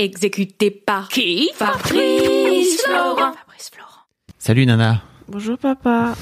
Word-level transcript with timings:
Exécuté 0.00 0.70
par 0.70 1.08
qui? 1.08 1.50
Fabrice 1.54 2.82
Florent. 2.82 3.32
Fabrice 3.32 3.68
Florent. 3.68 4.06
Salut 4.38 4.64
Nana. 4.64 5.02
Bonjour 5.26 5.58
papa. 5.58 6.14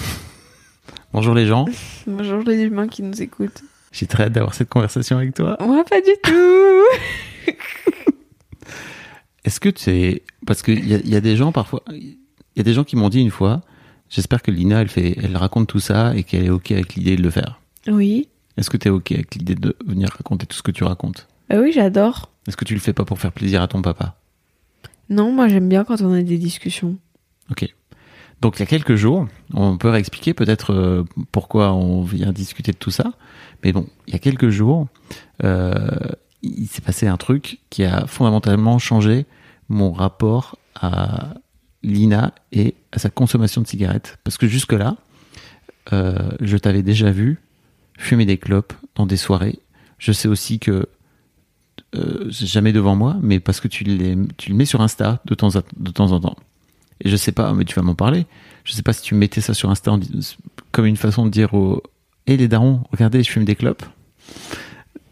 Bonjour 1.13 1.35
les 1.35 1.45
gens. 1.45 1.67
Bonjour 2.07 2.41
les 2.41 2.63
humains 2.63 2.89
qui 2.89 3.03
nous 3.03 3.21
écoutent. 3.21 3.63
J'ai 3.93 4.07
très 4.07 4.25
hâte 4.25 4.33
d'avoir 4.33 4.55
cette 4.55 4.71
conversation 4.71 5.19
avec 5.19 5.35
toi. 5.35 5.59
Moi 5.61 5.85
pas 5.85 6.01
du 6.01 6.13
tout. 6.23 7.53
Est-ce 9.45 9.61
que 9.61 9.69
tu 9.69 9.83
sais, 9.83 10.23
parce 10.47 10.63
qu'il 10.63 10.89
y 10.89 10.95
a, 10.95 10.97
il 10.97 11.11
y 11.11 11.17
a 11.17 11.21
des 11.21 11.37
gens 11.37 11.53
parfois, 11.53 11.83
il 11.91 12.17
y 12.57 12.61
a 12.61 12.65
des 12.65 12.73
gens 12.73 12.85
qui 12.85 12.97
m'ont 12.97 13.11
dit 13.11 13.21
une 13.21 13.31
fois, 13.31 13.61
j'espère 14.09 14.41
que 14.41 14.51
Lina, 14.51 14.81
elle 14.81 14.89
fait, 14.89 15.19
elle 15.23 15.37
raconte 15.37 15.69
tout 15.69 15.81
ça 15.81 16.17
et 16.17 16.23
qu'elle 16.23 16.47
est 16.47 16.51
ok 16.51 16.73
avec 16.73 16.95
l'idée 16.95 17.17
de 17.17 17.23
le 17.23 17.31
faire. 17.31 17.61
Oui. 17.89 18.29
Est-ce 18.57 18.71
que 18.71 18.79
tu 18.79 18.89
es 18.89 18.91
ok 18.91 19.13
avec 19.13 19.35
l'idée 19.35 19.55
de 19.55 19.77
venir 19.85 20.09
raconter 20.17 20.47
tout 20.47 20.57
ce 20.57 20.63
que 20.63 20.71
tu 20.71 20.83
racontes? 20.83 21.29
Ah 21.51 21.59
oui, 21.59 21.73
j'adore. 21.73 22.31
Est-ce 22.47 22.57
que 22.57 22.65
tu 22.65 22.75
le 22.75 22.81
fais 22.81 22.93
pas 22.93 23.05
pour 23.05 23.19
faire 23.19 23.33
plaisir 23.33 23.63
à 23.63 23.69
ton 23.69 23.83
papa? 23.83 24.17
Non, 25.09 25.33
moi 25.33 25.49
j'aime 25.49 25.69
bien 25.69 25.85
quand 25.85 26.01
on 26.03 26.13
a 26.13 26.23
des 26.23 26.39
discussions. 26.39 26.97
Ok. 27.51 27.73
Donc 28.41 28.57
il 28.57 28.61
y 28.61 28.63
a 28.63 28.67
quelques 28.67 28.97
jours, 28.97 29.27
on 29.55 29.79
peut 29.79 29.89
réexpliquer 29.89 30.35
peut-être 30.35 30.73
euh, 30.73 31.05
pourquoi 31.33 31.73
on 31.73 32.03
vient 32.03 32.33
discuter 32.33 32.73
de 32.73 32.77
tout 32.77 32.91
ça. 32.91 33.13
Mais 33.65 33.73
bon, 33.73 33.87
il 34.07 34.13
y 34.13 34.17
a 34.17 34.19
quelques 34.19 34.51
jours, 34.51 34.89
euh, 35.43 35.89
il 36.43 36.67
s'est 36.67 36.83
passé 36.83 37.07
un 37.07 37.17
truc 37.17 37.61
qui 37.71 37.85
a 37.85 38.07
fondamentalement 38.07 38.79
changé 38.79 39.27
mon 39.69 39.93
rapport 39.93 40.59
à 40.75 41.35
Lina 41.83 42.35
et 42.53 42.75
à 42.93 42.99
sa 42.99 43.09
consommation 43.09 43.63
de 43.63 43.67
cigarettes. 43.67 44.19
Parce 44.23 44.37
que 44.37 44.47
jusque-là, 44.47 44.97
euh, 45.93 46.31
je 46.41 46.57
t'avais 46.57 46.83
déjà 46.83 47.11
vu 47.11 47.41
fumer 47.97 48.27
des 48.27 48.37
clopes 48.39 48.75
dans 48.97 49.07
des 49.07 49.17
soirées. 49.17 49.59
Je 49.99 50.13
sais 50.13 50.29
aussi 50.29 50.59
que 50.59 50.89
euh, 51.95 52.27
jamais 52.31 52.73
devant 52.73 52.97
moi, 52.97 53.17
mais 53.23 53.41
parce 53.41 53.61
que 53.61 53.69
tu, 53.69 53.85
le 53.85 54.55
mets 54.55 54.65
sur 54.65 54.81
Insta 54.81 55.21
de 55.25 55.35
temps, 55.35 55.55
en 55.55 56.21
temps. 56.21 56.37
Et 57.01 57.09
je 57.09 57.17
sais 57.17 57.33
pas, 57.33 57.53
mais 57.53 57.65
tu 57.65 57.75
vas 57.75 57.83
m'en 57.83 57.95
parler. 57.95 58.27
Je 58.65 58.73
sais 58.73 58.83
pas 58.83 58.93
si 58.93 59.03
tu 59.03 59.15
mettais 59.15 59.41
ça 59.41 59.55
sur 59.55 59.71
Insta 59.71 59.97
comme 60.73 60.87
une 60.87 60.97
façon 60.97 61.27
de 61.27 61.31
dire 61.31 61.55
aux 61.55 61.83
Hé 62.27 62.37
les 62.37 62.49
darons, 62.49 62.83
regardez, 62.91 63.23
je 63.23 63.31
fume 63.31 63.45
des 63.45 63.55
clopes. 63.55 63.85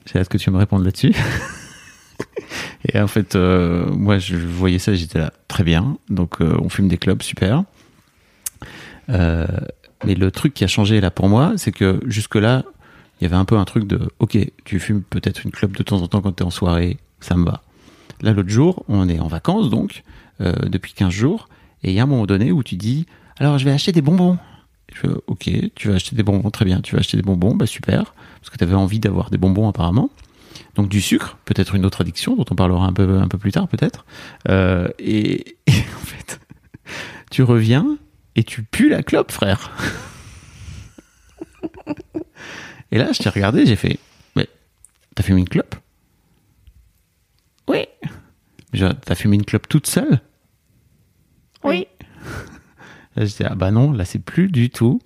J'ai 0.06 0.18
hâte 0.18 0.28
que 0.28 0.38
tu 0.38 0.50
me 0.50 0.58
répondes 0.58 0.84
là-dessus. 0.84 1.14
Et 2.92 2.98
en 3.00 3.06
fait, 3.06 3.36
euh, 3.36 3.86
moi, 3.92 4.18
je 4.18 4.36
voyais 4.36 4.78
ça, 4.78 4.94
j'étais 4.94 5.18
là, 5.18 5.32
très 5.48 5.64
bien. 5.64 5.96
Donc, 6.10 6.40
euh, 6.40 6.56
on 6.60 6.68
fume 6.68 6.88
des 6.88 6.98
clopes, 6.98 7.22
super. 7.22 7.64
Mais 9.08 10.14
le 10.14 10.30
truc 10.30 10.54
qui 10.54 10.64
a 10.64 10.66
changé 10.66 11.00
là 11.00 11.10
pour 11.10 11.28
moi, 11.28 11.54
c'est 11.56 11.72
que 11.72 12.00
jusque-là, 12.06 12.64
il 13.24 13.28
y 13.28 13.32
avait 13.32 13.40
un 13.40 13.46
peu 13.46 13.56
un 13.56 13.64
truc 13.64 13.86
de 13.86 14.10
Ok, 14.18 14.36
tu 14.66 14.78
fumes 14.78 15.02
peut-être 15.02 15.44
une 15.46 15.50
clope 15.50 15.74
de 15.78 15.82
temps 15.82 16.02
en 16.02 16.08
temps 16.08 16.20
quand 16.20 16.32
tu 16.32 16.42
es 16.42 16.46
en 16.46 16.50
soirée, 16.50 16.98
ça 17.20 17.36
me 17.36 17.46
va. 17.46 17.62
Là, 18.20 18.32
l'autre 18.32 18.50
jour, 18.50 18.84
on 18.86 19.08
est 19.08 19.18
en 19.18 19.28
vacances, 19.28 19.70
donc, 19.70 20.02
euh, 20.42 20.52
depuis 20.68 20.92
15 20.92 21.10
jours, 21.10 21.48
et 21.82 21.90
il 21.90 21.94
y 21.94 22.00
a 22.00 22.02
un 22.02 22.06
moment 22.06 22.26
donné 22.26 22.52
où 22.52 22.62
tu 22.62 22.76
dis 22.76 23.06
Alors, 23.38 23.56
je 23.56 23.64
vais 23.64 23.70
acheter 23.70 23.92
des 23.92 24.02
bonbons. 24.02 24.36
Je 24.92 25.00
fais, 25.00 25.08
ok, 25.26 25.50
tu 25.74 25.88
vas 25.88 25.94
acheter 25.94 26.14
des 26.14 26.22
bonbons, 26.22 26.50
très 26.50 26.66
bien, 26.66 26.82
tu 26.82 26.96
vas 26.96 26.98
acheter 26.98 27.16
des 27.16 27.22
bonbons, 27.22 27.54
bah 27.54 27.64
super, 27.64 28.12
parce 28.40 28.50
que 28.50 28.58
tu 28.58 28.64
avais 28.64 28.74
envie 28.74 29.00
d'avoir 29.00 29.30
des 29.30 29.38
bonbons 29.38 29.70
apparemment. 29.70 30.10
Donc 30.74 30.90
du 30.90 31.00
sucre, 31.00 31.38
peut-être 31.46 31.74
une 31.74 31.86
autre 31.86 32.02
addiction 32.02 32.36
dont 32.36 32.44
on 32.50 32.54
parlera 32.54 32.84
un 32.84 32.92
peu, 32.92 33.20
un 33.20 33.28
peu 33.28 33.38
plus 33.38 33.52
tard 33.52 33.68
peut-être. 33.68 34.04
Euh, 34.50 34.88
et, 34.98 35.56
et 35.66 35.72
en 35.72 36.04
fait, 36.04 36.40
tu 37.30 37.42
reviens 37.42 37.96
et 38.36 38.44
tu 38.44 38.64
pues 38.64 38.90
la 38.90 39.02
clope, 39.02 39.32
frère. 39.32 39.70
Et 42.94 42.98
là, 42.98 43.10
je 43.10 43.20
t'ai 43.20 43.28
regardé, 43.28 43.66
j'ai 43.66 43.74
fait, 43.74 43.98
mais 44.36 44.48
t'as 45.16 45.24
fumé 45.24 45.40
une 45.40 45.48
clope? 45.48 45.74
Oui. 47.66 47.88
Genre, 48.72 48.92
T'as 49.04 49.16
fumé 49.16 49.34
une 49.34 49.44
clope 49.44 49.68
toute 49.68 49.88
seule? 49.88 50.20
Oui. 51.64 51.88
Là, 53.16 53.24
j'étais, 53.24 53.46
ah 53.46 53.56
bah 53.56 53.72
non, 53.72 53.90
là, 53.90 54.04
c'est 54.04 54.20
plus 54.20 54.48
du 54.48 54.70
tout. 54.70 55.00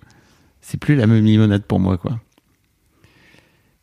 C'est 0.61 0.77
plus 0.77 0.95
la 0.95 1.07
même 1.07 1.23
limonade 1.25 1.63
pour 1.63 1.79
moi, 1.79 1.97
quoi. 1.97 2.19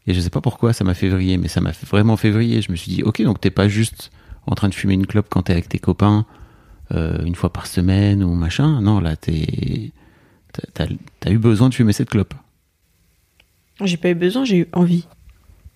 Et 0.06 0.15
je 0.15 0.21
sais 0.21 0.31
pas 0.31 0.41
pourquoi 0.41 0.73
ça 0.73 0.84
m'a 0.84 0.94
fait 0.94 1.09
vriller, 1.09 1.37
mais 1.37 1.49
ça 1.49 1.61
m'a 1.61 1.73
vraiment 1.73 2.17
fait 2.17 2.31
vriller. 2.31 2.62
Je 2.62 2.71
me 2.71 2.77
suis 2.77 2.93
dit, 2.93 3.03
ok, 3.03 3.23
donc 3.23 3.41
t'es 3.41 3.50
pas 3.50 3.67
juste 3.67 4.12
en 4.47 4.55
train 4.55 4.69
de 4.69 4.75
fumer 4.75 4.94
une 4.94 5.06
clope 5.06 5.27
quand 5.28 5.43
t'es 5.43 5.53
avec 5.53 5.69
tes 5.69 5.81
copains 5.81 6.27
euh, 6.93 7.25
une 7.25 7.34
fois 7.34 7.53
par 7.53 7.67
semaine 7.67 8.23
ou 8.23 8.34
machin. 8.34 8.81
Non, 8.81 9.00
là, 9.00 9.17
t'es. 9.17 9.91
t'as 10.75 11.31
eu 11.31 11.38
besoin 11.38 11.69
de 11.69 11.75
fumer 11.75 11.93
cette 11.93 12.11
clope. 12.11 12.34
J'ai 13.82 13.97
pas 13.97 14.09
eu 14.10 14.14
besoin, 14.14 14.44
j'ai 14.44 14.59
eu 14.59 14.69
envie. 14.72 15.06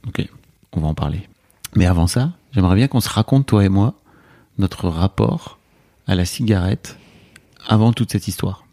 Ok, 0.07 0.27
on 0.73 0.81
va 0.81 0.89
en 0.89 0.95
parler. 0.95 1.29
Mais 1.77 1.87
avant 1.87 2.07
ça, 2.07 2.33
j'aimerais 2.53 2.77
bien 2.77 2.89
qu'on 2.89 3.01
se 3.01 3.09
raconte, 3.09 3.47
toi 3.47 3.65
et 3.65 3.69
moi, 3.69 3.95
notre 4.59 4.89
rapport 4.89 5.59
à 6.07 6.15
la 6.15 6.25
cigarette 6.25 6.99
avant 7.67 7.93
toute 7.93 8.11
cette 8.11 8.29
histoire. 8.29 8.65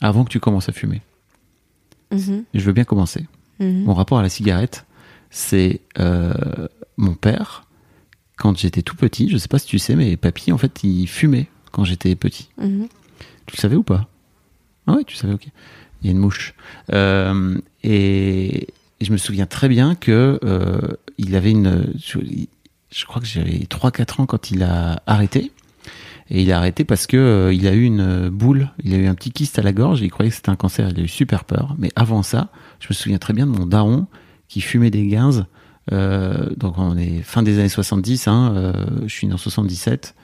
Avant 0.00 0.24
que 0.24 0.30
tu 0.30 0.40
commences 0.40 0.68
à 0.68 0.72
fumer. 0.72 1.02
Et 2.54 2.58
je 2.58 2.64
veux 2.64 2.72
bien 2.72 2.84
commencer. 2.84 3.26
Mhm. 3.58 3.84
Mon 3.84 3.94
rapport 3.94 4.18
à 4.18 4.22
la 4.22 4.28
cigarette, 4.28 4.86
c'est 5.30 5.80
euh, 5.98 6.68
mon 6.96 7.14
père, 7.14 7.66
quand 8.36 8.56
j'étais 8.56 8.82
tout 8.82 8.96
petit, 8.96 9.28
je 9.28 9.36
sais 9.36 9.48
pas 9.48 9.58
si 9.58 9.66
tu 9.66 9.78
sais, 9.78 9.96
mais 9.96 10.16
papy, 10.16 10.52
en 10.52 10.58
fait, 10.58 10.84
il 10.84 11.06
fumait 11.06 11.48
quand 11.72 11.84
j'étais 11.84 12.14
petit. 12.14 12.48
Mhm. 12.58 12.88
Tu 13.46 13.56
le 13.56 13.60
savais 13.60 13.76
ou 13.76 13.82
pas? 13.82 14.08
Ah 14.86 14.94
ouais, 14.94 15.04
tu 15.04 15.16
savais, 15.16 15.34
ok. 15.34 15.48
Il 16.02 16.06
y 16.06 16.08
a 16.08 16.12
une 16.12 16.18
mouche. 16.18 16.54
Euh, 16.92 17.58
et, 17.82 18.68
je 19.00 19.12
me 19.12 19.16
souviens 19.16 19.46
très 19.46 19.68
bien 19.68 19.94
que 19.94 20.40
euh, 20.42 20.80
il 21.18 21.36
avait 21.36 21.52
une. 21.52 21.92
Je, 21.98 23.04
crois 23.04 23.20
que 23.20 23.28
j'avais 23.28 23.58
3-4 23.58 24.22
ans 24.22 24.26
quand 24.26 24.50
il 24.50 24.62
a 24.62 25.02
arrêté. 25.06 25.52
Et 26.30 26.42
il 26.42 26.52
a 26.52 26.58
arrêté 26.58 26.84
parce 26.84 27.06
que 27.06 27.16
euh, 27.16 27.54
il 27.54 27.66
a 27.66 27.72
eu 27.72 27.84
une 27.84 28.28
boule, 28.28 28.70
il 28.82 28.92
a 28.92 28.98
eu 28.98 29.06
un 29.06 29.14
petit 29.14 29.30
kyste 29.30 29.58
à 29.58 29.62
la 29.62 29.72
gorge, 29.72 30.02
il 30.02 30.10
croyait 30.10 30.28
que 30.28 30.36
c'était 30.36 30.50
un 30.50 30.56
cancer, 30.56 30.90
il 30.90 31.00
a 31.00 31.02
eu 31.02 31.08
super 31.08 31.44
peur. 31.44 31.74
Mais 31.78 31.90
avant 31.96 32.22
ça, 32.22 32.50
je 32.80 32.88
me 32.90 32.94
souviens 32.94 33.18
très 33.18 33.32
bien 33.32 33.46
de 33.46 33.52
mon 33.52 33.64
daron 33.64 34.06
qui 34.48 34.60
fumait 34.60 34.90
des 34.90 35.06
guinzes. 35.06 35.46
Donc 35.90 36.76
on 36.76 36.98
est 36.98 37.22
fin 37.22 37.42
des 37.42 37.58
années 37.58 37.70
70, 37.70 38.28
hein, 38.28 38.72
je 39.06 39.08
suis 39.08 39.26
né 39.26 39.32
en 39.32 39.38
77, 39.38 40.14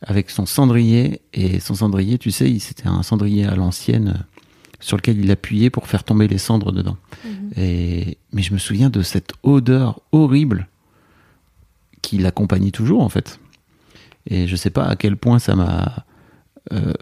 avec 0.00 0.30
son 0.30 0.46
cendrier. 0.46 1.20
Et 1.34 1.60
son 1.60 1.74
cendrier, 1.74 2.16
tu 2.16 2.30
sais, 2.30 2.58
c'était 2.58 2.86
un 2.86 3.02
cendrier 3.02 3.44
à 3.44 3.54
l'ancienne 3.54 4.24
sur 4.82 4.96
lequel 4.96 5.18
il 5.18 5.30
appuyait 5.30 5.70
pour 5.70 5.86
faire 5.86 6.04
tomber 6.04 6.28
les 6.28 6.38
cendres 6.38 6.72
dedans. 6.72 6.96
Et, 7.56 8.18
mais 8.32 8.42
je 8.42 8.52
me 8.52 8.58
souviens 8.58 8.90
de 8.90 9.02
cette 9.02 9.32
odeur 9.42 10.00
horrible 10.10 10.68
qui 12.02 12.18
l'accompagnait 12.18 12.72
toujours, 12.72 13.02
en 13.02 13.08
fait. 13.08 13.38
Et 14.26 14.46
je 14.46 14.56
sais 14.56 14.70
pas 14.70 14.84
à 14.84 14.96
quel 14.96 15.16
point 15.16 15.38
ça 15.38 15.54
m'a 15.54 16.04
euh, 16.72 16.92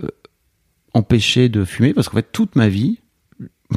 empêché 0.93 1.49
de 1.49 1.65
fumer, 1.65 1.95
parce 1.95 2.09
qu'en 2.09 2.17
fait, 2.17 2.31
toute 2.31 2.55
ma 2.55 2.69
vie, 2.69 3.01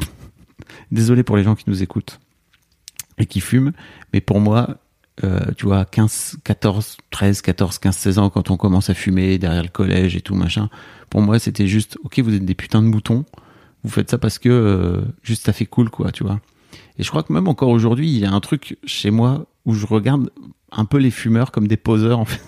désolé 0.92 1.22
pour 1.22 1.36
les 1.36 1.42
gens 1.42 1.54
qui 1.54 1.64
nous 1.66 1.82
écoutent 1.82 2.20
et 3.16 3.26
qui 3.26 3.40
fument, 3.40 3.72
mais 4.12 4.20
pour 4.20 4.38
moi, 4.38 4.76
euh, 5.22 5.40
tu 5.56 5.64
vois, 5.64 5.86
15, 5.86 6.38
14, 6.44 6.98
13, 7.10 7.40
14, 7.40 7.78
15, 7.78 7.96
16 7.96 8.18
ans, 8.18 8.30
quand 8.30 8.50
on 8.50 8.58
commence 8.58 8.90
à 8.90 8.94
fumer 8.94 9.38
derrière 9.38 9.62
le 9.62 9.68
collège 9.68 10.14
et 10.14 10.20
tout, 10.20 10.34
machin, 10.34 10.68
pour 11.08 11.22
moi, 11.22 11.38
c'était 11.38 11.68
juste, 11.68 11.96
ok, 12.04 12.18
vous 12.18 12.34
êtes 12.34 12.44
des 12.44 12.54
putains 12.54 12.82
de 12.82 12.88
moutons, 12.88 13.24
vous 13.84 13.90
faites 13.90 14.10
ça 14.10 14.18
parce 14.18 14.38
que 14.38 14.48
euh, 14.48 15.02
juste 15.22 15.44
ça 15.44 15.52
fait 15.52 15.66
cool, 15.66 15.90
quoi, 15.90 16.10
tu 16.10 16.24
vois. 16.24 16.40
Et 16.98 17.02
je 17.02 17.10
crois 17.10 17.22
que 17.22 17.32
même 17.32 17.48
encore 17.48 17.68
aujourd'hui, 17.68 18.10
il 18.10 18.18
y 18.18 18.24
a 18.24 18.32
un 18.32 18.40
truc 18.40 18.78
chez 18.84 19.10
moi 19.10 19.46
où 19.66 19.74
je 19.74 19.86
regarde 19.86 20.30
un 20.72 20.86
peu 20.86 20.96
les 20.96 21.10
fumeurs 21.10 21.52
comme 21.52 21.68
des 21.68 21.76
poseurs, 21.76 22.18
en 22.18 22.24
fait. 22.24 22.42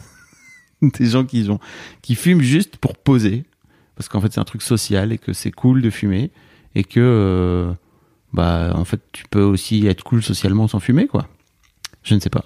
des 0.83 1.07
gens 1.07 1.25
qui, 1.25 1.49
ont, 1.51 1.61
qui 2.03 2.15
fument 2.15 2.41
juste 2.41 2.79
pour 2.79 2.97
poser, 2.97 3.45
parce 3.95 4.09
qu'en 4.09 4.21
fait, 4.21 4.33
c'est 4.33 4.41
un 4.41 4.45
truc 4.45 4.63
social 4.63 5.13
et 5.13 5.19
que 5.19 5.33
c'est 5.33 5.51
cool 5.51 5.83
de 5.83 5.91
fumer, 5.91 6.31
et 6.75 6.85
que, 6.85 7.01
euh, 7.01 7.73
bah, 8.33 8.73
en 8.75 8.85
fait, 8.85 9.01
tu 9.13 9.25
peux 9.31 9.43
aussi 9.43 9.87
être 9.87 10.03
cool 10.05 10.23
socialement 10.23 10.69
sans 10.69 10.81
fumer, 10.81 11.07
quoi. 11.07 11.29
Je 12.03 12.15
ne 12.15 12.21
sais 12.21 12.31
pas. 12.31 12.45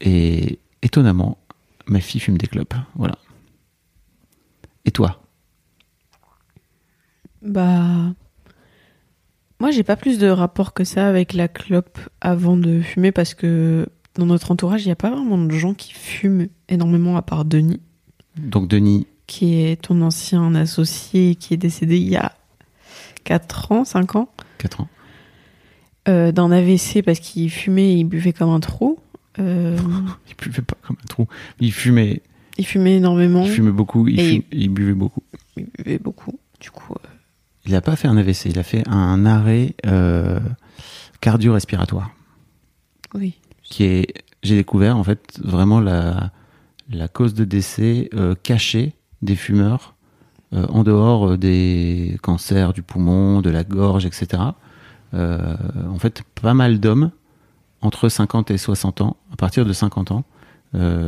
Et 0.00 0.58
étonnamment, 0.82 1.38
ma 1.86 2.00
fille 2.00 2.20
fume 2.20 2.36
des 2.36 2.46
clopes. 2.46 2.74
Voilà. 2.96 3.16
Et 4.84 4.90
toi? 4.90 5.21
Bah. 7.42 8.14
Moi, 9.60 9.70
j'ai 9.70 9.82
pas 9.84 9.96
plus 9.96 10.18
de 10.18 10.28
rapport 10.28 10.72
que 10.74 10.82
ça 10.84 11.06
avec 11.08 11.32
la 11.34 11.46
clope 11.48 11.98
avant 12.20 12.56
de 12.56 12.80
fumer 12.80 13.12
parce 13.12 13.34
que 13.34 13.86
dans 14.16 14.26
notre 14.26 14.50
entourage, 14.50 14.82
il 14.82 14.86
n'y 14.88 14.92
a 14.92 14.96
pas 14.96 15.10
vraiment 15.10 15.38
de 15.38 15.50
gens 15.52 15.72
qui 15.74 15.92
fument 15.92 16.48
énormément 16.68 17.16
à 17.16 17.22
part 17.22 17.44
Denis, 17.44 17.80
Donc 18.36 18.66
Denis, 18.68 19.06
qui 19.26 19.60
est 19.62 19.80
ton 19.82 20.02
ancien 20.02 20.54
associé 20.56 21.36
qui 21.36 21.54
est 21.54 21.58
décédé 21.58 21.96
il 21.96 22.08
y 22.08 22.16
a 22.16 22.32
4 23.24 23.72
ans, 23.72 23.84
5 23.84 24.16
ans, 24.16 24.28
4 24.58 24.80
ans. 24.80 24.88
euh, 26.08 26.32
d'un 26.32 26.50
AVC 26.50 27.02
parce 27.04 27.20
qu'il 27.20 27.48
fumait 27.50 27.92
et 27.92 27.96
il 27.98 28.04
buvait 28.04 28.32
comme 28.32 28.50
un 28.50 28.60
trou. 28.60 28.98
Euh, 29.38 29.78
Il 30.28 30.34
buvait 30.36 30.62
pas 30.62 30.76
comme 30.82 30.96
un 31.02 31.06
trou. 31.06 31.26
Il 31.60 31.72
fumait, 31.72 32.20
il 32.58 32.66
fumait 32.66 32.96
énormément, 32.96 33.44
il 33.44 33.50
fumait 33.50 33.70
beaucoup, 33.70 34.06
il, 34.08 34.42
buvait 34.70 34.92
beaucoup. 34.92 35.22
il 35.56 35.66
buvait 35.78 35.98
beaucoup. 35.98 36.38
Du 36.60 36.70
coup, 36.70 36.92
euh, 36.94 37.08
Il 37.66 37.72
n'a 37.72 37.80
pas 37.80 37.96
fait 37.96 38.08
un 38.08 38.16
AVC, 38.16 38.46
il 38.46 38.58
a 38.58 38.62
fait 38.62 38.82
un 38.88 39.24
arrêt 39.24 39.74
euh, 39.86 40.40
cardio-respiratoire. 41.20 42.10
oui. 43.14 43.34
qui 43.62 43.84
est, 43.84 44.14
j'ai 44.42 44.56
découvert 44.56 44.96
en 44.96 45.04
fait 45.04 45.38
vraiment 45.42 45.80
la, 45.80 46.30
la 46.90 47.08
cause 47.08 47.32
de 47.34 47.44
décès 47.44 48.10
euh, 48.14 48.34
cachée 48.42 48.94
des 49.22 49.36
fumeurs 49.36 49.94
euh, 50.52 50.66
en 50.68 50.82
dehors 50.82 51.38
des 51.38 52.18
cancers 52.22 52.72
du 52.72 52.82
poumon, 52.82 53.40
de 53.40 53.50
la 53.50 53.64
gorge, 53.64 54.04
etc. 54.06 54.42
En 55.14 55.98
fait, 55.98 56.22
pas 56.40 56.54
mal 56.54 56.80
d'hommes 56.80 57.10
entre 57.82 58.08
50 58.08 58.50
et 58.50 58.56
60 58.58 59.02
ans, 59.02 59.16
à 59.32 59.36
partir 59.36 59.66
de 59.66 59.72
50 59.74 60.10
ans, 60.10 60.24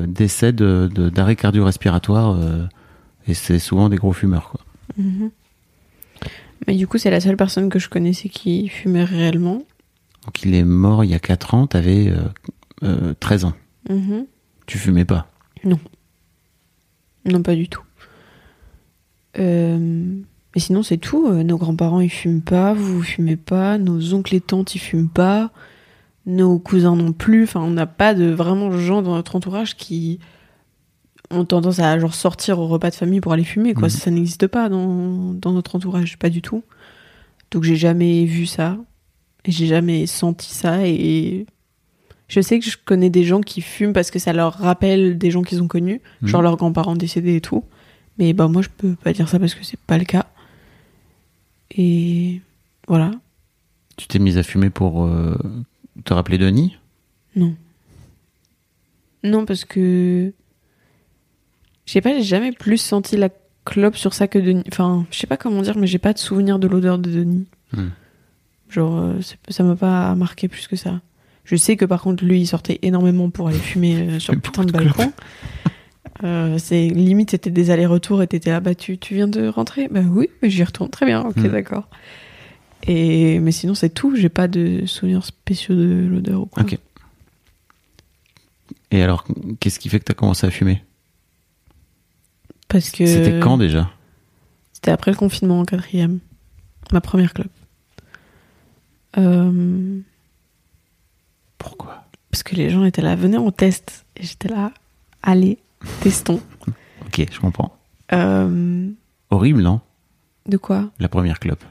décèdent 0.06 0.56
de- 0.56 0.90
de- 0.94 1.08
d'arrêt 1.08 1.36
cardio-respiratoire 1.36 2.36
et 3.26 3.32
c'est 3.34 3.58
souvent 3.58 3.88
des 3.88 3.96
gros 3.96 4.12
fumeurs. 4.12 4.50
Quoi. 4.50 4.60
Mhm. 4.98 5.30
Mais 6.66 6.74
du 6.74 6.86
coup, 6.86 6.98
c'est 6.98 7.10
la 7.10 7.20
seule 7.20 7.36
personne 7.36 7.68
que 7.68 7.78
je 7.78 7.88
connaissais 7.88 8.28
qui 8.28 8.68
fumait 8.68 9.04
réellement. 9.04 9.62
Donc 10.24 10.42
il 10.42 10.54
est 10.54 10.64
mort 10.64 11.04
il 11.04 11.10
y 11.10 11.14
a 11.14 11.18
4 11.18 11.54
ans, 11.54 11.66
t'avais 11.66 12.08
euh, 12.08 12.22
euh, 12.82 13.14
13 13.20 13.44
ans. 13.46 13.52
Mhm. 13.90 14.26
Tu 14.66 14.78
fumais 14.78 15.04
pas? 15.04 15.28
Non, 17.26 17.42
pas 17.42 17.54
du 17.54 17.68
tout. 17.68 17.82
Euh, 19.38 19.78
Mais 20.54 20.60
sinon, 20.60 20.82
c'est 20.82 20.98
tout. 20.98 21.26
Euh, 21.26 21.42
Nos 21.42 21.56
grands-parents, 21.56 22.00
ils 22.00 22.10
fument 22.10 22.42
pas. 22.42 22.74
Vous, 22.74 22.96
vous 22.96 23.02
fumez 23.02 23.36
pas. 23.36 23.78
Nos 23.78 24.14
oncles 24.14 24.34
et 24.34 24.40
tantes, 24.40 24.74
ils 24.74 24.78
fument 24.78 25.08
pas. 25.08 25.50
Nos 26.26 26.58
cousins 26.58 26.96
non 26.96 27.12
plus. 27.12 27.44
Enfin, 27.44 27.60
on 27.60 27.70
n'a 27.70 27.86
pas 27.86 28.14
de 28.14 28.26
vraiment 28.26 28.70
gens 28.72 29.02
dans 29.02 29.14
notre 29.14 29.36
entourage 29.36 29.76
qui 29.76 30.20
ont 31.30 31.44
tendance 31.44 31.78
à 31.78 31.98
genre 31.98 32.14
sortir 32.14 32.58
au 32.58 32.66
repas 32.68 32.90
de 32.90 32.94
famille 32.94 33.20
pour 33.20 33.32
aller 33.32 33.44
fumer. 33.44 33.74
Quoi. 33.74 33.84
Mhm. 33.84 33.90
Ça, 33.90 33.98
ça 33.98 34.10
n'existe 34.10 34.46
pas 34.46 34.68
dans, 34.68 35.32
dans 35.34 35.52
notre 35.52 35.74
entourage, 35.76 36.18
pas 36.18 36.30
du 36.30 36.42
tout. 36.42 36.62
Donc, 37.50 37.62
j'ai 37.64 37.76
jamais 37.76 38.24
vu 38.24 38.46
ça. 38.46 38.76
Et 39.44 39.52
j'ai 39.52 39.66
jamais 39.66 40.06
senti 40.06 40.52
ça. 40.52 40.86
Et 40.86 41.46
je 42.28 42.40
sais 42.40 42.58
que 42.58 42.64
je 42.64 42.76
connais 42.82 43.10
des 43.10 43.24
gens 43.24 43.40
qui 43.40 43.60
fument 43.60 43.92
parce 43.92 44.10
que 44.10 44.18
ça 44.18 44.32
leur 44.32 44.54
rappelle 44.54 45.18
des 45.18 45.30
gens 45.30 45.42
qu'ils 45.42 45.62
ont 45.62 45.68
connus 45.68 46.00
genre 46.22 46.40
Mhm. 46.40 46.44
leurs 46.44 46.56
grands-parents 46.56 46.96
décédés 46.96 47.36
et 47.36 47.40
tout. 47.40 47.64
Mais 48.18 48.32
bah 48.32 48.48
moi 48.48 48.62
je 48.62 48.68
peux 48.74 48.94
pas 48.94 49.12
dire 49.12 49.28
ça 49.28 49.38
parce 49.38 49.54
que 49.54 49.64
c'est 49.64 49.78
pas 49.80 49.98
le 49.98 50.04
cas. 50.04 50.26
Et 51.76 52.40
voilà. 52.88 53.10
Tu 53.96 54.06
t'es 54.06 54.18
mise 54.18 54.38
à 54.38 54.42
fumer 54.42 54.70
pour 54.70 55.04
euh, 55.04 55.36
te 56.04 56.14
rappeler 56.14 56.38
Denis? 56.38 56.76
Non. 57.36 57.54
Non 59.22 59.44
parce 59.44 59.64
que 59.64 60.32
je 61.86 61.92
sais 61.92 62.00
pas, 62.00 62.14
j'ai 62.14 62.22
jamais 62.22 62.52
plus 62.52 62.78
senti 62.78 63.16
la 63.16 63.28
clope 63.64 63.96
sur 63.96 64.14
ça 64.14 64.28
que 64.28 64.38
Denis. 64.38 64.64
Enfin, 64.68 65.06
je 65.10 65.18
sais 65.18 65.26
pas 65.26 65.36
comment 65.36 65.62
dire, 65.62 65.76
mais 65.76 65.86
j'ai 65.86 65.98
pas 65.98 66.12
de 66.12 66.18
souvenir 66.18 66.58
de 66.58 66.66
l'odeur 66.68 66.98
de 66.98 67.10
Denis. 67.10 67.46
Hmm. 67.72 67.88
Genre, 68.70 68.98
euh, 68.98 69.14
ça 69.48 69.62
m'a 69.64 69.76
pas 69.76 70.14
marqué 70.14 70.48
plus 70.48 70.66
que 70.68 70.76
ça. 70.76 71.00
Je 71.44 71.56
sais 71.56 71.76
que 71.76 71.84
par 71.84 72.02
contre, 72.02 72.24
lui, 72.24 72.40
il 72.40 72.46
sortait 72.46 72.78
énormément 72.82 73.30
pour 73.30 73.48
aller 73.48 73.58
fumer 73.58 73.96
euh, 74.08 74.18
sur 74.20 74.32
le 74.34 74.40
putain 74.40 74.64
de 74.64 74.72
balcon. 74.72 75.12
Euh, 76.22 76.58
c'est 76.58 76.86
limite 76.88 77.32
c'était 77.32 77.50
des 77.50 77.70
allers-retours 77.70 78.22
et 78.22 78.28
t'étais 78.28 78.50
là 78.50 78.60
bah 78.60 78.76
tu, 78.76 78.98
tu 78.98 79.14
viens 79.16 79.26
de 79.26 79.48
rentrer? 79.48 79.88
Bah 79.88 80.00
oui 80.08 80.28
mais 80.40 80.48
j'y 80.48 80.62
retourne 80.62 80.88
très 80.88 81.06
bien 81.06 81.22
ok 81.22 81.36
Hmm. 81.36 81.48
d'accord 81.48 81.88
et 82.86 83.40
mais 83.40 83.50
sinon 83.50 83.74
c'est 83.74 83.88
tout 83.90 84.14
j'ai 84.14 84.28
pas 84.28 84.46
de 84.46 84.86
souvenirs 84.86 85.24
spéciaux 85.24 85.74
de 85.74 86.06
l'odeur 86.08 86.42
ou 86.42 86.46
quoi 86.46 86.62
Ok. 86.62 86.78
Et 88.92 89.02
alors, 89.02 89.24
qu'est-ce 89.58 89.80
qui 89.80 89.88
fait 89.88 89.98
que 89.98 90.04
tu 90.04 90.12
as 90.12 90.14
commencé 90.14 90.46
à 90.46 90.50
fumer? 90.50 90.84
Parce 92.68 92.90
que 92.90 93.06
C'était 93.06 93.40
quand 93.40 93.56
déjà 93.58 93.90
c'était 94.72 94.90
après 94.90 95.10
le 95.12 95.16
confinement 95.16 95.60
en 95.60 95.64
quatrième. 95.64 96.18
Ma 96.92 97.00
première 97.00 97.32
club 97.32 97.48
Euh, 99.16 100.00
Pourquoi 101.58 102.00
parce 102.30 102.42
que 102.42 102.56
les 102.56 102.68
gens 102.68 102.84
étaient 102.84 103.00
là 103.00 103.14
venez 103.14 103.38
on 103.38 103.52
teste. 103.52 104.04
Et 104.16 104.24
j'étais 104.24 104.48
là 104.48 104.72
allez 105.22 105.58
testons. 106.02 106.40
Ok, 107.06 107.24
je 107.30 107.38
comprends. 107.40 107.76
Euh, 108.12 108.90
Horrible, 109.30 109.62
non? 109.62 109.80
de 110.46 110.56
quoi? 110.58 110.90
La 110.98 111.08
première 111.08 111.38
clope. 111.40 111.64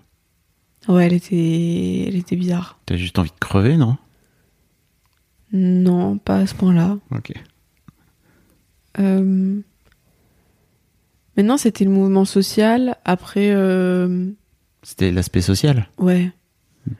ouais 0.88 1.06
elle 1.06 1.14
était 1.14 2.06
elle 2.08 2.16
était 2.16 2.36
bizarre. 2.38 2.80
T'as 2.86 2.96
juste 2.96 3.20
envie 3.20 3.30
de 3.30 3.40
crever, 3.40 3.76
non? 3.78 3.98
Non 5.52 6.18
pas 6.18 6.38
à 6.38 6.48
ce 6.48 6.56
point 6.56 6.74
là 6.74 6.98
Ok. 7.12 7.34
Euh... 9.00 9.60
Maintenant, 11.38 11.58
c'était 11.58 11.86
le 11.86 11.92
mouvement 11.92 12.26
social. 12.26 12.98
Après, 13.06 13.52
euh... 13.52 14.30
C'était 14.84 15.12
l'aspect 15.12 15.42
social 15.42 15.88
ouais, 15.98 16.32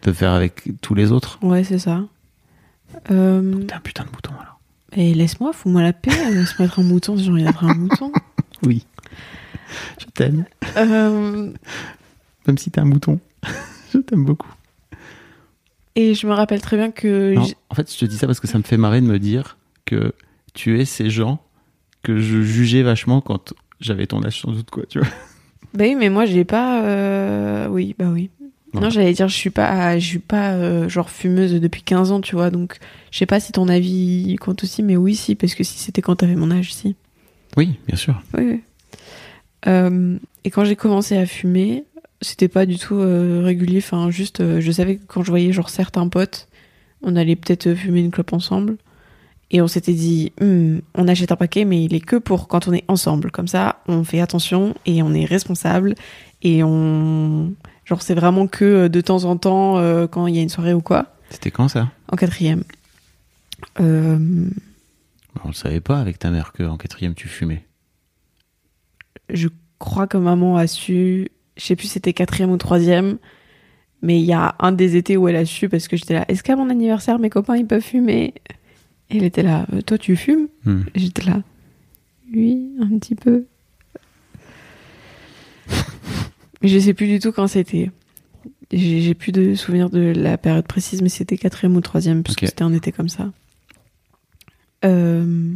de 0.04 0.12
faire 0.12 0.32
avec 0.32 0.70
tous 0.82 0.96
les 0.96 1.12
autres. 1.12 1.38
ouais, 1.42 1.64
c'est 1.64 1.80
ça. 1.80 2.04
Euh... 3.12 3.64
T'es 3.66 3.74
un 3.74 3.80
putain 3.80 4.06
de 4.06 4.10
mouton 4.10 4.32
alors. 4.40 4.60
Et 4.96 5.14
laisse-moi, 5.14 5.54
fous-moi 5.54 5.82
la 5.82 5.94
paix, 5.94 6.12
laisse 6.32 6.58
mettre 6.60 6.80
un 6.80 6.84
mouton 6.84 7.18
si 7.18 7.26
j'ai 7.26 7.32
envie 7.32 7.44
d'être 7.44 7.64
un 7.64 7.74
mouton. 7.74 8.12
Oui. 8.66 8.86
Je 10.00 10.06
t'aime. 10.06 10.46
Euh... 10.78 11.52
Même 12.48 12.58
si 12.58 12.72
t'es 12.72 12.80
un 12.80 12.86
mouton. 12.86 13.20
je 13.94 13.98
t'aime 13.98 14.24
beaucoup. 14.24 14.54
Et 15.96 16.14
je 16.16 16.26
me 16.28 16.32
rappelle 16.32 16.62
très 16.62 16.78
bien 16.78 16.92
que. 16.92 17.34
Non, 17.34 17.46
en 17.70 17.76
fait, 17.76 17.92
je 17.92 18.00
te 18.00 18.06
dis 18.06 18.16
ça 18.16 18.26
parce 18.26 18.40
que 18.40 18.48
ça 18.48 18.58
me 18.58 18.64
fait 18.64 18.78
marrer 18.78 19.02
de 19.02 19.06
me 19.06 19.20
dire 19.20 19.58
que 19.84 20.14
tu 20.54 20.80
es 20.80 20.86
ces 20.86 21.10
gens 21.10 21.44
que 22.04 22.20
je 22.20 22.42
jugeais 22.42 22.84
vachement 22.84 23.20
quand 23.20 23.54
j'avais 23.84 24.08
ton 24.08 24.24
âge 24.24 24.42
sans 24.42 24.52
doute, 24.52 24.70
quoi, 24.72 24.84
tu 24.88 25.00
vois. 25.00 25.08
Bah 25.74 25.86
oui, 25.86 25.96
mais 25.96 26.10
moi, 26.10 26.26
j'ai 26.26 26.44
pas. 26.46 26.84
euh, 26.84 27.68
Oui, 27.68 27.96
bah 27.98 28.06
oui. 28.12 28.30
Non, 28.76 28.90
j'allais 28.90 29.14
dire, 29.14 29.28
je 29.28 29.36
suis 29.36 29.52
pas, 29.52 30.00
je 30.00 30.06
suis 30.06 30.18
pas 30.20 30.54
euh, 30.54 30.90
genre 30.90 31.10
fumeuse 31.12 31.54
depuis 31.62 31.84
15 31.84 32.12
ans, 32.12 32.22
tu 32.22 32.36
vois. 32.36 32.50
Donc, 32.50 32.80
je 33.12 33.20
sais 33.20 33.28
pas 33.28 33.40
si 33.40 33.52
ton 33.52 33.68
avis 33.68 34.36
compte 34.42 34.64
aussi, 34.64 34.82
mais 34.82 34.98
oui, 34.98 35.16
si, 35.16 35.36
parce 35.36 35.54
que 35.54 35.64
si 35.64 35.78
c'était 35.78 36.02
quand 36.02 36.16
t'avais 36.16 36.36
mon 36.36 36.50
âge, 36.50 36.74
si. 36.74 36.96
Oui, 37.56 37.78
bien 37.88 37.96
sûr. 37.98 38.20
Oui, 38.36 38.44
oui. 38.52 38.62
Euh, 39.68 40.18
et 40.44 40.50
quand 40.50 40.66
j'ai 40.66 40.76
commencé 40.76 41.16
à 41.18 41.26
fumer, 41.28 41.84
c'était 42.22 42.48
pas 42.48 42.66
du 42.66 42.78
tout 42.80 42.98
régulier. 43.00 43.78
Enfin, 43.78 44.10
juste, 44.10 44.42
je 44.60 44.72
savais 44.72 44.96
que 44.98 45.04
quand 45.08 45.24
je 45.24 45.30
voyais 45.30 45.54
genre 45.54 45.70
certains 45.70 46.08
potes, 46.08 46.48
on 47.04 47.16
allait 47.16 47.36
peut-être 47.36 47.74
fumer 47.76 48.00
une 48.02 48.12
clope 48.12 48.34
ensemble. 48.34 48.78
Et 49.54 49.62
on 49.62 49.68
s'était 49.68 49.94
dit, 49.94 50.34
Hmm, 50.42 50.80
on 50.96 51.08
achète 51.08 51.32
un 51.32 51.36
paquet, 51.38 51.64
mais 51.64 51.84
il 51.84 51.94
est 51.94 52.00
que 52.02 52.16
pour 52.18 52.48
quand 52.50 52.68
on 52.68 52.74
est 52.74 52.84
ensemble. 52.90 53.32
Comme 53.32 53.48
ça, 53.48 53.78
on 53.88 54.04
fait 54.04 54.20
attention 54.20 54.74
et 54.86 55.02
on 55.04 55.14
est 55.14 55.26
responsable. 55.26 55.96
Et 56.42 56.64
on. 56.64 57.54
Genre, 57.86 58.02
c'est 58.02 58.16
vraiment 58.16 58.48
que 58.48 58.66
euh, 58.66 58.90
de 58.90 59.00
temps 59.00 59.24
en 59.26 59.38
temps, 59.38 59.78
euh, 59.78 60.08
quand 60.08 60.28
il 60.28 60.36
y 60.36 60.40
a 60.40 60.42
une 60.42 60.50
soirée 60.50 60.74
ou 60.74 60.82
quoi. 60.82 61.06
C'était 61.30 61.52
quand 61.52 61.68
ça? 61.68 61.90
En 62.12 62.16
quatrième. 62.16 62.64
Euh, 63.80 64.50
On 65.44 65.48
le 65.48 65.54
savait 65.54 65.80
pas 65.82 66.00
avec 66.00 66.20
ta 66.20 66.30
mère 66.32 66.52
qu'en 66.52 66.78
quatrième 66.78 67.14
tu 67.16 67.28
fumais. 67.28 67.64
je 69.30 69.48
crois 69.80 70.06
que 70.08 70.18
maman 70.18 70.58
a 70.58 70.68
su, 70.68 71.30
je 71.58 71.64
sais 71.64 71.76
plus 71.76 71.88
si 71.88 71.94
c'était 71.94 72.14
quatrième 72.14 72.52
ou 72.52 72.58
troisième, 72.58 73.18
mais 74.02 74.20
il 74.20 74.26
y 74.26 74.34
a 74.34 74.56
un 74.60 74.72
des 74.72 74.96
étés 74.96 75.18
où 75.18 75.28
elle 75.28 75.36
a 75.36 75.46
su 75.46 75.70
parce 75.70 75.88
que 75.88 75.98
j'étais 75.98 76.14
là, 76.14 76.26
est-ce 76.28 76.44
qu'à 76.44 76.56
mon 76.56 76.70
anniversaire 76.70 77.20
mes 77.20 77.30
copains 77.30 77.58
ils 77.58 77.66
peuvent 77.68 77.82
fumer? 77.82 78.34
Et 79.14 79.18
elle 79.18 79.24
était 79.24 79.44
là, 79.44 79.66
Euh, 79.74 79.82
toi 79.82 79.98
tu 79.98 80.16
fumes 80.16 80.48
Hmm. 80.66 80.82
J'étais 80.96 81.24
là, 81.24 81.42
oui, 82.34 82.72
un 82.82 82.98
petit 83.00 83.16
peu. 83.16 83.46
mais 86.62 86.68
je 86.70 86.80
sais 86.80 86.94
plus 86.94 87.08
du 87.08 87.20
tout 87.20 87.32
quand 87.32 87.48
c'était. 87.48 87.92
J'ai 88.72 89.14
plus 89.14 89.32
de 89.32 89.54
souvenirs 89.54 89.90
de 89.92 90.00
la 90.16 90.38
période 90.38 90.66
précise, 90.66 91.02
mais 91.04 91.10
c'était 91.10 91.38
quatrième 91.38 91.76
ou 91.76 91.82
troisième, 91.82 92.24
puisque 92.24 92.44
Ok. 92.44 92.50
c'était 92.50 92.64
un 92.64 92.74
été 92.74 92.92
comme 92.92 93.10
ça. 93.10 93.32
Euh, 94.84 95.54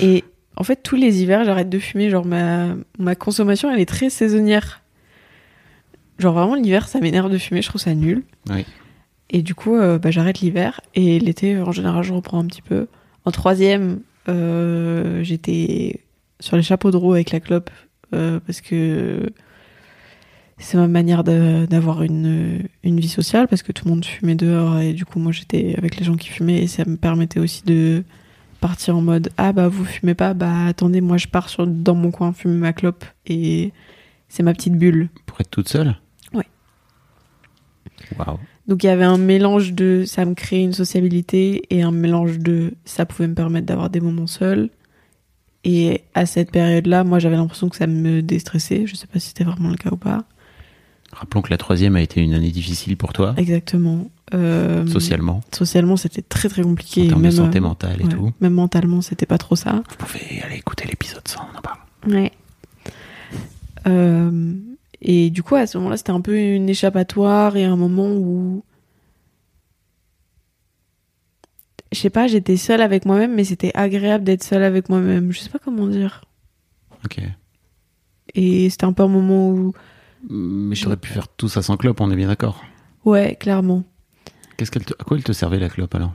Et 0.00 0.22
en 0.56 0.64
fait, 0.64 0.82
tous 0.82 0.96
les 0.96 1.22
hivers, 1.22 1.44
j'arrête 1.44 1.70
de 1.70 1.78
fumer. 1.78 2.10
Genre, 2.10 2.26
ma, 2.26 2.74
ma 2.98 3.14
consommation, 3.14 3.70
elle 3.72 3.80
est 3.80 3.86
très 3.86 4.10
saisonnière. 4.10 4.82
Genre, 6.18 6.34
vraiment, 6.34 6.56
l'hiver, 6.56 6.88
ça 6.88 7.00
m'énerve 7.00 7.30
de 7.32 7.38
fumer. 7.38 7.62
Je 7.62 7.68
trouve 7.68 7.80
ça 7.80 7.94
nul. 7.94 8.22
Oui. 8.50 8.66
Et 9.30 9.42
du 9.42 9.54
coup, 9.54 9.74
euh, 9.76 9.98
bah, 9.98 10.10
j'arrête 10.10 10.40
l'hiver. 10.40 10.80
Et 10.94 11.18
l'été, 11.18 11.58
en 11.58 11.72
général, 11.72 12.02
je 12.04 12.12
reprends 12.12 12.38
un 12.38 12.46
petit 12.46 12.62
peu. 12.62 12.86
En 13.24 13.30
troisième, 13.30 14.00
euh, 14.28 15.22
j'étais 15.22 16.00
sur 16.40 16.56
les 16.56 16.62
chapeaux 16.62 16.90
de 16.90 16.96
roue 16.96 17.14
avec 17.14 17.30
la 17.30 17.40
clope. 17.40 17.70
euh, 18.12 18.38
parce 18.46 18.60
que 18.60 19.30
c'est 20.58 20.76
ma 20.76 20.86
manière 20.86 21.24
d'avoir 21.24 22.02
une, 22.02 22.68
une 22.84 23.00
vie 23.00 23.08
sociale 23.08 23.48
parce 23.48 23.62
que 23.62 23.72
tout 23.72 23.86
le 23.86 23.90
monde 23.90 24.04
fumait 24.04 24.36
dehors 24.36 24.78
et 24.78 24.92
du 24.92 25.04
coup 25.04 25.18
moi 25.18 25.32
j'étais 25.32 25.74
avec 25.76 25.96
les 25.96 26.04
gens 26.04 26.14
qui 26.14 26.28
fumaient 26.28 26.62
et 26.62 26.68
ça 26.68 26.84
me 26.84 26.96
permettait 26.96 27.40
aussi 27.40 27.64
de 27.64 28.04
partir 28.60 28.96
en 28.96 29.02
mode 29.02 29.30
ah 29.36 29.52
bah 29.52 29.66
vous 29.66 29.84
fumez 29.84 30.14
pas 30.14 30.32
bah 30.32 30.66
attendez 30.66 31.00
moi 31.00 31.16
je 31.16 31.26
pars 31.26 31.48
sur 31.48 31.66
dans 31.66 31.96
mon 31.96 32.12
coin 32.12 32.32
fumer 32.32 32.54
ma 32.56 32.72
clope 32.72 33.04
et 33.26 33.72
c'est 34.28 34.44
ma 34.44 34.52
petite 34.52 34.74
bulle 34.78 35.08
Pour 35.26 35.40
être 35.40 35.50
toute 35.50 35.68
seule? 35.68 35.96
Ouais. 36.32 36.46
Waouh. 38.16 38.38
Donc 38.66 38.82
il 38.82 38.86
y 38.86 38.90
avait 38.90 39.04
un 39.04 39.18
mélange 39.18 39.74
de 39.74 40.04
ça 40.06 40.24
me 40.24 40.34
créait 40.34 40.62
une 40.62 40.72
sociabilité 40.72 41.62
et 41.70 41.82
un 41.82 41.90
mélange 41.90 42.38
de 42.38 42.72
ça 42.84 43.04
pouvait 43.04 43.28
me 43.28 43.34
permettre 43.34 43.66
d'avoir 43.66 43.90
des 43.90 44.00
moments 44.00 44.26
seuls. 44.26 44.70
Et 45.64 46.02
à 46.14 46.26
cette 46.26 46.50
période 46.50 46.86
là 46.86 47.04
moi 47.04 47.18
j'avais 47.18 47.36
l'impression 47.36 47.68
que 47.68 47.76
ça 47.76 47.86
me 47.86 48.22
déstressait. 48.22 48.86
Je 48.86 48.94
sais 48.94 49.06
pas 49.06 49.18
si 49.18 49.28
c'était 49.28 49.44
vraiment 49.44 49.70
le 49.70 49.76
cas 49.76 49.90
ou 49.92 49.96
pas. 49.96 50.24
Rappelons 51.12 51.42
que 51.42 51.50
la 51.50 51.58
troisième 51.58 51.94
a 51.94 52.02
été 52.02 52.20
une 52.20 52.34
année 52.34 52.50
difficile 52.50 52.96
pour 52.96 53.12
toi, 53.12 53.34
exactement. 53.36 54.10
Euh, 54.32 54.86
socialement, 54.86 55.42
socialement 55.54 55.96
c'était 55.96 56.22
très 56.22 56.48
très 56.48 56.62
compliqué. 56.62 57.04
En 57.04 57.08
termes 57.08 57.22
même, 57.22 57.30
de 57.30 57.36
santé 57.36 57.60
mentale 57.60 58.00
et 58.00 58.04
ouais, 58.04 58.10
tout. 58.10 58.32
même 58.40 58.54
mentalement 58.54 59.00
c'était 59.00 59.26
pas 59.26 59.38
trop 59.38 59.54
ça. 59.56 59.82
Vous 59.90 59.96
pouvez 60.06 60.42
aller 60.42 60.56
écouter 60.56 60.88
l'épisode 60.88 61.26
100, 61.26 61.40
on 61.54 61.58
en 61.58 61.60
parle. 61.60 61.78
ouais. 62.08 62.32
Euh, 63.86 64.54
et 65.04 65.30
du 65.30 65.42
coup 65.42 65.54
à 65.54 65.66
ce 65.66 65.76
moment-là 65.78 65.96
c'était 65.96 66.10
un 66.12 66.20
peu 66.20 66.36
une 66.36 66.68
échappatoire 66.68 67.56
et 67.56 67.64
un 67.64 67.76
moment 67.76 68.08
où 68.10 68.64
je 71.92 71.98
sais 72.00 72.10
pas 72.10 72.26
j'étais 72.26 72.56
seule 72.56 72.80
avec 72.80 73.04
moi-même 73.04 73.34
mais 73.34 73.44
c'était 73.44 73.70
agréable 73.74 74.24
d'être 74.24 74.42
seule 74.42 74.62
avec 74.64 74.88
moi-même 74.88 75.30
je 75.32 75.38
sais 75.40 75.50
pas 75.50 75.58
comment 75.58 75.86
dire 75.86 76.24
Ok. 77.04 77.20
et 78.34 78.70
c'était 78.70 78.84
un 78.86 78.92
peu 78.94 79.02
un 79.02 79.08
moment 79.08 79.50
où 79.50 79.72
Mais 80.30 80.74
j'aurais 80.74 80.96
pu 80.96 81.10
faire 81.10 81.28
tout 81.28 81.48
ça 81.48 81.60
sans 81.60 81.76
clope, 81.76 82.00
on 82.00 82.10
est 82.10 82.16
bien 82.16 82.28
d'accord. 82.28 82.64
ouais 83.04 83.36
clairement 83.36 83.84
Qu'est-ce 84.56 84.70
qu'elle 84.70 84.84
te... 84.84 84.94
À 84.98 85.04
quoi 85.04 85.16
elle 85.16 85.24
te 85.24 85.32
servait 85.32 85.58
la 85.58 85.68
clope 85.68 85.94
alors? 85.96 86.12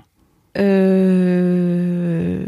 Euh... 0.58 2.46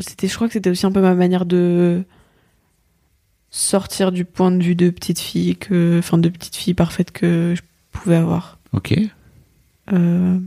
C'était, 0.00 0.28
je 0.28 0.34
crois 0.34 0.46
que 0.48 0.52
c'était 0.52 0.70
aussi 0.70 0.86
un 0.86 0.92
peu 0.92 1.00
ma 1.00 1.14
manière 1.14 1.46
de 1.46 2.04
sortir 3.50 4.12
du 4.12 4.24
point 4.24 4.50
de 4.50 4.62
vue 4.62 4.74
de 4.74 4.90
petite 4.90 5.18
fille 5.20 5.56
que, 5.56 5.98
enfin, 5.98 6.18
de 6.18 6.28
petite 6.28 6.56
fille 6.56 6.74
parfaite 6.74 7.10
que 7.12 7.54
je 7.56 7.62
pouvais 7.92 8.16
avoir 8.16 8.58
Ok. 8.72 8.94
Euh, 9.92 10.38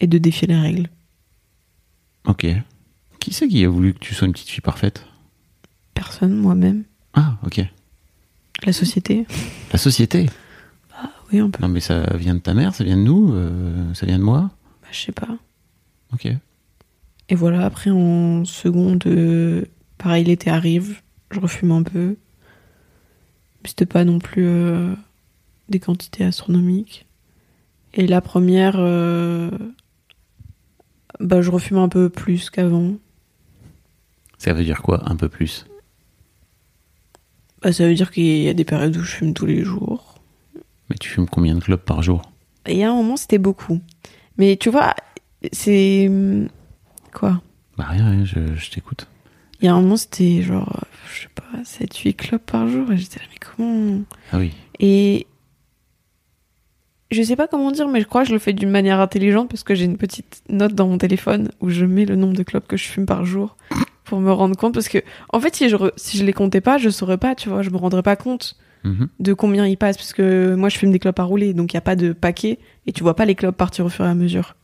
et 0.00 0.06
de 0.08 0.18
défier 0.18 0.48
les 0.48 0.58
règles. 0.58 0.88
Ok. 2.26 2.46
Qui 3.20 3.32
c'est 3.32 3.46
qui 3.46 3.64
a 3.64 3.68
voulu 3.68 3.94
que 3.94 4.00
tu 4.00 4.14
sois 4.14 4.26
une 4.26 4.32
petite 4.32 4.48
fille 4.48 4.60
parfaite? 4.60 5.06
Personne, 5.94 6.34
moi-même, 6.34 6.82
Ah, 7.14 7.36
ok. 7.46 7.60
la 8.64 8.72
société. 8.72 9.26
La 9.72 9.78
société? 9.78 10.28
Oui, 11.32 11.38
un 11.38 11.48
peu. 11.50 11.62
Non 11.62 11.68
mais 11.68 11.80
ça 11.80 12.14
vient 12.16 12.34
de 12.34 12.40
ta 12.40 12.52
mère, 12.52 12.74
ça 12.74 12.84
vient 12.84 12.96
de 12.96 13.02
nous, 13.02 13.32
euh, 13.32 13.94
ça 13.94 14.04
vient 14.06 14.18
de 14.18 14.24
moi 14.24 14.50
Bah, 14.82 14.88
je 14.90 14.98
sais 14.98 15.12
pas. 15.12 15.28
Ok. 16.12 16.28
Et 17.32 17.34
voilà, 17.34 17.64
après 17.64 17.88
en 17.88 18.44
seconde, 18.44 19.06
euh, 19.06 19.64
pareil, 19.96 20.24
l'été 20.24 20.50
arrive, 20.50 21.00
je 21.30 21.40
refume 21.40 21.72
un 21.72 21.82
peu. 21.82 22.18
Mais 23.62 23.70
c'était 23.70 23.86
pas 23.86 24.04
non 24.04 24.18
plus 24.18 24.44
euh, 24.46 24.94
des 25.70 25.80
quantités 25.80 26.24
astronomiques. 26.24 27.06
Et 27.94 28.06
la 28.06 28.20
première, 28.20 28.74
euh, 28.76 29.50
bah, 31.20 31.40
je 31.40 31.50
refume 31.50 31.78
un 31.78 31.88
peu 31.88 32.10
plus 32.10 32.50
qu'avant. 32.50 32.96
Ça 34.36 34.52
veut 34.52 34.64
dire 34.64 34.82
quoi, 34.82 35.00
un 35.10 35.16
peu 35.16 35.30
plus? 35.30 35.64
Bah, 37.62 37.72
ça 37.72 37.88
veut 37.88 37.94
dire 37.94 38.10
qu'il 38.10 38.42
y 38.42 38.48
a 38.50 38.54
des 38.54 38.64
périodes 38.64 38.94
où 38.98 39.02
je 39.02 39.10
fume 39.10 39.32
tous 39.32 39.46
les 39.46 39.64
jours. 39.64 40.16
Mais 40.90 40.96
tu 41.00 41.08
fumes 41.08 41.30
combien 41.30 41.54
de 41.54 41.60
clopes 41.60 41.86
par 41.86 42.02
jour? 42.02 42.20
Il 42.68 42.76
y 42.76 42.82
a 42.82 42.90
un 42.90 42.94
moment, 42.94 43.16
c'était 43.16 43.38
beaucoup. 43.38 43.80
Mais 44.36 44.58
tu 44.58 44.68
vois, 44.68 44.94
c'est. 45.50 46.10
Quoi 47.12 47.40
Bah 47.76 47.84
rien, 47.88 48.24
je, 48.24 48.54
je 48.56 48.70
t'écoute. 48.70 49.06
Il 49.60 49.66
y 49.66 49.68
a 49.68 49.74
un 49.74 49.80
moment, 49.80 49.96
c'était 49.96 50.42
genre, 50.42 50.80
je 51.14 51.22
sais 51.22 51.28
pas, 51.34 51.62
7-8 51.62 52.14
clopes 52.16 52.50
par 52.50 52.66
jour. 52.68 52.90
Et 52.90 52.96
j'étais 52.96 53.20
là, 53.20 53.26
mais 53.30 53.38
comment 53.38 54.00
Ah 54.32 54.38
oui. 54.38 54.52
Et 54.80 55.26
je 57.10 57.22
sais 57.22 57.36
pas 57.36 57.46
comment 57.46 57.70
dire, 57.70 57.88
mais 57.88 58.00
je 58.00 58.06
crois 58.06 58.22
que 58.22 58.28
je 58.28 58.32
le 58.32 58.38
fais 58.38 58.54
d'une 58.54 58.70
manière 58.70 58.98
intelligente 59.00 59.48
parce 59.50 59.62
que 59.62 59.74
j'ai 59.74 59.84
une 59.84 59.98
petite 59.98 60.42
note 60.48 60.74
dans 60.74 60.88
mon 60.88 60.98
téléphone 60.98 61.50
où 61.60 61.68
je 61.68 61.84
mets 61.84 62.06
le 62.06 62.16
nombre 62.16 62.34
de 62.34 62.42
clopes 62.42 62.66
que 62.66 62.76
je 62.76 62.84
fume 62.84 63.04
par 63.06 63.24
jour 63.24 63.56
pour 64.04 64.18
me 64.20 64.32
rendre 64.32 64.56
compte. 64.56 64.72
Parce 64.74 64.88
que, 64.88 64.98
en 65.28 65.38
fait, 65.38 65.54
si 65.54 65.68
je, 65.68 65.76
re- 65.76 65.92
si 65.96 66.16
je 66.18 66.24
les 66.24 66.32
comptais 66.32 66.60
pas, 66.62 66.78
je 66.78 66.88
saurais 66.88 67.18
pas, 67.18 67.34
tu 67.34 67.48
vois, 67.50 67.62
je 67.62 67.70
me 67.70 67.76
rendrais 67.76 68.02
pas 68.02 68.16
compte 68.16 68.56
Mhm. 68.84 69.06
de 69.20 69.32
combien 69.32 69.64
il 69.64 69.76
passe 69.76 69.96
parce 69.96 70.12
que 70.12 70.56
moi 70.56 70.68
je 70.68 70.76
fume 70.76 70.90
des 70.90 70.98
clopes 70.98 71.20
à 71.20 71.22
rouler 71.22 71.54
donc 71.54 71.72
il 71.72 71.76
y 71.76 71.78
a 71.78 71.80
pas 71.80 71.94
de 71.94 72.12
paquet 72.12 72.58
et 72.84 72.90
tu 72.90 73.04
vois 73.04 73.14
pas 73.14 73.24
les 73.26 73.36
clopes 73.36 73.56
partir 73.56 73.86
au 73.86 73.88
fur 73.88 74.04
et 74.04 74.08
à 74.08 74.14
mesure. 74.16 74.56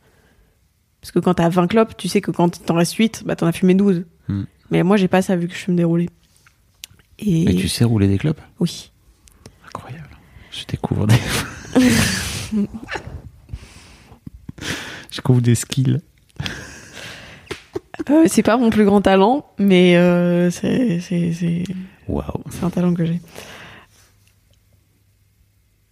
Parce 1.01 1.11
que 1.11 1.19
quand 1.19 1.33
t'as 1.35 1.49
20 1.49 1.67
clopes, 1.67 1.95
tu 1.97 2.07
sais 2.07 2.21
que 2.21 2.31
quand 2.31 2.63
t'en 2.65 2.75
reste 2.75 2.93
8, 2.95 3.23
bah 3.25 3.35
t'en 3.35 3.47
as 3.47 3.51
fumé 3.53 3.73
12. 3.75 4.05
Hmm. 4.27 4.43
Mais 4.71 4.83
moi 4.83 4.97
j'ai 4.97 5.07
pas 5.07 5.21
ça 5.21 5.35
vu 5.35 5.47
que 5.47 5.53
je 5.53 5.59
fume 5.59 5.75
des 5.75 5.83
roulés. 5.83 6.09
Et, 7.19 7.43
Et 7.51 7.55
tu 7.55 7.67
sais 7.67 7.83
rouler 7.85 8.07
des 8.07 8.17
clopes? 8.17 8.41
Oui. 8.59 8.91
Incroyable. 9.67 10.09
Je 10.51 10.65
découvre 10.65 11.07
des... 11.07 11.15
je 15.11 15.15
découvre 15.17 15.41
des 15.41 15.55
skills. 15.55 15.99
Euh, 18.09 18.23
c'est 18.27 18.43
pas 18.43 18.57
mon 18.57 18.69
plus 18.69 18.85
grand 18.85 19.01
talent, 19.01 19.45
mais 19.59 19.95
euh, 19.97 20.49
c'est 20.51 20.99
c'est- 20.99 21.31
c'est 21.33 21.63
un 22.63 22.69
talent 22.69 22.93
que 22.93 23.05
j'ai. 23.05 23.19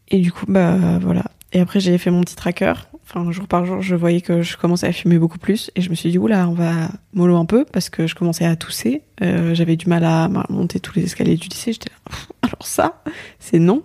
Et 0.10 0.20
du 0.20 0.32
coup, 0.32 0.46
bah 0.48 0.98
voilà. 1.00 1.26
Et 1.54 1.60
après, 1.60 1.80
j'ai 1.80 1.98
fait 1.98 2.10
mon 2.12 2.22
petit 2.22 2.36
tracker. 2.36 2.74
Enfin, 3.10 3.32
jour 3.32 3.48
par 3.48 3.66
jour, 3.66 3.82
je 3.82 3.96
voyais 3.96 4.20
que 4.20 4.42
je 4.42 4.58
commençais 4.58 4.88
à 4.88 4.92
fumer 4.92 5.18
beaucoup 5.18 5.38
plus. 5.38 5.72
Et 5.76 5.82
je 5.82 5.90
me 5.90 5.96
suis 5.96 6.12
dit, 6.12 6.18
oula, 6.18 6.50
on 6.50 6.54
va 6.54 6.90
mollo 7.14 7.38
un 7.38 7.46
peu 7.46 7.64
parce 7.72 7.90
que 7.90 8.06
je 8.06 8.16
commençais 8.16 8.44
à 8.46 8.56
tousser. 8.58 9.04
Euh, 9.22 9.56
J'avais 9.56 9.78
du 9.78 9.88
mal 9.88 10.04
à 10.04 10.28
ma- 10.28 10.46
monter 10.50 10.80
tous 10.82 10.94
les 10.96 11.04
escaliers 11.06 11.38
du 11.38 11.48
lycée. 11.48 11.72
J'étais 11.72 11.90
là, 11.90 12.18
alors 12.42 12.66
ça, 12.68 13.02
c'est 13.40 13.60
non. 13.60 13.84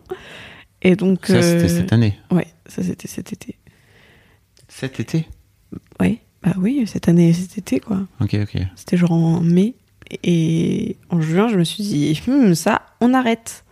Et 0.83 0.97
donc. 0.97 1.27
Ça, 1.27 1.41
c'était 1.41 1.65
euh, 1.65 1.69
cette 1.69 1.93
année. 1.93 2.19
Ouais, 2.33 2.49
ça 2.67 2.83
c'était 2.83 3.07
cet 3.07 3.33
été. 3.33 3.57
Cet 4.67 4.99
été? 4.99 5.29
Ouais, 6.01 6.19
bah 6.43 6.55
oui, 6.59 6.83
cette 6.87 7.09
année 7.09 7.29
et 7.29 7.33
cet 7.33 7.57
été, 7.59 7.79
quoi. 7.79 8.01
Ok, 8.21 8.35
ok. 8.43 8.59
C'était 8.75 8.97
genre 8.97 9.13
en 9.13 9.41
mai. 9.41 9.75
Et 10.25 10.97
en 11.11 11.21
juin, 11.21 11.47
je 11.49 11.57
me 11.57 11.65
suis 11.65 11.85
dit, 11.85 12.21
Hmm, 12.27 12.55
ça, 12.55 12.83
on 13.01 13.15
arrête. 13.15 13.65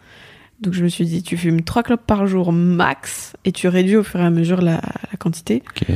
Donc 0.61 0.75
je 0.75 0.83
me 0.85 0.89
suis 0.89 1.07
dit, 1.07 1.23
tu 1.23 1.37
fumes 1.37 1.63
3 1.63 1.83
clopes 1.83 2.05
par 2.07 2.27
jour 2.27 2.53
max 2.53 3.35
et 3.45 3.53
tu 3.53 3.67
réduis 3.69 3.97
au 3.97 4.03
fur 4.03 4.21
et 4.21 4.25
à 4.25 4.31
mesure 4.31 4.61
la, 4.61 4.81
la 5.11 5.17
quantité. 5.19 5.63
Ok. 5.71 5.87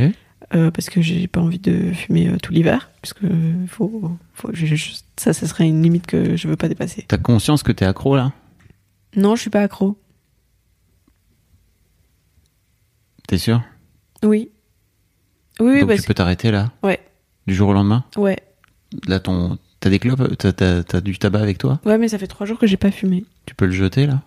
euh, 0.54 0.70
parce 0.70 0.88
que 0.88 1.02
j'ai 1.02 1.26
pas 1.26 1.40
envie 1.40 1.58
de 1.58 1.92
fumer 1.92 2.28
euh, 2.28 2.36
tout 2.42 2.52
l'hiver. 2.52 2.90
Puisque 3.02 3.24
faut, 3.68 4.10
faut, 4.32 4.50
je- 4.54 4.74
ça, 5.16 5.32
ça 5.32 5.46
serait 5.46 5.66
une 5.68 5.82
limite 5.82 6.06
que 6.06 6.36
je 6.36 6.48
veux 6.48 6.56
pas 6.56 6.68
dépasser. 6.68 7.04
T'as 7.08 7.18
conscience 7.18 7.62
que 7.62 7.72
t'es 7.72 7.84
accro 7.84 8.16
là? 8.16 8.32
Non, 9.16 9.36
je 9.36 9.42
suis 9.42 9.50
pas 9.50 9.60
accro. 9.62 9.98
T'es 13.28 13.38
sûr? 13.38 13.62
Oui. 14.22 14.50
Oui, 15.60 15.70
oui, 15.72 15.80
Donc 15.80 15.88
parce 15.90 16.00
tu 16.02 16.06
peux 16.06 16.14
t'arrêter 16.14 16.50
là? 16.50 16.72
Ouais. 16.82 17.00
Du 17.46 17.54
jour 17.54 17.68
au 17.68 17.72
lendemain? 17.72 18.04
Que. 18.14 18.20
Ouais. 18.20 18.38
Là, 19.06 19.20
ton... 19.20 19.58
t'as 19.80 19.90
des 19.90 19.98
clopes 19.98 20.36
T'as, 20.38 20.52
t'as 20.82 21.00
du 21.00 21.18
tabac 21.18 21.40
avec 21.40 21.58
toi? 21.58 21.80
Ouais, 21.84 21.98
mais 21.98 22.08
ça 22.08 22.18
fait 22.18 22.26
3 22.26 22.46
jours 22.46 22.58
que 22.58 22.66
j'ai 22.66 22.76
pas 22.76 22.90
fumé. 22.90 23.24
Tu 23.46 23.54
peux 23.54 23.66
le 23.66 23.72
jeter 23.72 24.06
là? 24.06 24.22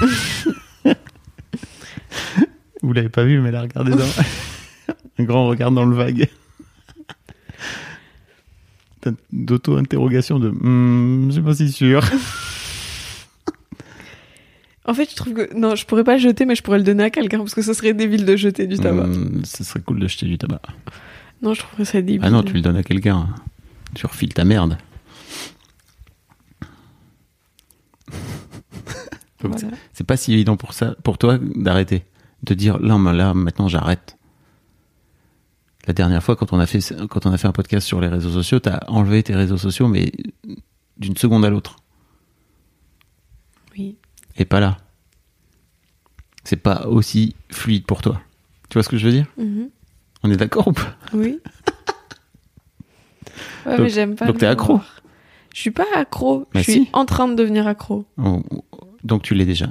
Vous 2.82 2.92
l'avez 2.92 3.08
pas 3.08 3.24
vu, 3.24 3.40
mais 3.40 3.50
là, 3.50 3.62
regardez 3.62 3.92
dans... 3.92 3.98
un 5.18 5.24
grand 5.24 5.46
regard 5.48 5.70
dans 5.70 5.84
le 5.84 5.94
vague. 5.94 6.28
D'auto-interrogation 9.32 10.38
de 10.38 10.50
Hmm, 10.50 11.28
je 11.28 11.32
suis 11.34 11.42
pas 11.42 11.54
si 11.54 11.70
sûr. 11.72 12.04
En 14.84 14.94
fait, 14.94 15.10
je 15.10 15.16
trouve 15.16 15.34
que. 15.34 15.54
Non, 15.54 15.74
je 15.76 15.86
pourrais 15.86 16.04
pas 16.04 16.14
le 16.14 16.20
jeter, 16.20 16.44
mais 16.46 16.54
je 16.54 16.62
pourrais 16.62 16.78
le 16.78 16.84
donner 16.84 17.04
à 17.04 17.10
quelqu'un 17.10 17.38
parce 17.38 17.54
que 17.54 17.62
ce 17.62 17.72
serait 17.72 17.94
débile 17.94 18.24
de 18.24 18.36
jeter 18.36 18.66
du 18.66 18.76
tabac. 18.76 19.06
Hmm, 19.06 19.42
ce 19.44 19.62
serait 19.62 19.80
cool 19.80 20.00
de 20.00 20.08
jeter 20.08 20.26
du 20.26 20.36
tabac. 20.38 20.62
Non, 21.42 21.54
je 21.54 21.60
trouverais 21.60 21.84
ça 21.84 22.00
débile. 22.00 22.20
Ah 22.24 22.30
non, 22.30 22.42
tu 22.42 22.54
le 22.54 22.60
donnes 22.60 22.76
à 22.76 22.82
quelqu'un. 22.82 23.28
Tu 23.94 24.06
refiles 24.06 24.34
ta 24.34 24.44
merde. 24.44 24.76
Voilà. 29.42 29.68
C'est 29.92 30.06
pas 30.06 30.16
si 30.16 30.32
évident 30.32 30.56
pour 30.56 30.72
ça, 30.74 30.94
pour 31.02 31.18
toi, 31.18 31.38
d'arrêter. 31.56 32.04
De 32.42 32.54
dire, 32.54 32.78
là, 32.78 32.96
là, 33.12 33.34
maintenant, 33.34 33.68
j'arrête. 33.68 34.16
La 35.86 35.92
dernière 35.94 36.22
fois, 36.22 36.36
quand 36.36 36.52
on 36.52 36.58
a 36.58 36.66
fait, 36.66 36.80
quand 37.08 37.26
on 37.26 37.32
a 37.32 37.38
fait 37.38 37.48
un 37.48 37.52
podcast 37.52 37.86
sur 37.86 38.00
les 38.00 38.08
réseaux 38.08 38.30
sociaux, 38.30 38.60
t'as 38.60 38.80
enlevé 38.88 39.22
tes 39.22 39.34
réseaux 39.34 39.56
sociaux, 39.56 39.88
mais 39.88 40.12
d'une 40.98 41.16
seconde 41.16 41.44
à 41.44 41.50
l'autre. 41.50 41.76
Oui. 43.76 43.96
Et 44.36 44.44
pas 44.44 44.60
là. 44.60 44.76
C'est 46.44 46.56
pas 46.56 46.86
aussi 46.86 47.34
fluide 47.50 47.84
pour 47.86 48.02
toi. 48.02 48.20
Tu 48.68 48.74
vois 48.74 48.82
ce 48.82 48.88
que 48.88 48.96
je 48.98 49.06
veux 49.06 49.12
dire? 49.12 49.26
Mhm. 49.38 49.70
On 50.22 50.30
est 50.30 50.36
d'accord 50.36 50.68
ou 50.68 50.72
pas? 50.72 50.96
Oui. 51.12 51.40
Ouais, 53.66 53.72
Donc- 53.76 53.80
mais 53.84 53.90
j'aime 53.90 54.16
pas. 54.16 54.26
donc 54.26 54.38
t'es 54.38 54.46
accro? 54.46 54.80
Je 55.54 55.60
suis 55.60 55.70
pas 55.70 55.84
accro. 55.94 56.40
Bah 56.54 56.60
je 56.60 56.70
suis 56.70 56.72
si. 56.84 56.88
en 56.94 57.04
train 57.04 57.28
de 57.28 57.34
devenir 57.34 57.66
accro. 57.66 58.06
Oh, 58.16 58.42
Donc 59.04 59.22
tu 59.22 59.34
l'es 59.34 59.46
déjà. 59.46 59.68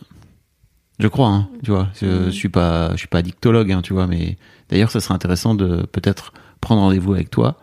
Je 1.00 1.08
crois, 1.08 1.30
hein, 1.30 1.50
tu 1.64 1.72
vois. 1.72 1.88
Je, 2.00 2.26
je 2.26 2.30
suis 2.30 2.50
pas, 2.50 2.92
je 2.92 2.98
suis 2.98 3.08
pas 3.08 3.20
addictologue, 3.20 3.72
hein, 3.72 3.82
tu 3.82 3.94
vois. 3.94 4.06
Mais 4.08 4.38
d'ailleurs, 4.70 4.92
ça 4.92 5.00
serait 5.00 5.14
intéressant 5.14 5.56
de 5.56 5.86
peut-être 5.86 6.34
prendre 6.62 6.82
rendez-vous 6.82 7.14
avec 7.14 7.30
toi 7.30 7.58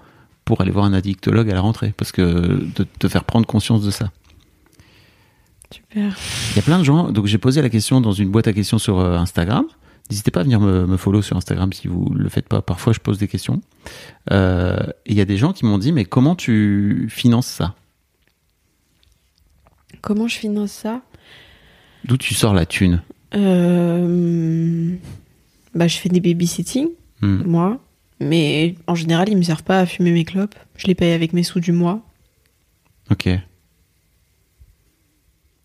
pour 0.45 0.61
aller 0.61 0.71
voir 0.71 0.85
un 0.85 0.93
addictologue 0.93 1.51
à 1.51 1.55
la 1.55 1.61
rentrée, 1.61 1.93
parce 1.97 2.13
que 2.13 2.23
de 2.23 2.85
te 2.85 3.09
faire 3.09 3.25
prendre 3.25 3.47
conscience 3.47 3.83
de 3.83 3.91
ça. 3.91 4.11
Super. 5.71 6.17
Il 6.53 6.57
y 6.57 6.59
a 6.61 6.63
plein 6.63 6.79
de 6.79 6.85
gens. 6.85 7.11
Donc 7.11 7.27
j'ai 7.27 7.39
posé 7.39 7.61
la 7.61 7.69
question 7.69 8.01
dans 8.01 8.13
une 8.13 8.31
boîte 8.31 8.47
à 8.47 8.53
questions 8.53 8.79
sur 8.79 9.01
euh, 9.01 9.19
Instagram. 9.19 9.67
N'hésitez 10.09 10.31
pas 10.31 10.41
à 10.41 10.43
venir 10.45 10.61
me, 10.61 10.87
me 10.87 10.97
follow 10.97 11.21
sur 11.21 11.37
Instagram 11.37 11.73
si 11.73 11.89
vous 11.89 12.09
le 12.15 12.29
faites 12.29 12.49
pas. 12.49 12.63
Parfois, 12.63 12.93
je 12.93 13.01
pose 13.01 13.19
des 13.19 13.27
questions. 13.27 13.61
Euh, 14.31 14.79
et 15.05 15.13
il 15.13 15.17
y 15.17 15.21
a 15.21 15.25
des 15.25 15.37
gens 15.37 15.53
qui 15.53 15.67
m'ont 15.67 15.79
dit, 15.79 15.91
mais 15.91 16.05
comment 16.05 16.37
tu 16.37 17.09
finances 17.11 17.49
ça? 17.49 17.75
Comment 20.01 20.29
je 20.29 20.37
finance 20.37 20.71
ça? 20.71 21.03
D'où 22.07 22.17
tu 22.17 22.35
sors 22.35 22.55
la 22.55 22.67
thune 22.67 23.03
Euh, 23.35 24.95
Bah, 25.75 25.89
je 25.89 25.97
fais 25.99 26.09
des 26.09 26.21
babysitting, 26.21 26.89
Hmm. 27.23 27.43
moi. 27.47 27.79
Mais 28.21 28.77
en 28.87 28.95
général, 28.95 29.29
ils 29.29 29.37
me 29.37 29.43
servent 29.43 29.63
pas 29.65 29.81
à 29.81 29.87
fumer 29.87 30.11
mes 30.13 30.25
clopes. 30.25 30.55
Je 30.77 30.87
les 30.87 30.95
paye 30.95 31.13
avec 31.13 31.33
mes 31.35 31.43
sous 31.43 31.61
du 31.61 31.73
mois. 31.73 32.01
Ok. 33.11 33.29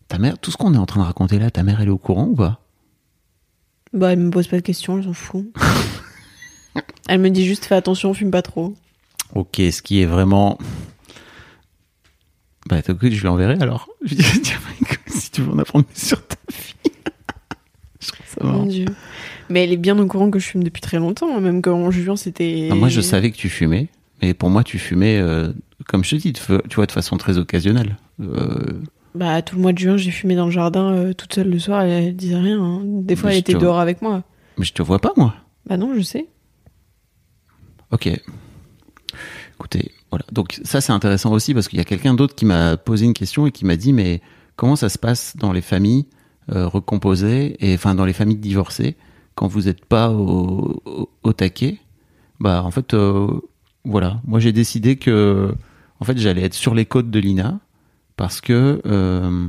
Ta 0.08 0.18
mère, 0.18 0.38
tout 0.38 0.50
ce 0.50 0.56
qu'on 0.58 0.74
est 0.74 0.78
en 0.78 0.84
train 0.86 1.00
de 1.00 1.06
raconter 1.06 1.38
là, 1.38 1.50
ta 1.50 1.62
mère, 1.62 1.80
elle 1.80 1.88
est 1.88 1.92
au 1.92 1.96
courant 1.98 2.26
ou 2.26 2.34
pas? 2.34 2.60
Bah, 3.94 4.12
elle 4.12 4.18
me 4.18 4.30
pose 4.30 4.48
pas 4.48 4.56
de 4.56 4.62
questions, 4.62 4.98
elle 4.98 5.04
s'en 5.04 5.12
fout. 5.14 5.46
elle 7.08 7.20
me 7.20 7.30
dit 7.30 7.46
juste 7.46 7.64
fais 7.64 7.74
attention, 7.74 8.12
fume 8.12 8.30
pas 8.30 8.42
trop. 8.42 8.74
Ok, 9.34 9.56
ce 9.56 9.80
qui 9.80 10.02
est 10.02 10.06
vraiment. 10.06 10.58
Bah, 12.68 12.78
écoute, 12.80 13.12
je 13.12 13.20
lui 13.22 13.28
enverrai 13.28 13.56
alors. 13.60 13.88
Je 14.04 14.14
tu 15.32 15.42
veux 15.42 15.50
en 15.52 15.58
apprendre 15.58 15.84
sur 15.94 16.24
ta 16.26 16.36
fille. 16.50 16.74
je 18.00 18.08
trouve 18.08 18.26
ça 18.26 18.44
marrant. 18.44 18.58
Mon 18.60 18.66
dieu. 18.66 18.86
Mais 19.48 19.64
elle 19.64 19.72
est 19.72 19.76
bien 19.76 19.98
au 19.98 20.06
courant 20.06 20.30
que 20.30 20.38
je 20.38 20.46
fume 20.46 20.64
depuis 20.64 20.80
très 20.80 20.98
longtemps. 20.98 21.34
hein, 21.36 21.40
Même 21.40 21.60
qu'en 21.62 21.90
juin, 21.90 22.16
c'était. 22.16 22.68
Moi, 22.72 22.88
je 22.88 23.00
savais 23.00 23.30
que 23.30 23.36
tu 23.36 23.48
fumais, 23.48 23.88
mais 24.22 24.34
pour 24.34 24.48
moi, 24.50 24.62
tu 24.64 24.78
fumais, 24.78 25.18
euh, 25.18 25.52
comme 25.88 26.04
je 26.04 26.10
te 26.10 26.16
dis, 26.16 26.32
tu 26.32 26.42
vois, 26.76 26.86
de 26.86 26.92
façon 26.92 27.16
très 27.16 27.36
occasionnelle. 27.38 27.96
Euh, 28.20 28.80
Bah, 29.14 29.42
tout 29.42 29.56
le 29.56 29.62
mois 29.62 29.72
de 29.74 29.78
juin, 29.78 29.96
j'ai 29.98 30.10
fumé 30.10 30.36
dans 30.36 30.46
le 30.46 30.50
jardin 30.52 30.92
euh, 30.92 31.12
toute 31.12 31.34
seule 31.34 31.50
le 31.50 31.58
soir. 31.58 31.82
Elle, 31.82 32.04
elle 32.04 32.16
disait 32.16 32.36
rien. 32.36 32.62
hein. 32.62 32.80
Des 32.84 33.14
fois, 33.16 33.28
Mais 33.30 33.34
elle 33.36 33.40
était 33.40 33.52
te- 33.54 33.58
dehors 33.58 33.78
avec 33.80 34.00
moi. 34.00 34.22
mais 34.58 34.64
je 34.64 34.72
te 34.72 34.82
vois 34.82 34.98
pas, 35.00 35.12
moi. 35.16 35.34
Bah 35.66 35.76
non, 35.76 35.92
je 35.94 36.00
sais. 36.00 36.26
Ok. 37.90 38.08
Écoutez, 39.54 39.92
voilà. 40.10 40.24
Donc 40.32 40.58
ça 40.64 40.80
c'est 40.80 40.92
intéressant 40.92 41.30
aussi 41.32 41.54
parce 41.54 41.68
qu'il 41.68 41.78
y 41.78 41.82
a 41.82 41.84
quelqu'un 41.84 42.14
d'autre 42.14 42.34
qui 42.34 42.44
m'a 42.46 42.76
posé 42.76 43.04
une 43.04 43.12
question 43.12 43.46
et 43.46 43.52
qui 43.52 43.64
m'a 43.64 43.76
dit 43.76 43.92
mais 43.92 44.20
comment 44.56 44.76
ça 44.76 44.88
se 44.88 44.98
passe 44.98 45.36
dans 45.36 45.52
les 45.52 45.60
familles 45.60 46.06
euh, 46.50 46.66
recomposées 46.66 47.56
et 47.60 47.74
enfin 47.74 47.94
dans 47.94 48.04
les 48.04 48.12
familles 48.12 48.36
divorcées 48.36 48.96
quand 49.34 49.46
vous 49.46 49.62
n'êtes 49.62 49.84
pas 49.84 50.10
au, 50.10 51.32
taquet? 51.36 51.78
Bah 52.40 52.62
en 52.64 52.70
fait 52.70 52.94
euh, 52.94 53.28
voilà, 53.84 54.20
moi 54.26 54.40
j'ai 54.40 54.52
décidé 54.52 54.96
que 54.96 55.54
en 56.00 56.04
fait 56.04 56.18
j'allais 56.18 56.42
être 56.42 56.54
sur 56.54 56.74
les 56.74 56.86
côtes 56.86 57.10
de 57.10 57.18
l'INA 57.18 57.60
parce 58.16 58.40
que 58.40 58.82
euh, 58.86 59.46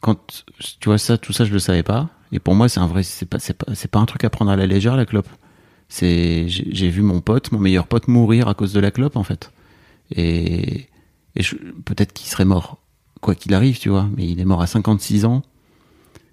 quand 0.00 0.44
tu 0.80 0.88
vois 0.88 0.98
ça 0.98 1.18
tout 1.18 1.32
ça 1.32 1.44
je 1.44 1.52
le 1.52 1.58
savais 1.58 1.82
pas. 1.82 2.08
Et 2.32 2.38
pour 2.38 2.54
moi 2.54 2.68
c'est 2.68 2.80
un 2.80 2.86
vrai 2.86 3.02
c'est 3.02 3.26
pas 3.26 3.38
c'est 3.38 3.54
pas 3.54 3.74
c'est 3.74 3.90
pas 3.90 3.98
un 3.98 4.06
truc 4.06 4.24
à 4.24 4.30
prendre 4.30 4.50
à 4.50 4.56
la 4.56 4.66
légère 4.66 4.96
la 4.96 5.06
clope. 5.06 5.28
C'est 5.88 6.46
j'ai 6.48 6.88
vu 6.88 7.02
mon 7.02 7.20
pote 7.20 7.52
mon 7.52 7.58
meilleur 7.58 7.86
pote 7.86 8.08
mourir 8.08 8.48
à 8.48 8.54
cause 8.54 8.72
de 8.72 8.80
la 8.80 8.90
clope 8.90 9.16
en 9.16 9.24
fait. 9.24 9.50
Et, 10.14 10.88
peut-être 11.84 12.12
qu'il 12.12 12.28
serait 12.28 12.44
mort 12.44 12.78
quoi 13.20 13.34
qu'il 13.34 13.54
arrive 13.54 13.78
tu 13.78 13.88
vois 13.88 14.08
mais 14.16 14.26
il 14.26 14.40
est 14.40 14.44
mort 14.44 14.62
à 14.62 14.66
56 14.66 15.24
ans 15.24 15.42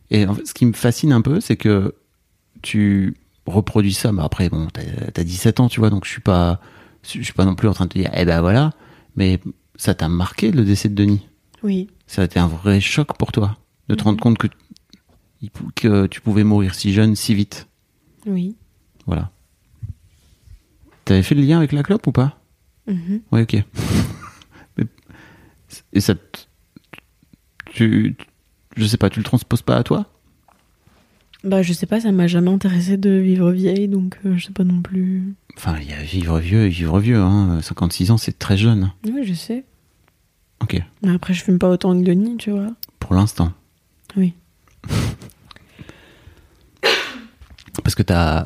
et 0.10 0.25
en 0.25 0.34
fait, 0.34 0.46
ce 0.46 0.53
qui 0.53 0.65
me 0.65 0.74
fascine 0.74 1.12
un 1.12 1.22
peu 1.22 1.39
c'est 1.39 1.58
que 1.58 1.96
tu 2.62 3.15
reproduis 3.46 3.93
ça 3.93 4.12
mais 4.12 4.23
après 4.23 4.50
bon 4.50 4.67
t'as 4.71 4.82
as 5.15 5.23
17 5.23 5.60
ans 5.60 5.69
tu 5.69 5.80
vois 5.80 5.89
donc 5.89 6.06
je 6.06 6.12
suis 6.12 6.21
pas 6.21 6.60
je 7.04 7.21
suis 7.21 7.34
pas 7.34 7.45
non 7.45 7.56
plus 7.56 7.67
en 7.67 7.73
train 7.73 7.86
de 7.86 7.89
te 7.91 7.97
dire 7.97 8.12
eh 8.13 8.26
ben 8.26 8.41
voilà 8.41 8.73
mais 9.15 9.39
ça 9.76 9.93
t'a 9.93 10.10
marqué 10.10 10.52
le 10.52 10.63
décès 10.63 10.89
de 10.89 10.95
Denis? 10.95 11.28
Oui. 11.63 11.89
ça 12.06 12.21
a 12.21 12.26
été 12.26 12.39
un 12.39 12.47
vrai 12.47 12.80
choc 12.80 13.17
pour 13.17 13.32
toi 13.32 13.58
de 13.89 13.95
te 13.95 14.04
rendre 14.04 14.19
compte 14.19 14.38
que, 14.38 16.08
tu 16.08 16.21
pouvais 16.21 16.43
mourir 16.43 16.76
si 16.76 16.93
jeune 16.93 17.15
si 17.15 17.34
vite 17.34 17.67
Oui. 18.26 18.56
voilà 19.06 19.32
T'avais 21.08 21.23
fait 21.23 21.36
le 21.36 21.41
lien 21.41 21.58
avec 21.58 21.71
la 21.71 21.84
clope 21.84 22.06
ou 22.08 22.12
pas? 22.12 22.38
Mhm. 22.86 23.21
Ouais, 23.32 23.43
ok. 23.43 23.63
Et 25.93 26.02
ça. 26.02 26.15
Tu. 27.78 28.16
Je 28.76 28.86
sais 28.86 28.98
pas, 28.98 29.10
tu 29.10 29.20
le 29.20 29.24
transposes 29.24 29.62
pas 29.62 29.78
à 29.78 29.84
toi? 29.84 30.06
Bah, 31.44 31.62
je 31.62 31.72
sais 31.74 31.86
pas, 31.86 32.00
ça 32.02 32.12
m'a 32.12 32.26
jamais 32.28 32.50
intéressé 32.50 32.98
de 32.98 33.12
vivre 33.12 33.52
vieille, 33.52 33.88
donc 33.88 34.18
euh, 34.26 34.36
je 34.36 34.46
sais 34.48 34.52
pas 34.52 34.63
non 34.63 34.82
plus. 34.82 35.36
Enfin, 35.56 35.78
il 35.82 35.88
y 35.90 35.94
a 35.94 36.02
vivre 36.02 36.40
vieux 36.40 36.66
et 36.66 36.70
vivre 36.70 37.00
vieux, 37.00 37.20
hein. 37.22 37.60
56 37.62 38.10
ans, 38.12 38.18
c'est 38.18 38.38
très 38.40 38.58
jeune. 38.58 38.92
Oui, 39.06 39.24
je 39.24 39.34
sais. 39.34 39.63
Ok, 40.62 40.82
Mais 41.04 41.12
après, 41.13 41.36
je 41.36 41.44
fume 41.44 41.60
pas 41.60 41.70
autant 41.70 41.98
que 41.98 42.04
Denis, 42.04 42.38
tu 42.38 42.50
vois. 42.50 42.68
pour 43.00 43.13
l'instant. 43.13 43.54
Oui. 44.16 44.34
Parce 47.84 47.96
que 47.96 48.04
t'as. 48.04 48.44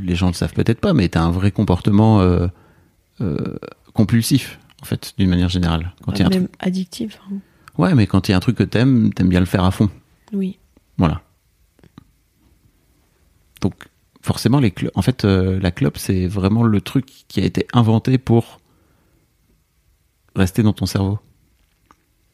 Les 0.00 0.14
gens 0.14 0.28
le 0.28 0.32
savent 0.34 0.52
peut-être 0.54 0.80
pas, 0.80 0.94
mais 0.94 1.08
t'as 1.08 1.20
un 1.22 1.30
vrai 1.32 1.50
comportement 1.50 2.20
euh, 2.20 2.46
euh, 3.20 3.56
compulsif, 3.92 4.58
en 4.82 4.84
fait, 4.84 5.14
d'une 5.18 5.28
manière 5.28 5.48
générale. 5.48 5.92
Quand 6.04 6.12
il 6.12 6.20
y 6.20 6.22
a 6.22 6.26
un 6.26 6.30
Même 6.30 6.46
truc... 6.46 6.56
addictif. 6.60 7.20
hein. 7.30 7.36
Ouais, 7.80 7.94
mais 7.94 8.06
quand 8.06 8.28
il 8.28 8.32
y 8.32 8.34
a 8.34 8.36
un 8.36 8.40
truc 8.40 8.58
que 8.58 8.62
t'aimes, 8.62 9.10
t'aimes 9.14 9.30
bien 9.30 9.40
le 9.40 9.46
faire 9.46 9.64
à 9.64 9.70
fond. 9.70 9.88
Oui. 10.34 10.58
Voilà. 10.98 11.22
Donc, 13.62 13.74
forcément, 14.20 14.60
les 14.60 14.74
en 14.94 15.00
fait, 15.00 15.24
euh, 15.24 15.58
la 15.60 15.70
clope, 15.70 15.96
c'est 15.96 16.26
vraiment 16.26 16.62
le 16.62 16.82
truc 16.82 17.06
qui 17.26 17.40
a 17.40 17.44
été 17.44 17.66
inventé 17.72 18.18
pour 18.18 18.60
rester 20.36 20.62
dans 20.62 20.74
ton 20.74 20.84
cerveau. 20.84 21.18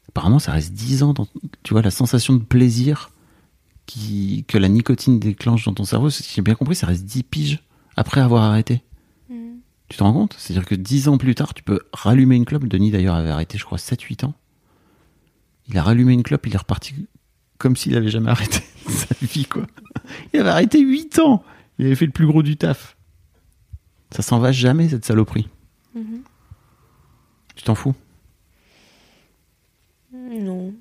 Apparemment, 0.08 0.40
ça 0.40 0.50
reste 0.50 0.72
10 0.72 1.04
ans. 1.04 1.12
Dans, 1.12 1.28
tu 1.62 1.74
vois, 1.74 1.82
la 1.82 1.92
sensation 1.92 2.34
de 2.34 2.42
plaisir 2.42 3.12
qui, 3.86 4.44
que 4.48 4.58
la 4.58 4.68
nicotine 4.68 5.20
déclenche 5.20 5.64
dans 5.66 5.74
ton 5.74 5.84
cerveau, 5.84 6.10
si 6.10 6.28
j'ai 6.34 6.42
bien 6.42 6.56
compris, 6.56 6.74
ça 6.74 6.88
reste 6.88 7.04
10 7.04 7.22
piges 7.22 7.62
après 7.94 8.20
avoir 8.20 8.42
arrêté. 8.42 8.82
Tu 9.88 9.96
te 9.96 10.02
rends 10.02 10.12
compte? 10.12 10.34
C'est-à-dire 10.36 10.66
que 10.66 10.74
10 10.74 11.06
ans 11.06 11.18
plus 11.18 11.36
tard, 11.36 11.54
tu 11.54 11.62
peux 11.62 11.78
rallumer 11.92 12.34
une 12.34 12.46
clope. 12.46 12.64
Denis, 12.64 12.90
d'ailleurs, 12.90 13.14
avait 13.14 13.30
arrêté, 13.30 13.58
je 13.58 13.64
crois, 13.64 13.78
7-8 13.78 14.24
ans. 14.24 14.34
Il 15.68 15.78
a 15.78 15.82
rallumé 15.82 16.12
une 16.12 16.22
clope, 16.22 16.46
il 16.46 16.54
est 16.54 16.58
reparti 16.58 16.94
comme 17.58 17.74
s'il 17.74 17.96
avait 17.96 18.10
jamais 18.10 18.30
arrêté 18.30 18.60
sa 18.88 19.14
vie, 19.22 19.46
quoi. 19.46 19.66
Il 20.34 20.40
avait 20.40 20.50
arrêté 20.50 20.78
8 20.80 21.18
ans. 21.20 21.42
Il 21.78 21.86
avait 21.86 21.94
fait 21.94 22.04
le 22.06 22.12
plus 22.12 22.26
gros 22.26 22.42
du 22.42 22.56
taf. 22.58 22.96
Ça 24.10 24.22
s'en 24.22 24.38
va 24.38 24.52
jamais, 24.52 24.88
cette 24.90 25.04
saloperie. 25.06 25.48
Tu 27.54 27.62
t'en 27.64 27.74
fous? 27.74 27.94
Non. 30.12 30.74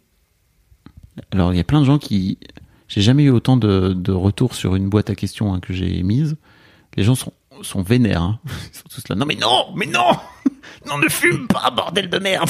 Alors, 1.32 1.54
il 1.54 1.58
y 1.58 1.60
a 1.60 1.63
plein 1.63 1.80
de 1.80 1.86
gens 1.86 1.98
qui. 1.98 2.38
J'ai 2.88 3.02
jamais 3.02 3.24
eu 3.24 3.30
autant 3.30 3.58
de, 3.58 3.93
de 3.93 4.12
retours 4.12 4.54
sur 4.54 4.76
une 4.76 4.89
boîte 4.89 5.10
à 5.10 5.15
questions 5.15 5.54
hein, 5.54 5.60
que 5.60 5.74
j'ai 5.74 6.04
mise. 6.04 6.36
Les 6.98 7.04
gens 7.04 7.15
sont, 7.15 7.34
sont 7.62 7.82
vénères. 7.82 8.21
hein. 8.21 8.39
Ils 8.45 8.78
sont 8.78 8.89
tous 8.89 9.08
là. 9.10 9.15
Non, 9.15 9.26
mais 9.26 9.36
non 9.36 9.74
Mais 9.76 9.86
non 9.88 10.12
Non, 10.88 10.98
ne 10.98 11.08
fume 11.10 11.48
pas, 11.48 11.71
bordel 11.71 12.10
de 12.10 12.19
merde 12.19 12.50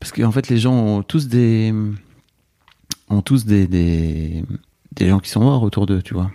Parce 0.00 0.12
qu'en 0.12 0.32
fait, 0.32 0.48
les 0.48 0.58
gens 0.58 0.74
ont 0.74 1.02
tous 1.02 1.28
des. 1.28 1.72
ont 3.08 3.22
tous 3.22 3.44
des, 3.44 3.66
des, 3.66 4.44
des 4.92 5.08
gens 5.08 5.20
qui 5.20 5.30
sont 5.30 5.40
morts 5.40 5.62
autour 5.62 5.86
d'eux, 5.86 6.02
tu 6.02 6.14
vois. 6.14 6.30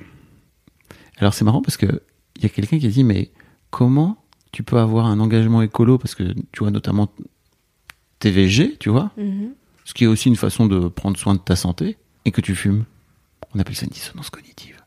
Alors, 1.17 1.33
c'est 1.33 1.43
marrant 1.45 1.61
parce 1.61 1.77
que 1.77 2.01
il 2.37 2.43
y 2.43 2.45
a 2.45 2.49
quelqu'un 2.49 2.79
qui 2.79 2.85
a 2.85 2.89
dit 2.89 3.03
Mais 3.03 3.31
comment 3.71 4.23
tu 4.51 4.63
peux 4.63 4.77
avoir 4.77 5.05
un 5.07 5.19
engagement 5.19 5.61
écolo? 5.61 5.97
Parce 5.97 6.15
que, 6.15 6.33
tu 6.51 6.59
vois, 6.59 6.71
notamment 6.71 7.11
TVG, 8.19 8.77
tu 8.79 8.89
vois, 8.89 9.11
Mhm. 9.17 9.49
ce 9.83 9.93
qui 9.93 10.05
est 10.05 10.07
aussi 10.07 10.29
une 10.29 10.35
façon 10.35 10.65
de 10.65 10.87
prendre 10.87 11.17
soin 11.17 11.33
de 11.35 11.39
ta 11.39 11.55
santé, 11.55 11.97
et 12.25 12.31
que 12.31 12.41
tu 12.41 12.55
fumes. 12.55 12.85
On 13.53 13.59
appelle 13.59 13.75
ça 13.75 13.85
une 13.85 13.91
dissonance 13.91 14.29
cognitive. 14.29 14.77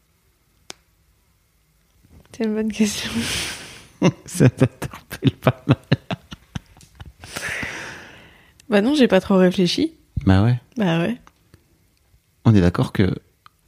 C'est 2.33 2.45
une 2.45 2.55
bonne 2.55 2.73
question. 2.73 3.11
ça 4.27 4.49
t'interpelle 4.49 5.33
pas 5.41 5.63
mal. 5.67 5.77
Bah 8.69 8.81
non, 8.81 8.95
j'ai 8.95 9.09
pas 9.09 9.21
trop 9.21 9.37
réfléchi. 9.37 9.95
Bah 10.25 10.43
ouais. 10.45 10.61
Bah 10.77 11.01
ouais. 11.01 11.17
On 12.45 12.55
est 12.55 12.61
d'accord 12.61 12.93
que 12.93 13.15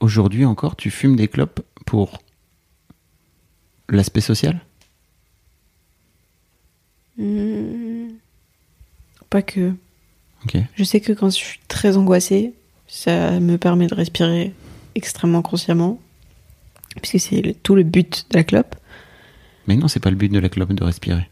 aujourd'hui 0.01 0.45
encore, 0.45 0.77
tu 0.77 0.91
fumes 0.91 1.17
des 1.17 1.29
clopes 1.29 1.61
pour 1.87 2.19
l'aspect 3.89 4.21
social? 4.21 4.61
Hmm. 7.19 8.09
Pas 9.29 9.43
que. 9.43 9.73
Ok. 10.45 10.57
Je 10.75 10.85
sais 10.85 11.01
que 11.01 11.13
quand 11.13 11.31
je 11.31 11.37
suis 11.37 11.61
très 11.69 11.97
angoissée, 11.97 12.55
ça 12.87 13.39
me 13.41 13.57
permet 13.57 13.87
de 13.87 13.95
respirer 13.95 14.53
extrêmement 14.95 15.43
consciemment, 15.43 16.01
puisque 17.01 17.21
c'est 17.21 17.57
tout 17.63 17.75
le 17.75 17.83
but 17.83 18.27
de 18.31 18.37
la 18.37 18.45
clope. 18.45 18.77
Mais 19.67 19.77
non, 19.77 19.89
c'est 19.89 20.01
pas 20.01 20.11
le 20.11 20.17
but 20.17 20.31
de 20.31 20.39
la 20.39 20.49
clope 20.49 20.73
de 20.73 20.85
respirer. 20.85 21.29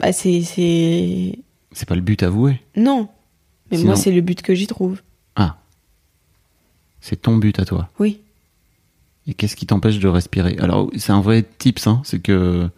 Bah, 0.00 0.12
c'est. 0.12 0.42
c'est... 0.42 1.38
Pas 1.86 1.94
le 1.94 2.00
but 2.00 2.22
avoué? 2.22 2.60
Non. 2.76 3.08
Mais 3.70 3.76
Sinon- 3.78 3.88
moi, 3.90 3.96
c'est 3.96 4.10
le 4.10 4.20
but 4.20 4.42
que 4.42 4.54
j'y 4.54 4.66
trouve. 4.66 5.00
Ah. 5.36 5.58
C'est 7.00 7.22
ton 7.22 7.36
but 7.36 7.58
à 7.58 7.64
toi? 7.64 7.88
Oui. 7.98 8.20
Et 9.26 9.34
qu'est-ce 9.34 9.54
qui 9.56 9.66
t'empêche 9.66 9.98
de 9.98 10.08
respirer? 10.08 10.56
Alors, 10.58 10.90
c'est 10.96 11.12
un 11.12 11.20
vrai 11.20 11.44
tips, 11.58 11.86
hein, 11.86 12.00
c'est 12.04 12.18
que. 12.20 12.68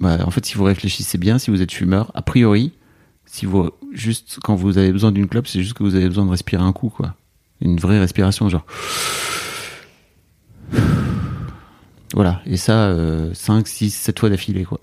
Bah, 0.00 0.18
en 0.26 0.30
fait, 0.30 0.44
si 0.44 0.54
vous 0.56 0.64
réfléchissez 0.64 1.16
bien, 1.18 1.38
si 1.38 1.50
vous 1.50 1.62
êtes 1.62 1.70
fumeur, 1.72 2.10
a 2.14 2.22
priori, 2.22 2.72
si 3.26 3.46
vous. 3.46 3.70
Juste 3.92 4.38
quand 4.42 4.54
vous 4.56 4.76
avez 4.78 4.90
besoin 4.92 5.12
d'une 5.12 5.28
clope, 5.28 5.46
c'est 5.46 5.62
juste 5.62 5.74
que 5.74 5.82
vous 5.84 5.94
avez 5.94 6.08
besoin 6.08 6.24
de 6.26 6.30
respirer 6.30 6.62
un 6.62 6.72
coup, 6.72 6.88
quoi. 6.90 7.14
Une 7.60 7.78
vraie 7.78 7.98
respiration, 8.00 8.48
genre. 8.48 8.66
Voilà. 12.14 12.42
Et 12.46 12.56
ça, 12.56 12.88
euh, 12.90 13.34
5, 13.34 13.66
6, 13.66 13.90
7 13.90 14.18
fois 14.20 14.30
d'affilée, 14.30 14.64
quoi. 14.64 14.80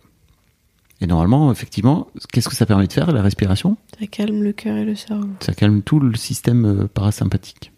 Et 1.01 1.07
normalement, 1.07 1.51
effectivement, 1.51 2.07
qu'est-ce 2.31 2.47
que 2.47 2.55
ça 2.55 2.67
permet 2.67 2.85
de 2.85 2.93
faire, 2.93 3.11
la 3.11 3.23
respiration? 3.23 3.75
Ça 3.99 4.05
calme 4.05 4.43
le 4.43 4.53
cœur 4.53 4.77
et 4.77 4.85
le 4.85 4.95
cerveau. 4.95 5.29
Ça 5.39 5.53
calme 5.53 5.81
tout 5.81 5.99
le 5.99 6.15
système 6.15 6.65
euh, 6.65 6.87
parasympathique. 6.87 7.71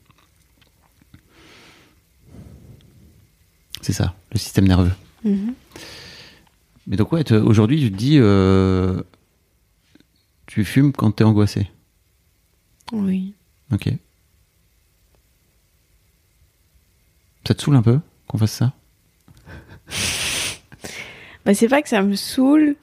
C'est 3.81 3.93
ça, 3.93 4.13
le 4.33 4.39
système 4.39 4.67
nerveux. 4.67 4.91
Mhm. 5.23 5.53
Mais 6.87 6.97
donc 6.97 7.13
ouais, 7.13 7.31
aujourd'hui 7.31 7.79
tu 7.79 7.91
te 7.91 7.95
dis, 7.95 8.17
euh, 8.19 9.01
tu 10.45 10.65
fumes 10.65 10.91
quand 10.91 11.11
t'es 11.11 11.23
angoissé. 11.23 11.69
Oui. 12.91 13.33
Ok. 13.71 13.89
Ça 17.47 17.53
te 17.55 17.61
saoule 17.61 17.77
un 17.77 17.81
peu 17.81 17.99
qu'on 18.27 18.37
fasse 18.37 18.51
ça? 18.51 18.73
Bah, 21.45 21.53
c'est 21.53 21.67
pas 21.67 21.81
que 21.81 21.89
ça 21.89 22.01
me 22.01 22.15
saoule. 22.15 22.75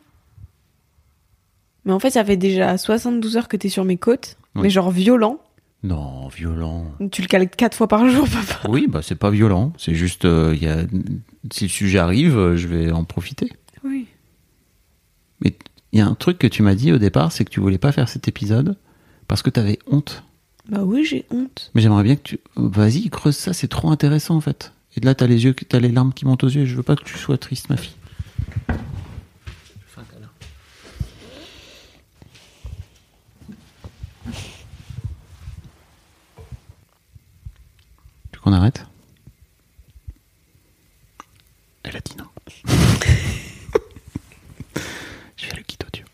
Mais 1.84 1.92
en 1.92 1.98
fait, 1.98 2.10
ça 2.10 2.24
fait 2.24 2.36
déjà 2.36 2.76
72 2.76 3.36
heures 3.36 3.48
que 3.48 3.56
t'es 3.56 3.68
sur 3.68 3.84
mes 3.84 3.96
côtes. 3.96 4.36
Oui. 4.54 4.62
Mais 4.62 4.70
genre 4.70 4.90
violent. 4.90 5.40
Non, 5.82 6.28
violent. 6.28 6.92
Tu 7.10 7.22
le 7.22 7.26
cales 7.26 7.48
quatre 7.48 7.76
fois 7.76 7.88
par 7.88 8.06
jour, 8.08 8.28
papa. 8.32 8.68
Oui, 8.68 8.86
bah 8.88 9.00
c'est 9.02 9.14
pas 9.14 9.30
violent. 9.30 9.72
C'est 9.78 9.94
juste, 9.94 10.24
euh, 10.26 10.54
y 10.60 10.66
a, 10.66 10.84
si 11.52 11.64
le 11.64 11.70
sujet 11.70 11.98
arrive, 11.98 12.36
euh, 12.36 12.56
je 12.56 12.68
vais 12.68 12.90
en 12.90 13.04
profiter. 13.04 13.50
Oui. 13.82 14.06
Mais 15.40 15.54
il 15.92 15.98
y 15.98 16.02
a 16.02 16.06
un 16.06 16.14
truc 16.14 16.38
que 16.38 16.46
tu 16.46 16.62
m'as 16.62 16.74
dit 16.74 16.92
au 16.92 16.98
départ, 16.98 17.32
c'est 17.32 17.44
que 17.44 17.50
tu 17.50 17.60
voulais 17.60 17.78
pas 17.78 17.92
faire 17.92 18.08
cet 18.08 18.28
épisode 18.28 18.76
parce 19.26 19.42
que 19.42 19.48
t'avais 19.48 19.78
honte. 19.86 20.22
Bah 20.68 20.82
oui, 20.84 21.04
j'ai 21.04 21.24
honte. 21.30 21.70
Mais 21.74 21.80
j'aimerais 21.80 22.02
bien 22.02 22.16
que 22.16 22.22
tu. 22.22 22.40
Vas-y, 22.56 23.08
creuse 23.08 23.36
ça, 23.36 23.54
c'est 23.54 23.68
trop 23.68 23.90
intéressant 23.90 24.36
en 24.36 24.40
fait. 24.40 24.74
Et 24.96 25.00
là, 25.00 25.14
t'as 25.14 25.26
les 25.26 25.44
yeux, 25.44 25.54
t'as 25.54 25.78
les 25.80 25.88
larmes 25.88 26.12
qui 26.12 26.26
montent 26.26 26.44
aux 26.44 26.48
yeux. 26.48 26.66
Je 26.66 26.74
veux 26.76 26.82
pas 26.82 26.96
que 26.96 27.04
tu 27.04 27.16
sois 27.16 27.38
triste, 27.38 27.70
ma 27.70 27.76
fille. 27.76 27.94
Tu 38.32 38.38
veux 38.38 38.40
qu'on 38.42 38.52
arrête 38.52 38.84
Elle 41.82 41.96
a 41.96 42.00
dit 42.00 42.16
non. 42.18 42.24
Je 45.36 45.46
fais 45.46 45.56
le 45.56 45.62
kit 45.62 45.78
audio. 45.86 46.04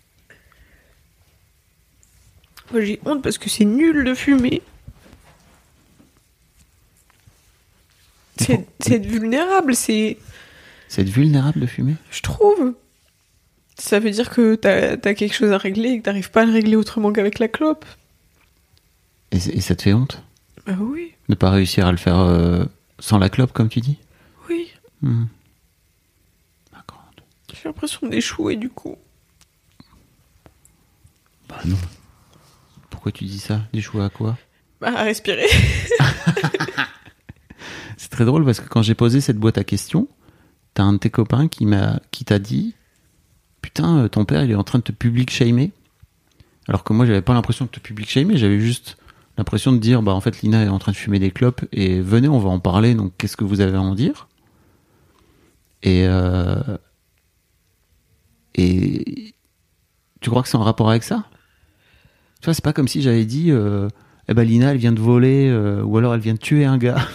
Moi, 2.77 2.85
j'ai 2.85 3.01
honte 3.07 3.23
parce 3.23 3.39
que 3.39 3.49
c'est 3.49 3.65
nul 3.65 4.05
de 4.05 4.15
fumer. 4.15 4.61
C'est 8.37 8.67
être 8.87 9.07
vulnérable, 9.07 9.75
c'est. 9.75 10.19
C'est 10.87 11.01
être 11.01 11.09
vulnérable 11.09 11.59
de 11.59 11.65
fumer? 11.65 11.95
Je 12.11 12.21
trouve. 12.21 12.75
Ça 13.79 13.99
veut 13.99 14.11
dire 14.11 14.29
que 14.29 14.57
t'as 14.57 14.93
as 14.93 15.15
quelque 15.15 15.33
chose 15.33 15.53
à 15.53 15.57
régler 15.57 15.89
et 15.89 15.99
que 16.01 16.03
t'arrives 16.03 16.31
pas 16.31 16.43
à 16.43 16.45
le 16.45 16.53
régler 16.53 16.77
autrement 16.77 17.15
qu'avec 17.15 17.39
la 17.39 17.49
clope. 17.49 17.87
et, 19.31 19.41
ça 19.63 19.75
te 19.75 19.81
fait 19.81 19.95
honte? 19.95 20.23
Bah 20.67 20.75
oui, 20.79 21.15
de 21.31 21.35
pas 21.35 21.49
réussir 21.49 21.87
à 21.87 21.93
le 21.93 21.97
faire 21.97 22.19
euh, 22.19 22.67
sans 22.99 23.17
la 23.17 23.31
clope, 23.31 23.55
comme 23.55 23.71
tu 23.71 23.81
dis? 23.81 23.97
Oui. 24.51 24.69
Hmm. 25.01 25.25
J'ai 27.55 27.65
l'impression 27.65 28.07
d'échouer 28.07 28.57
du 28.57 28.69
coup. 28.69 28.97
Bah 31.49 31.57
non. 31.65 31.79
Pourquoi 33.07 33.21
tu 33.21 33.27
dis 33.27 33.39
ça? 33.39 33.61
D'échouer 33.73 34.03
à 34.03 34.09
quoi? 34.09 34.37
Bah, 34.81 34.93
à 34.97 35.05
respirer. 35.05 35.47
C'est 37.97 38.11
très 38.11 38.25
drôle 38.25 38.45
parce 38.45 38.59
que 38.59 38.69
quand 38.69 38.83
j'ai 38.83 38.97
posé 38.97 39.21
cette 39.21 39.37
boîte 39.37 39.59
à 39.59 39.63
questions, 39.63 40.09
t'as 40.75 40.83
un 40.83 40.95
de 40.95 40.99
tes 40.99 41.11
copains 41.11 41.47
qui 41.47 41.67
m'a, 41.67 42.01
qui 42.11 42.25
t'a 42.25 42.41
dit, 42.41 42.75
putain, 43.63 43.99
euh, 43.99 44.09
ton 44.09 44.25
père 44.25 44.43
il 44.43 44.51
est 44.51 44.57
en 44.57 44.65
train 44.65 44.81
de 44.81 44.83
te 44.83 44.91
public 44.91 45.31
shamer. 45.31 45.71
Alors 46.67 46.83
que 46.83 46.93
moi 46.93 47.07
j'avais 47.07 47.23
pas 47.23 47.33
l'impression 47.33 47.67
de 47.67 47.71
te 47.71 47.79
public 47.79 48.11
shamer, 48.11 48.39
j'avais 48.39 48.59
juste 48.59 48.97
l'impression 49.39 49.71
de 49.71 49.79
dire, 49.79 50.03
bah 50.03 50.13
en 50.13 50.21
fait 50.21 50.43
Lina 50.43 50.65
est 50.65 50.69
en 50.69 50.81
train 50.81 50.91
de 50.91 50.97
fumer 50.97 51.21
des 51.21 51.31
clopes 51.31 51.65
et 51.71 52.01
venez 52.01 52.27
on 52.27 52.41
va 52.41 52.51
en 52.51 52.59
parler. 52.59 52.97
Donc 52.97 53.13
qu'est-ce 53.19 53.37
que 53.37 53.45
vous 53.45 53.61
avez 53.61 53.77
à 53.77 53.83
en 53.83 53.95
dire? 53.95 54.27
Et 55.85 56.09
euh, 56.09 56.57
et 58.57 59.33
tu 60.21 60.29
crois 60.29 60.43
que 60.43 60.49
c'est 60.49 60.57
en 60.57 60.65
rapport 60.65 60.91
avec 60.91 61.05
ça? 61.05 61.25
Tu 62.41 62.45
vois, 62.47 62.55
c'est 62.55 62.65
pas 62.65 62.73
comme 62.73 62.89
si 62.89 63.03
j'avais 63.03 63.25
dit, 63.25 63.51
euh, 63.51 63.89
eh 64.29 64.35
ben 64.35 64.45
Lina 64.45 64.73
elle 64.73 64.77
vient 64.79 64.93
de 64.93 65.01
voler 65.01 65.49
euh, 65.49 65.83
ou 65.83 65.97
alors 65.99 66.15
elle 66.15 66.21
vient 66.21 66.35
de 66.35 66.39
tuer 66.39 66.65
un 66.65 66.79
gars. 66.79 67.07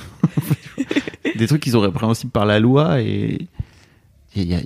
des 1.36 1.48
trucs 1.48 1.62
qui 1.62 1.72
sont 1.72 1.80
répréhensibles 1.80 2.32
par 2.32 2.46
la 2.46 2.60
loi 2.60 3.02
et 3.02 3.48
il 4.36 4.44
y 4.44 4.56
a- 4.56 4.62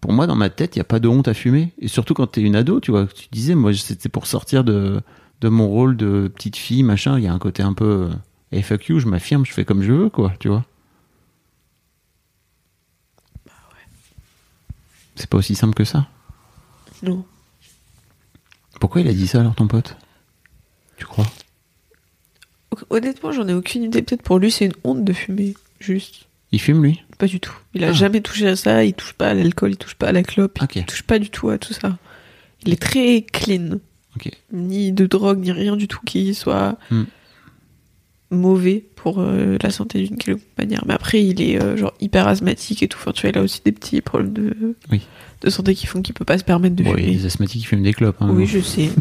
pour 0.00 0.12
moi 0.12 0.26
dans 0.26 0.34
ma 0.36 0.48
tête 0.50 0.76
il 0.76 0.78
n'y 0.78 0.82
a 0.82 0.84
pas 0.84 0.98
de 1.00 1.08
honte 1.08 1.28
à 1.28 1.34
fumer. 1.34 1.72
Et 1.80 1.88
surtout 1.88 2.14
quand 2.14 2.26
t'es 2.28 2.40
une 2.42 2.56
ado 2.56 2.80
tu 2.80 2.90
vois 2.90 3.06
tu 3.06 3.26
disais 3.32 3.54
moi 3.54 3.72
c'était 3.74 4.08
pour 4.08 4.26
sortir 4.26 4.64
de 4.64 5.00
de 5.40 5.48
mon 5.48 5.68
rôle 5.68 5.96
de 5.96 6.30
petite 6.34 6.56
fille 6.56 6.82
machin. 6.82 7.18
Il 7.18 7.24
y 7.24 7.28
a 7.28 7.32
un 7.32 7.38
côté 7.38 7.62
un 7.62 7.72
peu 7.74 8.08
euh, 8.08 8.08
hey, 8.52 8.62
fuck 8.62 8.86
you 8.88 8.98
je 9.00 9.06
m'affirme 9.08 9.44
je 9.44 9.52
fais 9.52 9.64
comme 9.64 9.82
je 9.82 9.92
veux 9.92 10.08
quoi 10.10 10.32
tu 10.38 10.48
vois. 10.48 10.64
C'est 15.16 15.28
pas 15.28 15.38
aussi 15.38 15.54
simple 15.54 15.74
que 15.74 15.84
ça. 15.84 16.06
Non. 17.02 17.24
Pourquoi 18.80 19.00
il 19.02 19.08
a 19.08 19.12
dit 19.12 19.28
ça 19.28 19.40
alors 19.40 19.54
ton 19.54 19.68
pote? 19.68 19.96
Tu 20.96 21.04
crois? 21.06 21.26
Honnêtement, 22.88 23.32
j'en 23.32 23.46
ai 23.48 23.52
aucune 23.54 23.82
idée. 23.84 24.02
Peut-être 24.02 24.22
pour 24.22 24.38
lui, 24.38 24.50
c'est 24.50 24.66
une 24.66 24.72
honte 24.84 25.04
de 25.04 25.12
fumer. 25.12 25.54
Juste. 25.80 26.26
il 26.52 26.60
fume 26.60 26.82
lui? 26.82 27.02
Pas 27.18 27.26
du 27.26 27.38
tout. 27.40 27.54
Il 27.74 27.84
a 27.84 27.88
Ah. 27.88 27.92
jamais 27.92 28.20
touché 28.20 28.48
à 28.48 28.56
ça. 28.56 28.84
Il 28.84 28.94
touche 28.94 29.12
pas 29.12 29.28
à 29.28 29.34
l'alcool. 29.34 29.70
Il 29.72 29.76
touche 29.76 29.94
pas 29.94 30.08
à 30.08 30.12
la 30.12 30.22
clope. 30.22 30.58
Ok. 30.62 30.76
Il 30.76 30.84
touche 30.86 31.02
pas 31.02 31.18
du 31.18 31.30
tout 31.30 31.48
à 31.50 31.58
tout 31.58 31.72
ça. 31.72 31.98
Il 32.66 32.72
est 32.72 32.80
très 32.80 33.22
clean. 33.22 33.78
Ni 34.52 34.92
de 34.92 35.06
drogue, 35.06 35.38
ni 35.40 35.52
rien 35.52 35.76
du 35.76 35.88
tout 35.88 36.00
qui 36.04 36.34
soit 36.34 36.76
Hmm. 36.90 37.04
mauvais 38.30 38.84
pour 38.96 39.20
euh, 39.20 39.56
la 39.62 39.70
santé 39.70 40.02
d'une 40.04 40.16
quelconque 40.18 40.42
manière. 40.58 40.84
Mais 40.86 40.94
après, 40.94 41.24
il 41.24 41.40
est 41.40 41.60
euh, 41.62 41.76
genre 41.76 41.94
hyper 42.00 42.26
asthmatique 42.28 42.82
et 42.82 42.88
tout. 42.88 42.98
Enfin, 43.00 43.12
tu 43.12 43.22
vois, 43.22 43.30
il 43.30 43.38
a 43.38 43.42
aussi 43.42 43.60
des 43.64 43.72
petits 43.72 44.00
problèmes 44.00 44.32
de, 44.32 44.76
Oui. 44.90 45.00
De 45.40 45.50
santé 45.50 45.74
qui 45.74 45.86
font 45.86 46.02
qu'il 46.02 46.14
peut 46.14 46.24
pas 46.24 46.38
se 46.38 46.44
permettre 46.44 46.76
de 46.76 46.84
bon, 46.84 46.94
il 46.96 47.00
y 47.00 47.02
a 47.02 47.06
fumer. 47.06 47.16
des 47.16 47.26
asthmatiques 47.26 47.62
qui 47.62 47.66
fument 47.66 47.82
des 47.82 47.94
clopes 47.94 48.16
hein. 48.20 48.28
Oui, 48.30 48.46
je 48.46 48.60
sais. 48.60 48.90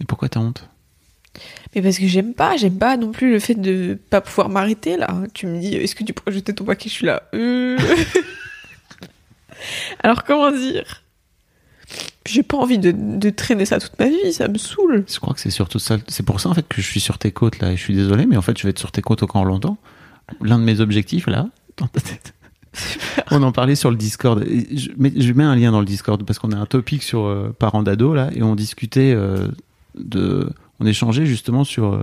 et 0.00 0.04
pourquoi 0.04 0.28
t'as 0.28 0.40
honte? 0.40 0.68
Mais 1.74 1.82
parce 1.82 1.98
que 1.98 2.06
j'aime 2.06 2.32
pas, 2.34 2.56
j'aime 2.56 2.78
pas 2.78 2.96
non 2.96 3.12
plus 3.12 3.30
le 3.32 3.38
fait 3.38 3.54
de 3.54 3.98
pas 4.10 4.20
pouvoir 4.22 4.48
m'arrêter 4.48 4.96
là. 4.96 5.08
Tu 5.34 5.46
me 5.46 5.60
dis, 5.60 5.74
est-ce 5.74 5.94
que 5.94 6.04
tu 6.04 6.12
pourrais 6.14 6.32
jeter 6.32 6.54
ton 6.54 6.64
paquet? 6.64 6.88
Je 6.88 6.94
suis 6.94 7.06
là. 7.06 7.22
euh. 7.34 7.76
Alors 10.02 10.24
comment 10.24 10.50
dire? 10.52 11.02
J'ai 12.26 12.42
pas 12.42 12.56
envie 12.56 12.78
de, 12.78 12.90
de 12.92 13.30
traîner 13.30 13.64
ça 13.66 13.78
toute 13.78 13.96
ma 13.98 14.08
vie, 14.08 14.32
ça 14.32 14.48
me 14.48 14.58
saoule. 14.58 15.04
Je 15.08 15.18
crois 15.20 15.32
que 15.34 15.40
c'est 15.40 15.50
surtout 15.50 15.78
ça. 15.78 15.98
C'est 16.08 16.24
pour 16.24 16.40
ça 16.40 16.48
en 16.48 16.54
fait 16.54 16.66
que 16.66 16.80
je 16.82 16.86
suis 16.86 17.00
sur 17.00 17.18
tes 17.18 17.30
côtes 17.30 17.58
là. 17.60 17.70
Et 17.72 17.76
je 17.76 17.82
suis 17.82 17.94
désolé, 17.94 18.26
mais 18.26 18.36
en 18.36 18.42
fait 18.42 18.56
je 18.58 18.64
vais 18.64 18.70
être 18.70 18.78
sur 18.78 18.90
tes 18.92 19.02
côtes 19.02 19.22
encore 19.22 19.44
longtemps. 19.44 19.76
L'un 20.40 20.58
de 20.58 20.64
mes 20.64 20.80
objectifs 20.80 21.26
là, 21.26 21.48
dans 21.76 21.86
ta 21.86 22.00
tête. 22.00 22.34
On 23.30 23.42
en 23.42 23.52
parlait 23.52 23.76
sur 23.76 23.90
le 23.90 23.96
Discord. 23.96 24.44
Je 24.44 24.90
mets, 24.96 25.12
je 25.16 25.32
mets 25.32 25.44
un 25.44 25.56
lien 25.56 25.72
dans 25.72 25.80
le 25.80 25.86
Discord 25.86 26.22
parce 26.24 26.38
qu'on 26.38 26.52
a 26.52 26.56
un 26.56 26.66
topic 26.66 27.02
sur 27.02 27.24
euh, 27.24 27.54
parents 27.58 27.82
d'ado 27.82 28.14
là 28.14 28.30
et 28.34 28.42
on 28.42 28.54
discutait 28.54 29.12
euh, 29.14 29.48
de, 29.94 30.50
on 30.80 30.86
échangeait 30.86 31.26
justement 31.26 31.64
sur 31.64 31.94
euh, 31.94 32.02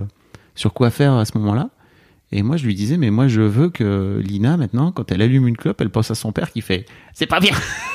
sur 0.54 0.72
quoi 0.72 0.90
faire 0.90 1.14
à 1.14 1.24
ce 1.24 1.38
moment-là. 1.38 1.70
Et 2.32 2.42
moi 2.42 2.56
je 2.56 2.66
lui 2.66 2.74
disais 2.74 2.96
mais 2.96 3.10
moi 3.10 3.28
je 3.28 3.40
veux 3.40 3.70
que 3.70 4.20
Lina 4.24 4.56
maintenant 4.56 4.90
quand 4.90 5.12
elle 5.12 5.22
allume 5.22 5.46
une 5.46 5.56
clope 5.56 5.80
elle 5.80 5.90
pense 5.90 6.10
à 6.10 6.16
son 6.16 6.32
père 6.32 6.50
qui 6.50 6.60
fait 6.60 6.86
c'est 7.12 7.26
pas 7.26 7.40
bien. 7.40 7.54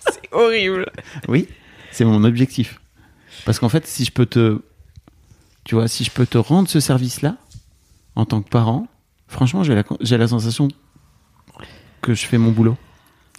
C'est 0.00 0.32
horrible. 0.32 0.86
Oui, 1.28 1.46
c'est 1.92 2.04
mon 2.04 2.24
objectif. 2.24 2.80
Parce 3.44 3.58
qu'en 3.58 3.68
fait, 3.68 3.86
si 3.86 4.04
je 4.04 4.12
peux 4.12 4.26
te, 4.26 4.60
tu 5.64 5.74
vois, 5.74 5.88
si 5.88 6.04
je 6.04 6.10
peux 6.10 6.26
te 6.26 6.38
rendre 6.38 6.68
ce 6.68 6.80
service-là, 6.80 7.36
en 8.16 8.24
tant 8.24 8.42
que 8.42 8.48
parent, 8.48 8.86
franchement, 9.30 9.62
j'ai 9.62 9.74
la, 9.74 10.18
la 10.18 10.28
sensation 10.28 10.68
que 12.02 12.14
je 12.14 12.26
fais 12.26 12.36
mon 12.36 12.50
boulot. 12.50 12.76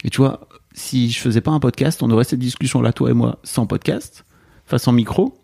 Et 0.04 0.10
tu 0.10 0.18
vois, 0.18 0.48
si 0.72 1.10
je 1.10 1.20
faisais 1.20 1.40
pas 1.40 1.50
un 1.52 1.60
podcast, 1.60 2.02
on 2.02 2.10
aurait 2.10 2.24
cette 2.24 2.38
discussion-là, 2.38 2.92
toi 2.92 3.10
et 3.10 3.14
moi, 3.14 3.38
sans 3.44 3.66
podcast, 3.66 4.24
face 4.64 4.88
en 4.88 4.92
micro. 4.92 5.38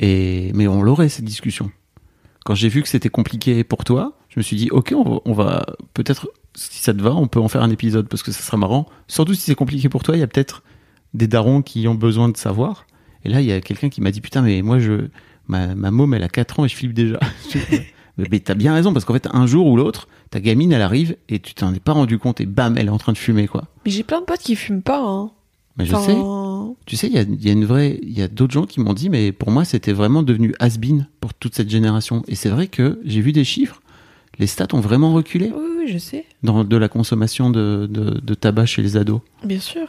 Et, 0.00 0.50
mais 0.54 0.66
on 0.66 0.82
l'aurait, 0.82 1.08
cette 1.08 1.24
discussion. 1.24 1.70
quand 2.44 2.54
j'ai 2.54 2.68
vu 2.68 2.82
que 2.82 2.88
c'était 2.88 3.10
compliqué 3.10 3.62
pour 3.62 3.84
toi, 3.84 4.18
je 4.28 4.40
me 4.40 4.42
suis 4.42 4.56
dit, 4.56 4.68
ok, 4.70 4.92
on 4.96 5.04
va, 5.04 5.20
on 5.24 5.32
va 5.32 5.66
peut-être, 5.92 6.28
si 6.54 6.82
ça 6.82 6.92
te 6.92 7.00
va, 7.00 7.14
on 7.14 7.28
peut 7.28 7.40
en 7.40 7.48
faire 7.48 7.62
un 7.62 7.70
épisode 7.70 8.08
parce 8.08 8.22
que 8.22 8.32
ça 8.32 8.40
sera 8.40 8.56
marrant. 8.56 8.86
Surtout 9.06 9.34
si 9.34 9.42
c'est 9.42 9.54
compliqué 9.54 9.88
pour 9.88 10.02
toi, 10.02 10.16
il 10.16 10.20
y 10.20 10.24
a 10.24 10.26
peut-être 10.26 10.62
des 11.12 11.28
darons 11.28 11.62
qui 11.62 11.86
ont 11.86 11.94
besoin 11.94 12.28
de 12.28 12.36
savoir. 12.36 12.86
Et 13.24 13.28
là, 13.28 13.40
il 13.40 13.46
y 13.46 13.52
a 13.52 13.60
quelqu'un 13.60 13.88
qui 13.88 14.00
m'a 14.00 14.10
dit, 14.10 14.20
putain, 14.20 14.42
mais 14.42 14.62
moi, 14.62 14.78
je, 14.78 15.08
ma, 15.46 15.74
ma 15.74 15.90
môme, 15.90 16.14
elle 16.14 16.24
a 16.24 16.28
4 16.28 16.60
ans 16.60 16.64
et 16.64 16.68
je 16.68 16.74
flippe 16.74 16.94
déjà. 16.94 17.20
mais 18.16 18.40
t'as 18.40 18.54
bien 18.54 18.74
raison 18.74 18.92
parce 18.92 19.04
qu'en 19.04 19.14
fait, 19.14 19.28
un 19.32 19.46
jour 19.46 19.66
ou 19.66 19.76
l'autre, 19.76 20.08
ta 20.30 20.40
gamine, 20.40 20.72
elle 20.72 20.82
arrive 20.82 21.16
et 21.28 21.38
tu 21.38 21.54
t'en 21.54 21.72
es 21.74 21.80
pas 21.80 21.92
rendu 21.92 22.18
compte 22.18 22.40
et 22.40 22.46
bam, 22.46 22.76
elle 22.78 22.86
est 22.86 22.90
en 22.90 22.98
train 22.98 23.12
de 23.12 23.18
fumer, 23.18 23.46
quoi. 23.48 23.64
Mais 23.84 23.90
j'ai 23.90 24.02
plein 24.04 24.20
de 24.20 24.24
potes 24.26 24.40
qui 24.40 24.54
fument 24.56 24.82
pas. 24.82 25.00
Hein. 25.00 25.30
Mais 25.76 25.86
je 25.86 25.94
Enfin, 25.94 26.06
sais. 26.12 26.74
Tu 26.86 26.96
sais, 26.96 27.06
il 27.08 27.12
y 27.14 27.18
a, 27.18 27.22
il 27.22 27.44
y 27.44 27.48
a 27.48 27.52
une 27.52 27.64
vraie, 27.64 27.98
il 28.02 28.16
y 28.16 28.22
a 28.22 28.28
d'autres 28.28 28.52
gens 28.52 28.66
qui 28.66 28.80
m'ont 28.80 28.94
dit, 28.94 29.10
mais 29.10 29.32
pour 29.32 29.50
moi, 29.50 29.64
c'était 29.64 29.92
vraiment 29.92 30.22
devenu 30.22 30.54
has-been 30.60 31.06
pour 31.20 31.34
toute 31.34 31.54
cette 31.54 31.68
génération. 31.70 32.22
Et 32.28 32.34
c'est 32.36 32.48
vrai 32.48 32.68
que 32.68 33.00
j'ai 33.04 33.20
vu 33.20 33.32
des 33.32 33.44
chiffres. 33.44 33.80
Les 34.38 34.46
stats 34.46 34.68
ont 34.72 34.80
vraiment 34.80 35.12
reculé 35.12 35.52
Oui, 35.54 35.62
oui, 35.78 35.88
je 35.92 35.98
sais. 35.98 36.24
dans 36.42 36.64
de 36.64 36.76
la 36.76 36.88
consommation 36.88 37.50
de, 37.50 37.86
de, 37.90 38.20
de 38.20 38.34
tabac 38.34 38.66
chez 38.66 38.82
les 38.82 38.96
ados. 38.96 39.20
Bien 39.44 39.60
sûr. 39.60 39.86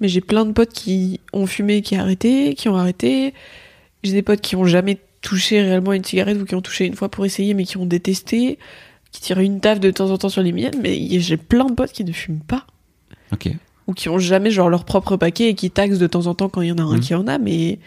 Mais 0.00 0.08
j'ai 0.08 0.20
plein 0.20 0.44
de 0.44 0.52
potes 0.52 0.72
qui 0.72 1.20
ont 1.32 1.46
fumé, 1.46 1.82
qui 1.82 1.96
ont 1.96 2.00
arrêté, 2.00 2.54
qui 2.54 2.68
ont 2.68 2.76
arrêté. 2.76 3.34
J'ai 4.04 4.12
des 4.12 4.22
potes 4.22 4.40
qui 4.40 4.54
ont 4.54 4.64
jamais 4.64 4.98
touché 5.20 5.60
réellement 5.62 5.92
une 5.92 6.04
cigarette 6.04 6.38
ou 6.40 6.44
qui 6.44 6.54
ont 6.54 6.60
touché 6.62 6.86
une 6.86 6.94
fois 6.94 7.10
pour 7.10 7.24
essayer, 7.26 7.54
mais 7.54 7.64
qui 7.64 7.76
ont 7.76 7.86
détesté, 7.86 8.58
qui 9.12 9.20
tirent 9.20 9.40
une 9.40 9.60
taf 9.60 9.80
de 9.80 9.90
temps 9.90 10.10
en 10.10 10.18
temps 10.18 10.28
sur 10.28 10.42
les 10.42 10.52
miennes. 10.52 10.80
Mais 10.82 11.20
j'ai 11.20 11.36
plein 11.36 11.64
de 11.66 11.72
potes 11.74 11.92
qui 11.92 12.04
ne 12.04 12.12
fument 12.12 12.40
pas. 12.40 12.66
Ok. 13.32 13.48
Ou 13.86 13.94
qui 13.94 14.08
ont 14.08 14.18
jamais 14.18 14.50
genre 14.50 14.68
leur 14.68 14.84
propre 14.84 15.16
paquet 15.16 15.48
et 15.48 15.54
qui 15.54 15.70
taxent 15.70 15.98
de 15.98 16.06
temps 16.06 16.26
en 16.26 16.34
temps 16.34 16.48
quand 16.48 16.60
il 16.62 16.68
y 16.68 16.72
en 16.72 16.78
a 16.78 16.82
un 16.82 16.94
Mhm. 16.96 17.00
qui 17.00 17.14
en 17.14 17.26
a. 17.26 17.38
Mais 17.38 17.78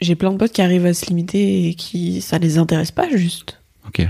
j'ai 0.00 0.14
plein 0.16 0.32
de 0.32 0.36
potes 0.36 0.52
qui 0.52 0.62
arrivent 0.62 0.86
à 0.86 0.94
se 0.94 1.06
limiter 1.06 1.68
et 1.68 1.74
qui 1.74 2.20
ça 2.20 2.38
les 2.38 2.58
intéresse 2.58 2.90
pas 2.90 3.08
juste. 3.08 3.60
Ok. 3.86 4.06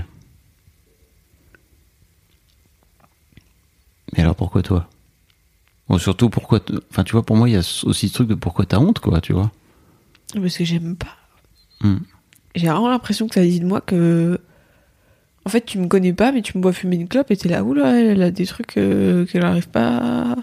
Mais 4.15 4.21
alors 4.23 4.35
pourquoi 4.35 4.61
toi? 4.61 4.89
Bon, 5.87 5.97
surtout 5.97 6.29
pourquoi. 6.29 6.59
Enfin, 6.89 7.03
tu 7.03 7.11
vois, 7.11 7.23
pour 7.23 7.35
moi, 7.35 7.47
il 7.49 7.53
y 7.53 7.57
a 7.57 7.83
aussi 7.83 8.09
ce 8.09 8.13
truc 8.13 8.27
de 8.27 8.35
pourquoi 8.35 8.65
t'as 8.65 8.79
honte, 8.79 8.99
quoi, 8.99 9.21
tu 9.21 9.33
vois? 9.33 9.51
Parce 10.33 10.57
que 10.57 10.65
j'aime 10.65 10.95
pas. 10.95 11.15
Hmm. 11.81 11.97
J'ai 12.55 12.67
vraiment 12.67 12.89
l'impression 12.89 13.27
que 13.27 13.35
ça 13.35 13.41
dit 13.41 13.59
de 13.59 13.65
moi 13.65 13.81
que. 13.81 14.39
En 15.45 15.49
fait, 15.49 15.61
tu 15.61 15.77
me 15.77 15.87
connais 15.87 16.13
pas, 16.13 16.31
mais 16.31 16.41
tu 16.41 16.57
me 16.57 16.63
vois 16.63 16.73
fumer 16.73 16.95
une 16.95 17.07
clope 17.07 17.29
et 17.29 17.37
t'es 17.37 17.49
là, 17.49 17.63
oula, 17.63 17.99
elle 17.99 18.23
a 18.23 18.31
des 18.31 18.47
trucs 18.47 18.77
euh, 18.77 19.25
qu'elle 19.25 19.45
arrive 19.45 19.69
pas 19.69 20.35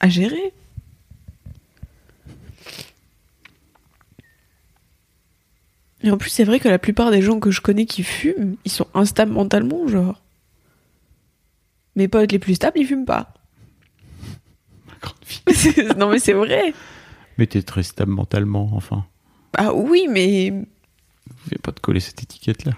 à 0.00 0.08
gérer. 0.08 0.54
Et 6.02 6.10
en 6.10 6.16
plus, 6.16 6.30
c'est 6.30 6.44
vrai 6.44 6.58
que 6.58 6.68
la 6.68 6.78
plupart 6.78 7.10
des 7.10 7.20
gens 7.20 7.40
que 7.40 7.50
je 7.50 7.60
connais 7.60 7.84
qui 7.84 8.02
fument, 8.02 8.56
ils 8.64 8.70
sont 8.70 8.86
instables 8.94 9.32
mentalement, 9.32 9.86
genre. 9.86 10.20
Mes 11.96 12.08
potes 12.08 12.32
les 12.32 12.38
plus 12.38 12.54
stables, 12.54 12.78
ils 12.78 12.86
fument 12.86 13.04
pas. 13.04 13.34
Ma 14.86 14.94
grande 15.02 15.16
fille. 15.22 15.84
non, 15.98 16.08
mais 16.08 16.18
c'est 16.18 16.32
vrai. 16.32 16.72
Mais 17.36 17.46
t'es 17.46 17.62
très 17.62 17.82
stable 17.82 18.12
mentalement, 18.12 18.70
enfin. 18.72 19.04
Ah 19.56 19.74
oui, 19.74 20.06
mais. 20.08 20.52
Je 21.44 21.50
vais 21.50 21.58
pas 21.62 21.72
te 21.72 21.80
coller 21.80 22.00
cette 22.00 22.22
étiquette-là. 22.22 22.72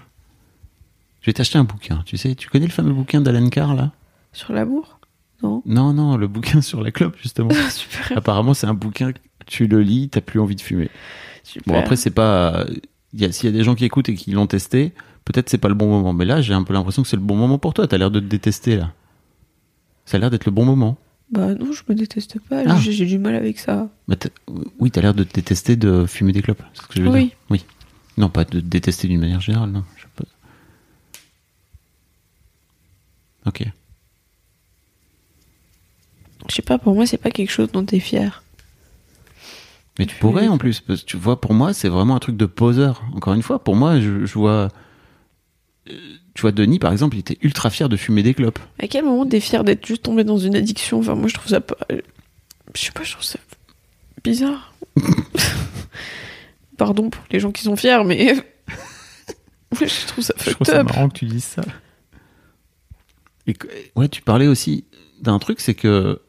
Je 1.20 1.26
vais 1.26 1.32
t'acheter 1.32 1.58
un 1.58 1.64
bouquin, 1.64 2.02
tu 2.04 2.16
sais. 2.16 2.34
Tu 2.34 2.48
connais 2.48 2.66
le 2.66 2.72
fameux 2.72 2.92
bouquin 2.92 3.20
d'Alan 3.20 3.48
Carr, 3.48 3.74
là? 3.74 3.92
Sur 4.32 4.52
l'amour? 4.52 4.98
Non? 5.42 5.62
Non, 5.66 5.92
non, 5.92 6.16
le 6.16 6.26
bouquin 6.28 6.60
sur 6.60 6.82
la 6.82 6.90
clope, 6.90 7.16
justement. 7.20 7.50
Super. 7.70 8.18
Apparemment, 8.18 8.54
c'est 8.54 8.66
un 8.66 8.74
bouquin, 8.74 9.12
tu 9.46 9.66
le 9.66 9.82
lis, 9.82 10.08
t'as 10.08 10.20
plus 10.20 10.40
envie 10.40 10.56
de 10.56 10.60
fumer. 10.60 10.90
super. 11.44 11.74
Bon, 11.74 11.78
après, 11.80 11.96
c'est 11.96 12.10
pas. 12.10 12.66
S'il 13.14 13.46
y 13.46 13.48
a 13.48 13.56
des 13.56 13.64
gens 13.64 13.74
qui 13.74 13.84
écoutent 13.84 14.08
et 14.08 14.14
qui 14.14 14.30
l'ont 14.32 14.46
testé, 14.46 14.92
peut-être 15.24 15.50
c'est 15.50 15.58
pas 15.58 15.68
le 15.68 15.74
bon 15.74 15.88
moment. 15.88 16.12
Mais 16.12 16.24
là, 16.24 16.40
j'ai 16.40 16.54
un 16.54 16.62
peu 16.62 16.72
l'impression 16.72 17.02
que 17.02 17.08
c'est 17.08 17.16
le 17.16 17.22
bon 17.22 17.36
moment 17.36 17.58
pour 17.58 17.74
toi. 17.74 17.86
T'as 17.86 17.98
l'air 17.98 18.10
de 18.10 18.20
te 18.20 18.24
détester, 18.24 18.76
là. 18.76 18.92
Ça 20.06 20.16
a 20.16 20.20
l'air 20.20 20.30
d'être 20.30 20.46
le 20.46 20.52
bon 20.52 20.64
moment. 20.64 20.96
Bah 21.32 21.54
non, 21.54 21.72
je 21.72 21.82
me 21.88 21.94
déteste 21.94 22.38
pas, 22.40 22.62
Ah. 22.66 22.78
j'ai 22.78 23.06
du 23.06 23.18
mal 23.18 23.34
avec 23.34 23.58
ça. 23.58 23.88
T'as- 24.18 24.28
oui, 24.78 24.90
t'as 24.90 25.00
l'air 25.00 25.14
de 25.14 25.24
te 25.24 25.32
détester 25.32 25.76
de 25.76 26.04
fumer 26.06 26.32
des 26.32 26.42
clopes. 26.42 26.62
C'est 26.74 26.82
ce 26.82 26.86
que 26.88 26.94
je 26.96 27.02
veux 27.02 27.08
Oui. 27.08 27.24
dire. 27.28 27.36
Oui. 27.48 27.64
Non, 28.18 28.28
pas 28.28 28.44
de 28.44 28.50
te 28.60 28.64
détester 28.64 29.08
d'une 29.08 29.20
manière 29.20 29.40
générale, 29.40 29.70
non. 29.70 29.82
Je. 29.96 30.02
Ok. 33.46 33.64
Je 36.48 36.54
sais 36.54 36.62
pas, 36.62 36.78
pour 36.78 36.94
moi, 36.94 37.06
c'est 37.06 37.16
pas 37.18 37.30
quelque 37.30 37.50
chose 37.50 37.70
dont 37.72 37.84
t'es 37.84 37.98
fier. 38.00 38.42
Mais 39.98 40.06
tu 40.06 40.16
pourrais 40.16 40.48
en 40.48 40.58
plus, 40.58 40.80
parce 40.80 41.02
que 41.02 41.06
tu 41.06 41.16
vois, 41.16 41.40
pour 41.40 41.54
moi, 41.54 41.72
c'est 41.72 41.88
vraiment 41.88 42.16
un 42.16 42.18
truc 42.18 42.36
de 42.36 42.46
poseur. 42.46 43.02
Encore 43.14 43.34
une 43.34 43.42
fois, 43.42 43.62
pour 43.62 43.76
moi, 43.76 44.00
je, 44.00 44.24
je 44.26 44.34
vois. 44.34 44.68
Euh, 46.32 46.34
Tu 46.34 46.42
vois, 46.42 46.52
Denis, 46.52 46.78
par 46.78 46.92
exemple, 46.92 47.16
il 47.16 47.20
était 47.20 47.38
ultra 47.42 47.70
fier 47.70 47.88
de 47.88 47.96
fumer 47.96 48.22
des 48.22 48.34
clopes. 48.34 48.58
À 48.78 48.86
quel 48.88 49.04
moment 49.04 49.26
t'es 49.26 49.40
fier 49.40 49.64
d'être 49.64 49.86
juste 49.86 50.02
tombé 50.02 50.24
dans 50.24 50.38
une 50.38 50.56
addiction? 50.56 50.98
Enfin, 51.00 51.14
moi, 51.14 51.28
je 51.28 51.34
trouve 51.34 51.48
ça 51.48 51.60
pas. 51.60 51.76
Je 52.74 52.80
sais 52.80 52.92
pas, 52.92 53.02
je 53.02 53.12
trouve 53.12 53.24
ça 53.24 53.38
bizarre. 54.24 54.72
Pardon 56.78 57.10
pour 57.10 57.22
les 57.30 57.38
gens 57.40 57.52
qui 57.52 57.62
sont 57.62 57.76
fiers, 57.76 58.02
mais. 58.04 58.34
Moi, 59.80 59.88
je 59.88 60.06
trouve 60.06 60.22
ça 60.24 60.34
fucked 60.36 60.68
up. 60.74 60.86
que 60.88 61.18
tu 61.18 61.24
dises 61.26 61.44
ça. 61.44 61.62
Et 63.46 63.54
que- 63.54 63.68
ouais, 63.96 64.08
tu 64.08 64.20
parlais 64.22 64.46
aussi 64.46 64.84
d'un 65.20 65.38
truc, 65.38 65.60
c'est 65.60 65.74
que 65.74 66.20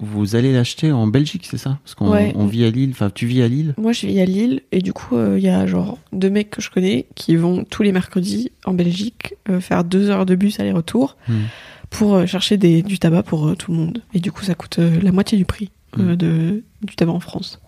vous 0.00 0.36
allez 0.36 0.52
l'acheter 0.52 0.92
en 0.92 1.06
Belgique, 1.06 1.46
c'est 1.50 1.58
ça? 1.58 1.78
Parce 1.84 1.94
qu'on 1.94 2.10
Ouais. 2.10 2.32
on 2.36 2.46
vit 2.46 2.64
à 2.64 2.70
Lille, 2.70 2.90
enfin 2.92 3.10
tu 3.10 3.26
vis 3.26 3.42
à 3.42 3.48
Lille. 3.48 3.74
Moi, 3.78 3.92
je 3.92 4.06
vis 4.06 4.20
à 4.20 4.24
Lille, 4.24 4.62
et 4.72 4.80
du 4.80 4.92
coup, 4.92 5.16
euh, 5.16 5.38
il 5.38 5.44
y 5.44 5.48
a 5.48 5.66
genre 5.66 5.98
deux 6.12 6.30
mecs 6.30 6.50
que 6.50 6.62
je 6.62 6.70
connais 6.70 7.06
qui 7.14 7.36
vont 7.36 7.64
tous 7.64 7.82
les 7.82 7.92
mercredis 7.92 8.50
en 8.64 8.74
Belgique 8.74 9.34
euh, 9.48 9.60
faire 9.60 9.84
deux 9.84 10.10
heures 10.10 10.26
de 10.26 10.34
bus 10.34 10.58
aller-retour 10.60 11.16
Hmm. 11.28 11.42
pour 11.90 12.14
euh, 12.14 12.26
chercher 12.26 12.56
des, 12.56 12.82
du 12.82 12.98
tabac 12.98 13.22
pour 13.24 13.56
tout 13.56 13.72
le 13.72 13.78
monde. 13.78 14.02
Et 14.14 14.20
du 14.20 14.32
coup, 14.32 14.44
ça 14.44 14.54
coûte 14.54 14.78
la 14.78 15.12
moitié 15.12 15.36
du 15.38 15.44
prix 15.44 15.70
Hmm. 15.96 16.14
de, 16.14 16.62
du 16.82 16.94
tabac 16.96 17.12
en 17.12 17.20
France. 17.20 17.60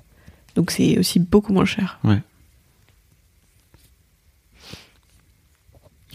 Donc, 0.55 0.71
c'est 0.71 0.99
aussi 0.99 1.18
beaucoup 1.18 1.53
moins 1.53 1.64
cher. 1.64 1.99
Il 2.05 2.21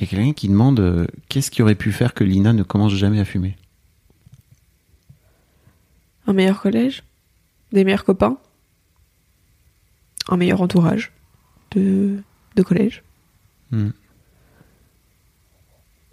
y 0.02 0.04
a 0.04 0.08
quelqu'un 0.08 0.34
qui 0.34 0.48
demande 0.48 1.08
qu'est-ce 1.28 1.52
qui 1.52 1.62
aurait 1.62 1.76
pu 1.76 1.92
faire 1.92 2.14
que 2.14 2.24
Lina 2.24 2.54
ne 2.54 2.64
commence 2.64 2.94
jamais 2.94 3.20
à 3.20 3.26
fumer? 3.26 3.58
Un 6.28 6.34
meilleur 6.34 6.62
collège, 6.62 7.04
des 7.72 7.84
meilleurs 7.84 8.04
copains, 8.06 8.38
un 10.30 10.38
meilleur 10.38 10.62
entourage 10.62 11.12
de, 11.72 12.18
de 12.56 12.62
collège. 12.64 13.04
Hmm. 13.72 13.90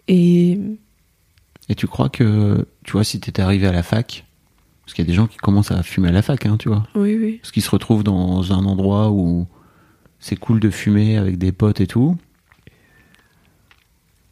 Et 0.08 0.58
Et 1.68 1.74
tu 1.74 1.86
crois 1.86 2.08
que, 2.08 2.66
tu 2.84 2.92
vois, 2.92 3.04
si 3.04 3.20
t'étais 3.20 3.42
arrivé 3.42 3.66
à 3.66 3.72
la 3.72 3.82
fac, 3.82 4.24
parce 4.84 4.92
qu'il 4.94 5.04
y 5.04 5.08
a 5.08 5.10
des 5.10 5.14
gens 5.14 5.26
qui 5.26 5.38
commencent 5.38 5.70
à 5.72 5.82
fumer 5.82 6.08
à 6.08 6.12
la 6.12 6.22
fac, 6.22 6.44
hein, 6.46 6.56
tu 6.58 6.68
vois, 6.68 6.86
oui, 6.94 7.16
oui. 7.20 7.38
parce 7.38 7.52
qu'ils 7.52 7.62
se 7.62 7.70
retrouvent 7.70 8.04
dans 8.04 8.52
un 8.52 8.64
endroit 8.66 9.10
où 9.10 9.46
c'est 10.20 10.36
cool 10.36 10.60
de 10.60 10.70
fumer 10.70 11.16
avec 11.16 11.38
des 11.38 11.52
potes 11.52 11.80
et 11.80 11.86
tout. 11.86 12.16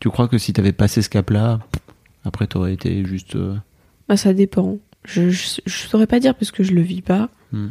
Tu 0.00 0.10
crois 0.10 0.28
que 0.28 0.36
si 0.38 0.52
t'avais 0.52 0.72
passé 0.72 1.00
ce 1.00 1.08
cap-là, 1.08 1.60
après 2.24 2.46
t'aurais 2.46 2.74
été 2.74 3.04
juste. 3.04 3.36
euh, 3.36 3.56
Ah, 4.08 4.16
ça 4.16 4.32
dépend. 4.34 4.78
Je, 5.04 5.30
je, 5.30 5.60
je 5.66 5.76
saurais 5.88 6.06
pas 6.06 6.20
dire 6.20 6.34
parce 6.34 6.50
que 6.50 6.62
je 6.62 6.72
le 6.72 6.82
vis 6.82 7.02
pas. 7.02 7.28
Hmm. 7.52 7.68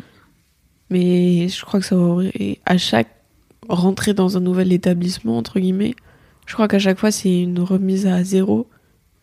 Mais 0.90 1.48
je 1.48 1.64
crois 1.64 1.80
que 1.80 1.86
ça 1.86 1.98
aurait. 1.98 2.60
À 2.66 2.78
chaque 2.78 3.10
rentrée 3.70 4.14
dans 4.14 4.36
un 4.38 4.42
nouvel 4.42 4.74
établissement, 4.74 5.38
entre 5.38 5.60
guillemets, 5.60 5.96
je 6.46 6.54
crois 6.54 6.68
qu'à 6.68 6.80
chaque 6.80 7.00
fois 7.00 7.12
c'est 7.12 7.42
une 7.44 7.60
remise 7.60 8.08
à 8.08 8.24
zéro. 8.24 8.68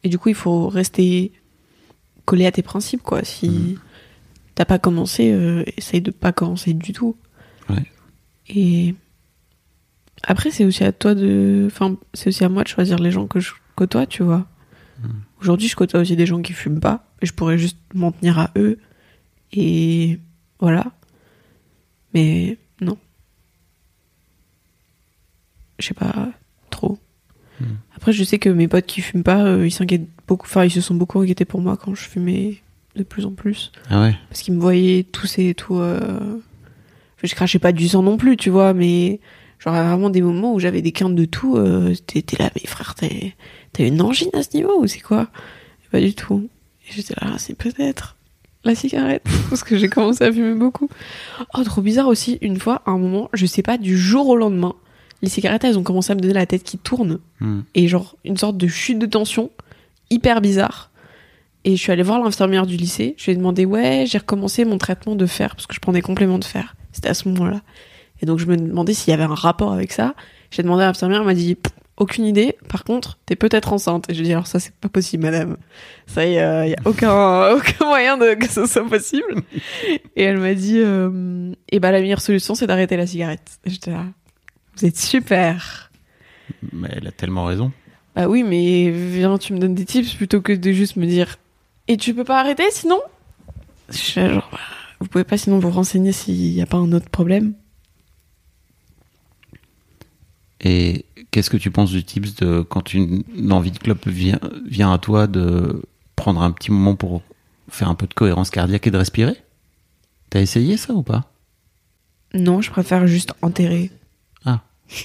Et 0.05 0.09
du 0.09 0.19
coup, 0.19 0.29
il 0.29 0.35
faut 0.35 0.69
rester 0.69 1.33
collé 2.25 2.47
à 2.47 2.53
tes 2.53 2.63
principes, 2.63 3.03
quoi. 3.03 3.25
Si 3.25 3.49
Hmm. 3.49 3.75
t'as 4.55 4.65
pas 4.65 4.79
commencé, 4.79 5.33
euh, 5.33 5.65
essaye 5.77 6.01
de 6.01 6.11
pas 6.11 6.33
commencer 6.33 6.73
du 6.73 6.93
tout. 6.93 7.17
Ouais. 7.69 7.85
Et 8.49 8.95
après, 10.23 10.51
c'est 10.51 10.65
aussi 10.65 10.85
à 10.85 10.93
toi 10.93 11.15
de. 11.15 11.65
Enfin, 11.67 11.97
c'est 12.15 12.29
aussi 12.29 12.45
à 12.45 12.49
moi 12.49 12.63
de 12.63 12.69
choisir 12.69 12.99
les 12.99 13.11
gens 13.11 13.27
que 13.27 13.41
je 13.41 13.53
côtoie, 13.77 14.07
tu 14.07 14.23
vois. 14.23 14.47
Aujourd'hui, 15.41 15.69
je 15.69 15.77
côtoie 15.77 16.01
aussi 16.01 16.17
des 16.17 16.27
gens 16.27 16.41
qui 16.43 16.53
fument 16.53 16.81
pas. 16.81 17.08
Je 17.23 17.33
pourrais 17.33 17.59
juste 17.59 17.79
m'en 17.95 18.13
tenir 18.13 18.39
à 18.39 18.51
eux. 18.57 18.79
Et 19.53 20.19
voilà. 20.61 20.87
Mais 22.15 22.57
non. 22.81 22.97
Je 25.79 25.87
sais 25.87 25.95
pas 25.95 26.29
trop. 26.71 26.99
Après, 27.97 28.13
je 28.13 28.23
sais 28.23 28.39
que 28.39 28.49
mes 28.49 28.69
potes 28.69 28.87
qui 28.87 29.01
fument 29.01 29.25
pas, 29.25 29.43
euh, 29.45 29.67
ils 29.67 29.73
s'inquiètent 29.73 30.07
beaucoup. 30.29 30.47
Enfin, 30.47 30.65
ils 30.65 30.71
se 30.71 30.81
sont 30.81 30.95
beaucoup 30.95 31.19
inquiétés 31.21 31.45
pour 31.45 31.61
moi 31.61 31.77
quand 31.77 31.95
je 31.95 32.03
fumais 32.03 32.59
de 32.95 33.03
plus 33.03 33.27
en 33.27 33.33
plus. 33.33 33.73
Ah 33.91 34.01
ouais 34.03 34.15
Parce 34.29 34.43
qu'ils 34.43 34.55
me 34.55 34.61
voyaient 34.61 35.03
tousser 35.03 35.49
et 35.49 35.55
tout. 35.55 35.77
euh, 35.77 36.39
Je 37.23 37.35
crachais 37.35 37.59
pas 37.59 37.73
du 37.73 37.89
sang 37.89 38.03
non 38.05 38.17
plus, 38.17 38.37
tu 38.37 38.51
vois, 38.51 38.75
mais 38.75 39.19
genre, 39.59 39.75
vraiment 39.75 40.09
des 40.11 40.23
moments 40.23 40.55
où 40.55 40.61
j'avais 40.61 40.83
des 40.83 40.93
quintes 40.93 41.17
de 41.17 41.25
tout. 41.25 41.57
euh, 41.57 41.93
T'es 42.07 42.23
là, 42.39 42.51
mais 42.55 42.63
frère, 42.67 42.95
t'as 42.95 43.09
une 43.85 44.01
angine 44.03 44.31
à 44.35 44.45
ce 44.45 44.57
niveau 44.57 44.81
ou 44.81 44.87
c'est 44.87 45.01
quoi? 45.01 45.29
Pas 45.91 46.01
du 46.01 46.15
tout. 46.15 46.49
Et 46.89 46.93
j'étais 46.93 47.15
là, 47.21 47.35
c'est 47.39 47.55
peut-être 47.55 48.17
la 48.65 48.75
cigarette. 48.75 49.25
parce 49.49 49.63
que 49.63 49.77
j'ai 49.77 49.89
commencé 49.89 50.25
à 50.25 50.33
fumer 50.33 50.55
beaucoup. 50.55 50.89
Oh, 51.55 51.65
trop 51.65 51.81
bizarre 51.81 52.09
aussi, 52.09 52.39
une 52.41 52.59
fois, 52.59 52.83
à 52.87 52.91
un 52.91 52.99
moment, 52.99 53.29
je 53.33 53.47
sais 53.47 53.63
pas, 53.63 53.79
du 53.79 53.99
jour 53.99 54.29
au 54.29 54.37
lendemain, 54.37 54.75
les 55.23 55.29
cigarettes, 55.29 55.65
elles 55.65 55.79
ont 55.79 55.83
commencé 55.83 56.13
à 56.13 56.15
me 56.15 56.21
donner 56.21 56.35
la 56.35 56.47
tête 56.47 56.63
qui 56.63 56.79
tourne. 56.79 57.19
Hmm. 57.41 57.61
Et 57.75 57.89
genre, 57.89 58.17
une 58.25 58.37
sorte 58.37 58.57
de 58.57 58.69
chute 58.69 58.99
de 58.99 59.07
tension 59.07 59.51
hyper 60.11 60.41
bizarre. 60.41 60.91
Et 61.65 61.77
je 61.77 61.83
suis 61.83 61.93
allée 61.93 62.03
voir 62.03 62.21
l'infirmière 62.23 62.67
du 62.67 62.77
lycée. 62.77 63.15
Je 63.19 63.27
lui 63.27 63.33
ai 63.33 63.37
demandé, 63.37 63.65
ouais, 63.65 64.05
j'ai 64.07 64.19
recommencé 64.19 64.65
mon 64.65 64.79
traitement 64.79 65.17
de 65.17 65.27
fer, 65.27 65.55
parce 65.55 65.67
que 65.67 65.75
je 65.75 65.81
prends 65.81 65.93
des 65.93 66.03
compléments 66.03 66.39
de 66.39 66.45
fer. 66.45 66.77
C'était 66.93 67.09
à 67.09 67.15
ce 67.15 67.29
moment-là. 67.29 67.63
Et 68.23 68.27
donc, 68.27 68.39
je 68.39 68.47
me 68.47 68.57
demandais 68.57 68.95
s'il 68.95 69.11
y 69.11 69.15
avait 69.15 69.25
un 69.25 69.35
rapport 69.35 69.73
avec 69.73 69.93
ça. 69.93 70.15
J'ai 70.51 70.63
demandé 70.63 70.83
à 70.83 70.87
l'infirmière, 70.87 71.21
elle 71.21 71.27
m'a 71.27 71.35
dit, 71.35 71.57
aucune 71.99 72.25
idée. 72.25 72.57
Par 72.69 72.85
contre, 72.85 73.19
t'es 73.27 73.37
peut-être 73.37 73.73
enceinte. 73.73 74.09
Et 74.09 74.15
je 74.15 74.21
lui 74.21 74.27
ai 74.27 74.29
dit, 74.29 74.33
alors 74.33 74.47
ça, 74.47 74.61
c'est 74.61 74.75
pas 74.75 74.89
possible, 74.89 75.25
madame. 75.25 75.57
Ça, 76.07 76.27
y 76.27 76.39
a, 76.39 76.67
y 76.67 76.75
a 76.75 76.79
aucun, 76.85 77.51
aucun 77.55 77.85
moyen 77.85 78.17
de, 78.17 78.35
que 78.35 78.49
ce 78.49 78.67
soit 78.67 78.87
possible. 78.89 79.43
Et 80.17 80.23
elle 80.23 80.39
m'a 80.39 80.55
dit, 80.55 80.79
euh, 80.79 81.53
et 81.71 81.81
bah, 81.81 81.91
la 81.91 82.01
meilleure 82.01 82.21
solution, 82.21 82.55
c'est 82.55 82.67
d'arrêter 82.67 82.97
la 82.97 83.07
cigarette. 83.07 83.59
Et 83.65 83.71
j'étais 83.71 83.91
là, 83.91 84.05
vous 84.77 84.87
êtes 84.87 84.97
super. 84.97 85.91
Mais 86.73 86.89
elle 86.93 87.07
a 87.07 87.13
tellement 87.13 87.45
raison. 87.45 87.73
Bah 88.15 88.27
oui, 88.29 88.43
mais 88.43 88.91
viens, 88.91 89.39
tu 89.39 89.53
me 89.53 89.59
donnes 89.59 89.75
des 89.75 89.85
tips 89.85 90.15
plutôt 90.15 90.41
que 90.41 90.53
de 90.53 90.73
juste 90.73 90.97
me 90.97 91.07
dire, 91.07 91.37
et 91.87 91.97
tu 91.97 92.15
peux 92.15 92.25
pas 92.25 92.41
arrêter 92.41 92.65
sinon? 92.71 93.01
Je 93.91 93.97
suis 93.97 94.21
là, 94.21 94.33
genre, 94.33 94.49
bah, 94.51 94.59
vous 95.01 95.07
pouvez 95.07 95.25
pas 95.25 95.39
sinon 95.39 95.59
vous 95.59 95.71
renseigner 95.71 96.13
s'il 96.13 96.53
y 96.53 96.61
a 96.61 96.67
pas 96.67 96.79
un 96.79 96.93
autre 96.93 97.09
problème? 97.09 97.55
Et 100.61 101.05
qu'est-ce 101.31 101.51
que 101.51 101.57
tu 101.57 101.71
penses 101.71 101.91
du 101.91 102.03
tips 102.03 102.35
de 102.37 102.63
quand 102.63 102.93
une, 102.95 103.23
une 103.37 103.53
envie 103.53 103.71
de 103.71 103.79
clope 103.79 104.07
vient, 104.09 104.41
vient 104.67 104.93
à 104.93 104.99
toi 104.99 105.27
de 105.27 105.83
prendre 106.17 106.43
un 106.43 106.51
petit 106.51 106.73
moment 106.73 106.97
pour 106.97 107.23
faire 107.69 107.89
un 107.89 107.95
peu 107.95 108.07
de 108.07 108.15
cohérence 108.15 108.51
cardiaque 108.51 108.87
et 108.87 108.91
de 108.91 108.99
respirer? 108.99 109.37
T'as 110.31 110.41
essayé 110.41 110.77
ça 110.77 110.93
ou 110.95 111.03
pas? 111.03 111.31
Non, 112.35 112.61
je 112.61 112.71
préfère 112.71 113.07
juste 113.07 113.33
enterrer. 113.43 113.91
Ah. 114.45 114.63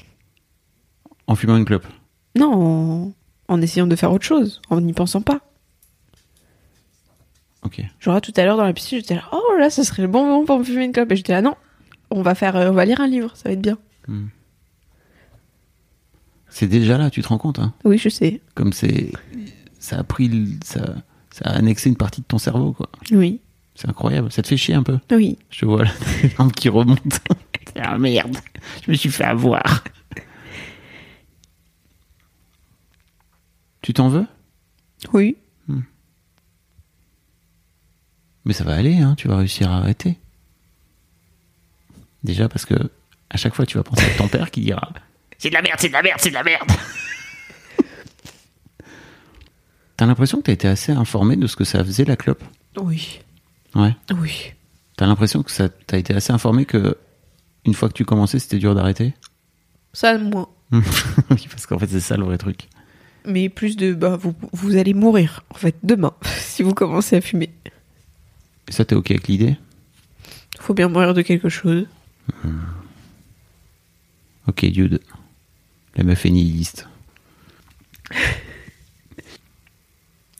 En 1.26 1.36
fumant 1.36 1.56
une 1.56 1.64
clope? 1.64 1.88
Non, 2.36 2.52
en, 2.54 3.14
en 3.48 3.62
essayant 3.62 3.88
de 3.88 3.96
faire 3.96 4.12
autre 4.12 4.26
chose, 4.26 4.62
en 4.70 4.82
n'y 4.82 4.92
pensant 4.92 5.22
pas. 5.22 5.40
Ok. 7.64 7.82
Genre 8.02 8.20
tout 8.20 8.34
à 8.36 8.44
l'heure 8.44 8.58
dans 8.58 8.66
la 8.66 8.74
piscine, 8.74 9.00
j'étais 9.00 9.16
là, 9.16 9.24
oh 9.32 9.56
là, 9.58 9.70
ce 9.70 9.84
serait 9.84 10.02
le 10.02 10.10
bon 10.10 10.26
moment 10.26 10.44
pour 10.44 10.60
me 10.60 10.66
fumer 10.66 10.84
une 10.84 10.92
clope. 10.92 11.12
Et 11.12 11.16
j'étais 11.16 11.32
là, 11.32 11.42
non, 11.42 11.56
on 12.12 12.22
va 12.22 12.36
faire, 12.36 12.58
euh, 12.58 12.72
on 12.72 12.74
va 12.74 12.84
lire 12.84 13.00
un 13.00 13.08
livre, 13.08 13.32
ça 13.36 13.48
va 13.48 13.54
être 13.54 13.62
bien. 13.62 13.78
C'est 16.54 16.68
déjà 16.68 17.00
là, 17.00 17.10
tu 17.10 17.24
te 17.24 17.28
rends 17.28 17.40
compte 17.40 17.58
hein? 17.58 17.74
Oui, 17.84 17.98
je 17.98 18.10
sais. 18.10 18.40
Comme 18.54 18.74
c'est. 18.74 19.12
Ça 19.80 19.98
a 19.98 20.04
pris. 20.04 20.60
Ça, 20.64 20.98
ça 21.32 21.46
a 21.46 21.54
annexé 21.56 21.90
une 21.90 21.96
partie 21.96 22.22
de 22.22 22.28
ton 22.28 22.38
cerveau, 22.38 22.74
quoi. 22.74 22.90
Oui, 23.12 23.42
C'est 23.74 23.90
incroyable. 23.90 24.32
Ça 24.32 24.44
te 24.44 24.48
fait 24.48 24.56
chier 24.56 24.76
un 24.76 24.84
peu? 24.84 25.00
Oui. 25.12 25.40
Je 25.50 25.62
te 25.62 25.66
vois 25.66 25.84
là, 25.84 25.92
les 26.22 26.52
qui 26.56 26.70
remontent. 26.70 27.18
ah 27.82 27.98
merde, 27.98 28.38
je 28.86 28.92
me 28.92 28.96
suis 28.96 29.10
fait 29.10 29.24
avoir. 29.24 29.84
Tu 33.82 33.94
t'en 33.94 34.10
veux? 34.10 34.28
Oui. 35.12 35.38
Mais 38.46 38.54
ça 38.54 38.64
va 38.64 38.76
aller, 38.76 38.98
hein, 39.00 39.16
tu 39.18 39.28
vas 39.28 39.38
réussir 39.38 39.72
à 39.72 39.78
arrêter. 39.78 40.20
Déjà 42.24 42.48
parce 42.48 42.66
que 42.66 42.76
à 43.32 43.38
chaque 43.38 43.56
fois 43.56 43.66
tu 43.66 43.78
vas 43.78 43.84
penser 43.84 44.06
à 44.06 44.18
ton 44.18 44.28
père 44.28 44.52
qui 44.52 44.62
dira 44.62 44.94
C'est 45.38 45.50
de 45.50 45.54
la 45.54 45.62
merde, 45.62 45.78
c'est 45.80 45.88
de 45.90 45.94
la 45.94 46.02
merde, 46.02 46.20
c'est 46.22 46.30
de 46.30 46.34
la 46.36 46.44
merde. 46.44 46.70
T'as 49.98 50.06
l'impression 50.08 50.40
que 50.40 50.44
t'as 50.44 50.54
été 50.54 50.68
assez 50.68 50.92
informé 50.92 51.36
de 51.36 51.46
ce 51.48 51.56
que 51.56 51.64
ça 51.64 51.84
faisait 51.84 52.06
la 52.06 52.16
clope? 52.16 52.44
Oui. 52.78 53.20
Ouais. 53.76 53.96
Oui. 54.20 54.54
T'as 54.98 55.06
l'impression 55.06 55.44
que 55.44 55.52
ça 55.52 55.70
t'as 55.70 55.98
été 55.98 56.14
assez 56.14 56.34
informé 56.34 56.66
que 56.66 56.98
une 57.66 57.74
fois 57.74 57.90
que 57.90 57.94
tu 57.94 58.04
commençais 58.06 58.40
c'était 58.40 58.58
dur 58.58 58.74
d'arrêter? 58.76 59.14
Ça, 59.94 60.18
moins. 60.18 60.50
Oui, 61.30 61.48
parce 61.50 61.66
qu'en 61.68 61.78
fait 61.78 61.88
c'est 61.88 62.00
ça 62.00 62.18
le 62.18 62.24
vrai 62.26 62.38
truc. 62.38 62.68
Mais 63.26 63.50
plus 63.50 63.78
de, 63.78 63.94
bah, 63.94 64.18
vous, 64.20 64.36
vous 64.52 64.76
allez 64.76 64.94
mourir, 64.94 65.44
en 65.50 65.54
fait, 65.56 65.76
demain, 65.84 66.14
si 66.40 66.62
vous 66.64 66.74
commencez 66.74 67.16
à 67.16 67.22
fumer. 67.22 67.52
Et 68.68 68.72
ça 68.72 68.84
t'es 68.84 68.96
ok 68.96 69.12
avec 69.12 69.28
l'idée? 69.28 69.58
Faut 70.60 70.74
bien 70.74 70.90
mourir 70.90 71.14
de 71.14 71.22
quelque 71.22 71.50
chose. 71.50 71.86
Ok 74.48 74.66
dude. 74.66 75.00
La 75.96 76.04
meuf 76.04 76.26
est 76.26 76.30
nihiliste. 76.30 76.88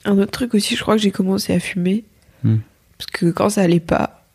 Un 0.06 0.18
autre 0.18 0.32
truc 0.32 0.54
aussi, 0.54 0.76
je 0.76 0.82
crois 0.82 0.96
que 0.96 1.02
j'ai 1.02 1.12
commencé 1.12 1.54
à 1.54 1.60
fumer. 1.60 2.04
Hmm. 2.44 2.58
Parce 2.98 3.10
que 3.10 3.32
quand 3.32 3.50
ça 3.50 3.62
allait 3.62 3.80
pas, 3.80 4.26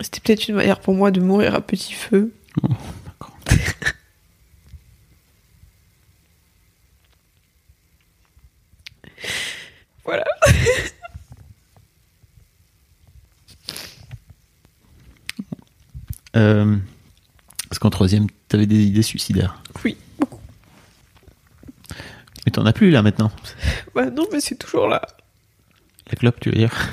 c'était 0.00 0.20
peut-être 0.20 0.48
une 0.48 0.56
manière 0.56 0.80
pour 0.80 0.94
moi 0.94 1.10
de 1.10 1.20
mourir 1.20 1.54
à 1.54 1.60
petit 1.60 1.94
feu. 1.94 2.32
Oh. 2.62 2.68
Voilà. 10.04 10.24
Euh, 16.36 16.76
parce 17.68 17.78
qu'en 17.78 17.90
troisième, 17.90 18.26
t'avais 18.48 18.66
des 18.66 18.84
idées 18.84 19.02
suicidaires. 19.02 19.62
Oui. 19.84 19.96
Mais 22.44 22.52
t'en 22.52 22.64
as 22.66 22.72
plus 22.72 22.90
là 22.90 23.02
maintenant. 23.02 23.30
Bah 23.94 24.10
non, 24.10 24.26
mais 24.30 24.40
c'est 24.40 24.56
toujours 24.56 24.88
là. 24.88 25.00
La 26.10 26.16
clope, 26.16 26.38
tu 26.38 26.50
veux 26.50 26.56
dire 26.56 26.72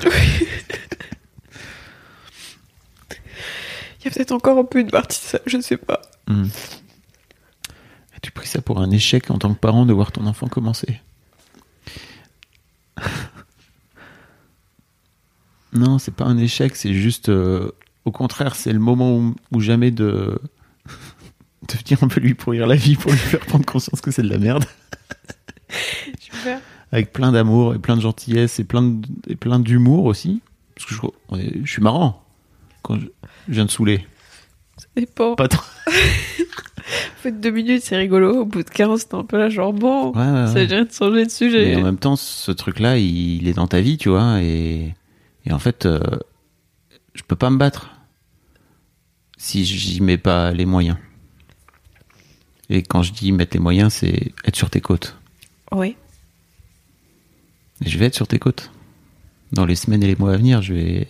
Il 4.00 4.04
y 4.04 4.08
a 4.08 4.10
peut-être 4.10 4.32
encore 4.32 4.58
un 4.58 4.64
peu 4.64 4.80
une 4.80 4.90
partie 4.90 5.18
de 5.20 5.24
ça, 5.24 5.38
je 5.46 5.60
sais 5.60 5.76
pas. 5.76 6.00
Hmm. 6.26 6.46
As-tu 8.16 8.32
pris 8.32 8.46
ça 8.48 8.60
pour 8.62 8.80
un 8.80 8.90
échec 8.90 9.30
en 9.30 9.38
tant 9.38 9.52
que 9.54 9.58
parent 9.58 9.86
de 9.86 9.92
voir 9.92 10.12
ton 10.12 10.26
enfant 10.26 10.46
commencer 10.48 11.00
Non, 15.72 15.98
c'est 15.98 16.14
pas 16.14 16.24
un 16.24 16.38
échec, 16.38 16.76
c'est 16.76 16.94
juste. 16.94 17.28
euh, 17.28 17.70
au 18.04 18.12
contraire, 18.12 18.54
c'est 18.54 18.72
le 18.72 18.78
moment 18.78 19.16
où, 19.16 19.34
où 19.52 19.60
jamais 19.60 19.90
de. 19.90 20.38
De 21.68 21.72
venir 21.78 22.02
un 22.02 22.08
peu 22.08 22.20
lui 22.20 22.34
pourrir 22.34 22.66
la 22.66 22.76
vie 22.76 22.96
pour 22.96 23.10
lui 23.10 23.18
faire 23.18 23.40
prendre 23.40 23.64
conscience 23.64 24.00
que 24.00 24.10
c'est 24.10 24.22
de 24.22 24.28
la 24.30 24.38
merde. 24.38 24.64
Super. 26.20 26.60
Avec 26.92 27.12
plein 27.12 27.32
d'amour 27.32 27.74
et 27.74 27.78
plein 27.78 27.96
de 27.96 28.00
gentillesse 28.00 28.60
et 28.60 28.64
plein 28.64 28.82
de- 28.82 29.06
et 29.28 29.36
plein 29.36 29.58
d'humour 29.58 30.04
aussi. 30.04 30.40
Parce 30.76 30.86
que 30.88 30.94
je, 31.64 31.70
suis 31.70 31.82
marrant 31.82 32.22
quand 32.82 32.98
je, 32.98 33.06
je 33.48 33.52
viens 33.54 33.64
de 33.64 33.70
saouler. 33.70 34.06
Ça 34.76 34.86
dépend. 34.96 35.34
Pas 35.36 35.48
trop. 35.48 35.62
Au 35.88 37.22
fait, 37.22 37.32
deux 37.40 37.50
minutes, 37.50 37.82
c'est 37.82 37.96
rigolo. 37.96 38.40
Au 38.42 38.44
bout 38.44 38.62
de 38.62 38.68
15, 38.70 39.08
t'es 39.08 39.14
un 39.14 39.24
peu 39.24 39.38
là, 39.38 39.48
genre 39.48 39.72
bon. 39.72 40.12
Ouais, 40.12 40.18
ouais, 40.18 40.46
Ça 40.48 40.54
ouais. 40.54 40.66
dirait 40.66 40.84
de 40.84 40.92
changer 40.92 41.24
de 41.24 41.30
sujet. 41.30 41.74
Mais 41.74 41.76
en 41.76 41.84
même 41.84 41.96
temps, 41.98 42.16
ce 42.16 42.52
truc-là, 42.52 42.98
il, 42.98 43.36
il 43.42 43.48
est 43.48 43.54
dans 43.54 43.66
ta 43.66 43.80
vie, 43.80 43.96
tu 43.96 44.10
vois, 44.10 44.42
et, 44.42 44.94
et 45.46 45.52
en 45.52 45.58
fait, 45.58 45.86
euh, 45.86 46.00
je 47.14 47.22
peux 47.22 47.36
pas 47.36 47.48
me 47.50 47.56
battre 47.56 47.90
si 49.38 49.64
j'y 49.64 50.00
mets 50.02 50.18
pas 50.18 50.50
les 50.52 50.66
moyens. 50.66 50.98
Et 52.70 52.82
quand 52.82 53.02
je 53.02 53.12
dis 53.12 53.32
mettre 53.32 53.54
les 53.56 53.60
moyens, 53.60 53.92
c'est 53.92 54.32
être 54.44 54.56
sur 54.56 54.70
tes 54.70 54.80
côtes. 54.80 55.16
Et 57.84 57.88
je 57.88 57.98
vais 57.98 58.06
être 58.06 58.14
sur 58.14 58.26
tes 58.26 58.38
côtes. 58.38 58.70
Dans 59.52 59.66
les 59.66 59.76
semaines 59.76 60.02
et 60.02 60.06
les 60.06 60.16
mois 60.16 60.32
à 60.32 60.36
venir, 60.36 60.62
je 60.62 60.74
vais, 60.74 61.08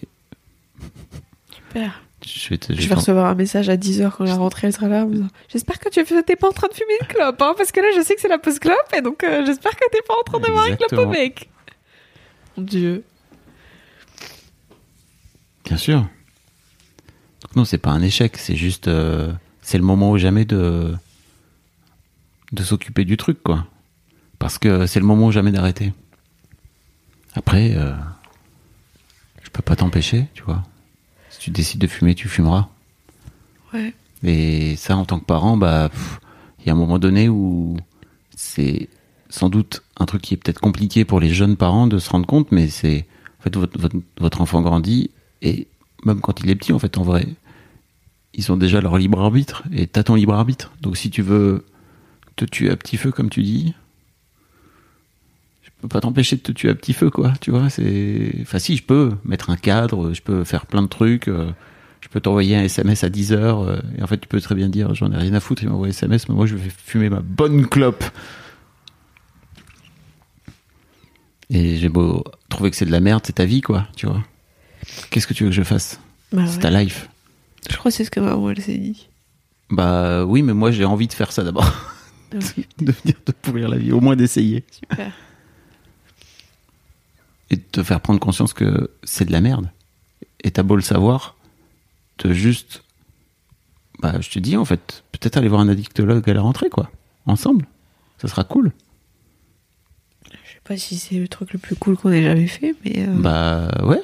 Super. 1.50 2.02
je 2.26 2.48
vais 2.50 2.58
te. 2.58 2.72
Je 2.74 2.88
vais 2.88 2.94
recevoir 2.94 3.26
un 3.26 3.34
message 3.34 3.68
à 3.68 3.76
10h 3.76 4.10
quand 4.10 4.24
la 4.24 4.34
rentrée 4.34 4.66
elle 4.66 4.72
sera 4.72 4.88
là. 4.88 5.04
en 5.04 5.06
me 5.06 5.14
disant, 5.14 5.28
J'espère 5.48 5.78
que 5.78 5.88
tu 5.88 6.04
t'es 6.24 6.36
pas 6.36 6.48
en 6.48 6.52
train 6.52 6.68
de 6.68 6.74
fumer 6.74 6.92
une 7.00 7.06
clope, 7.06 7.40
hein, 7.40 7.54
parce 7.56 7.72
que 7.72 7.80
là 7.80 7.86
je 7.96 8.02
sais 8.02 8.14
que 8.14 8.20
c'est 8.20 8.28
la 8.28 8.38
pause 8.38 8.58
clope 8.58 8.76
et 8.96 9.00
donc 9.00 9.24
euh, 9.24 9.46
j'espère 9.46 9.72
que 9.72 9.84
t'es 9.90 10.02
pas 10.06 10.14
en 10.18 10.22
train 10.24 10.40
d'avoir 10.40 10.66
une 10.66 10.76
clope 10.76 11.06
au 11.06 11.06
bec. 11.06 11.48
Mon 12.56 12.64
dieu. 12.64 13.04
Bien 15.64 15.76
sûr. 15.76 16.00
Donc 16.00 17.56
non, 17.56 17.64
c'est 17.64 17.78
pas 17.78 17.90
un 17.90 18.02
échec, 18.02 18.36
c'est 18.36 18.56
juste, 18.56 18.88
euh, 18.88 19.32
c'est 19.62 19.78
le 19.78 19.84
moment 19.84 20.10
ou 20.10 20.18
jamais 20.18 20.44
de 20.44 20.94
de 22.54 22.62
s'occuper 22.62 23.04
du 23.04 23.16
truc, 23.16 23.42
quoi. 23.42 23.66
Parce 24.38 24.58
que 24.58 24.86
c'est 24.86 25.00
le 25.00 25.06
moment 25.06 25.30
jamais 25.30 25.52
d'arrêter. 25.52 25.92
Après, 27.34 27.74
euh, 27.76 27.92
je 29.42 29.50
peux 29.50 29.62
pas 29.62 29.76
t'empêcher, 29.76 30.28
tu 30.34 30.42
vois. 30.42 30.62
Si 31.30 31.40
tu 31.40 31.50
décides 31.50 31.80
de 31.80 31.86
fumer, 31.86 32.14
tu 32.14 32.28
fumeras. 32.28 32.68
Ouais. 33.72 33.92
Et 34.22 34.76
ça, 34.76 34.96
en 34.96 35.04
tant 35.04 35.18
que 35.18 35.24
parent, 35.24 35.56
bah, 35.56 35.90
il 36.60 36.66
y 36.66 36.70
a 36.70 36.72
un 36.72 36.76
moment 36.76 36.98
donné 36.98 37.28
où 37.28 37.76
c'est 38.36 38.88
sans 39.28 39.48
doute 39.48 39.82
un 39.98 40.06
truc 40.06 40.22
qui 40.22 40.34
est 40.34 40.36
peut-être 40.36 40.60
compliqué 40.60 41.04
pour 41.04 41.20
les 41.20 41.30
jeunes 41.30 41.56
parents 41.56 41.86
de 41.86 41.98
se 41.98 42.08
rendre 42.08 42.26
compte, 42.26 42.52
mais 42.52 42.68
c'est 42.68 43.06
en 43.40 43.42
fait 43.42 43.56
votre, 43.56 43.78
votre, 43.78 43.96
votre 44.18 44.40
enfant 44.40 44.62
grandit 44.62 45.10
et 45.42 45.66
même 46.04 46.20
quand 46.20 46.40
il 46.40 46.50
est 46.50 46.54
petit, 46.54 46.72
en 46.72 46.78
fait, 46.78 46.98
en 46.98 47.02
vrai, 47.02 47.26
ils 48.32 48.50
ont 48.52 48.56
déjà 48.56 48.80
leur 48.80 48.96
libre 48.98 49.20
arbitre 49.20 49.64
et 49.72 49.86
t'as 49.86 50.02
ton 50.02 50.14
libre 50.14 50.34
arbitre. 50.34 50.72
Donc 50.80 50.96
si 50.96 51.10
tu 51.10 51.22
veux 51.22 51.64
te 52.36 52.44
tuer 52.44 52.70
à 52.70 52.76
petit 52.76 52.96
feu, 52.96 53.10
comme 53.12 53.30
tu 53.30 53.42
dis, 53.42 53.74
je 55.62 55.70
peux 55.80 55.88
pas 55.88 56.00
t'empêcher 56.00 56.36
de 56.36 56.40
te 56.42 56.52
tuer 56.52 56.70
à 56.70 56.74
petit 56.74 56.92
feu, 56.92 57.10
quoi. 57.10 57.32
Tu 57.40 57.50
vois, 57.50 57.68
c'est, 57.70 58.32
enfin 58.42 58.58
si, 58.58 58.76
je 58.76 58.82
peux 58.82 59.12
mettre 59.24 59.50
un 59.50 59.56
cadre, 59.56 60.12
je 60.12 60.22
peux 60.22 60.44
faire 60.44 60.66
plein 60.66 60.82
de 60.82 60.88
trucs. 60.88 61.28
euh, 61.28 61.50
Je 62.00 62.08
peux 62.08 62.20
t'envoyer 62.20 62.56
un 62.56 62.62
SMS 62.64 63.02
à 63.04 63.08
10 63.08 63.32
heures, 63.32 63.60
euh, 63.62 63.78
et 63.98 64.02
en 64.02 64.06
fait, 64.06 64.18
tu 64.18 64.28
peux 64.28 64.40
très 64.40 64.54
bien 64.54 64.68
dire, 64.68 64.94
j'en 64.94 65.10
ai 65.12 65.16
rien 65.16 65.32
à 65.34 65.40
foutre, 65.40 65.62
il 65.62 65.68
m'envoie 65.68 65.86
un 65.86 65.90
SMS, 65.90 66.28
mais 66.28 66.34
moi, 66.34 66.46
je 66.46 66.56
vais 66.56 66.70
fumer 66.70 67.08
ma 67.10 67.20
bonne 67.20 67.66
clope. 67.66 68.04
Et 71.50 71.76
j'ai 71.76 71.88
beau 71.88 72.24
trouver 72.48 72.70
que 72.70 72.76
c'est 72.76 72.86
de 72.86 72.90
la 72.90 73.00
merde, 73.00 73.22
c'est 73.26 73.34
ta 73.34 73.44
vie, 73.44 73.60
quoi, 73.60 73.86
tu 73.96 74.06
vois. 74.06 74.22
Qu'est-ce 75.10 75.26
que 75.26 75.34
tu 75.34 75.44
veux 75.44 75.50
que 75.50 75.56
je 75.56 75.62
fasse? 75.62 76.00
Bah 76.32 76.42
C'est 76.46 76.56
ouais. 76.56 76.62
ta 76.62 76.70
life. 76.82 77.08
Je 77.70 77.76
crois 77.76 77.90
que 77.90 77.96
c'est 77.96 78.04
ce 78.04 78.10
que 78.10 78.20
maman 78.20 78.50
elle 78.50 78.60
s'est 78.60 78.76
dit. 78.78 79.08
Bah 79.70 80.24
oui, 80.24 80.42
mais 80.42 80.52
moi, 80.54 80.70
j'ai 80.70 80.84
envie 80.84 81.06
de 81.06 81.12
faire 81.12 81.32
ça 81.32 81.42
d'abord. 81.44 81.70
De 82.78 82.92
venir 82.92 83.14
te 83.24 83.32
pourrir 83.32 83.68
la 83.68 83.76
vie, 83.78 83.92
au 83.92 84.00
moins 84.00 84.16
d'essayer. 84.16 84.64
super. 84.70 85.12
et 87.50 87.56
de 87.56 87.62
te 87.62 87.82
faire 87.82 88.00
prendre 88.00 88.18
conscience 88.20 88.52
que 88.52 88.90
c'est 89.04 89.24
de 89.24 89.32
la 89.32 89.40
merde. 89.40 89.70
Et 90.42 90.50
t'as 90.50 90.62
beau 90.62 90.76
le 90.76 90.82
savoir, 90.82 91.36
de 92.18 92.32
juste. 92.32 92.82
Bah, 94.00 94.20
je 94.20 94.28
te 94.30 94.38
dis, 94.38 94.56
en 94.56 94.64
fait, 94.64 95.04
peut-être 95.12 95.36
aller 95.36 95.48
voir 95.48 95.60
un 95.60 95.68
addictologue 95.68 96.28
à 96.28 96.34
la 96.34 96.40
rentrée, 96.42 96.68
quoi. 96.68 96.90
Ensemble. 97.26 97.66
Ça 98.18 98.28
sera 98.28 98.44
cool. 98.44 98.72
Je 100.26 100.30
sais 100.52 100.60
pas 100.64 100.76
si 100.76 100.98
c'est 100.98 101.16
le 101.18 101.28
truc 101.28 101.52
le 101.52 101.58
plus 101.58 101.76
cool 101.76 101.96
qu'on 101.96 102.10
ait 102.12 102.22
jamais 102.22 102.46
fait, 102.46 102.74
mais. 102.84 103.06
euh, 103.08 103.14
Bah, 103.16 103.70
ouais. 103.84 104.02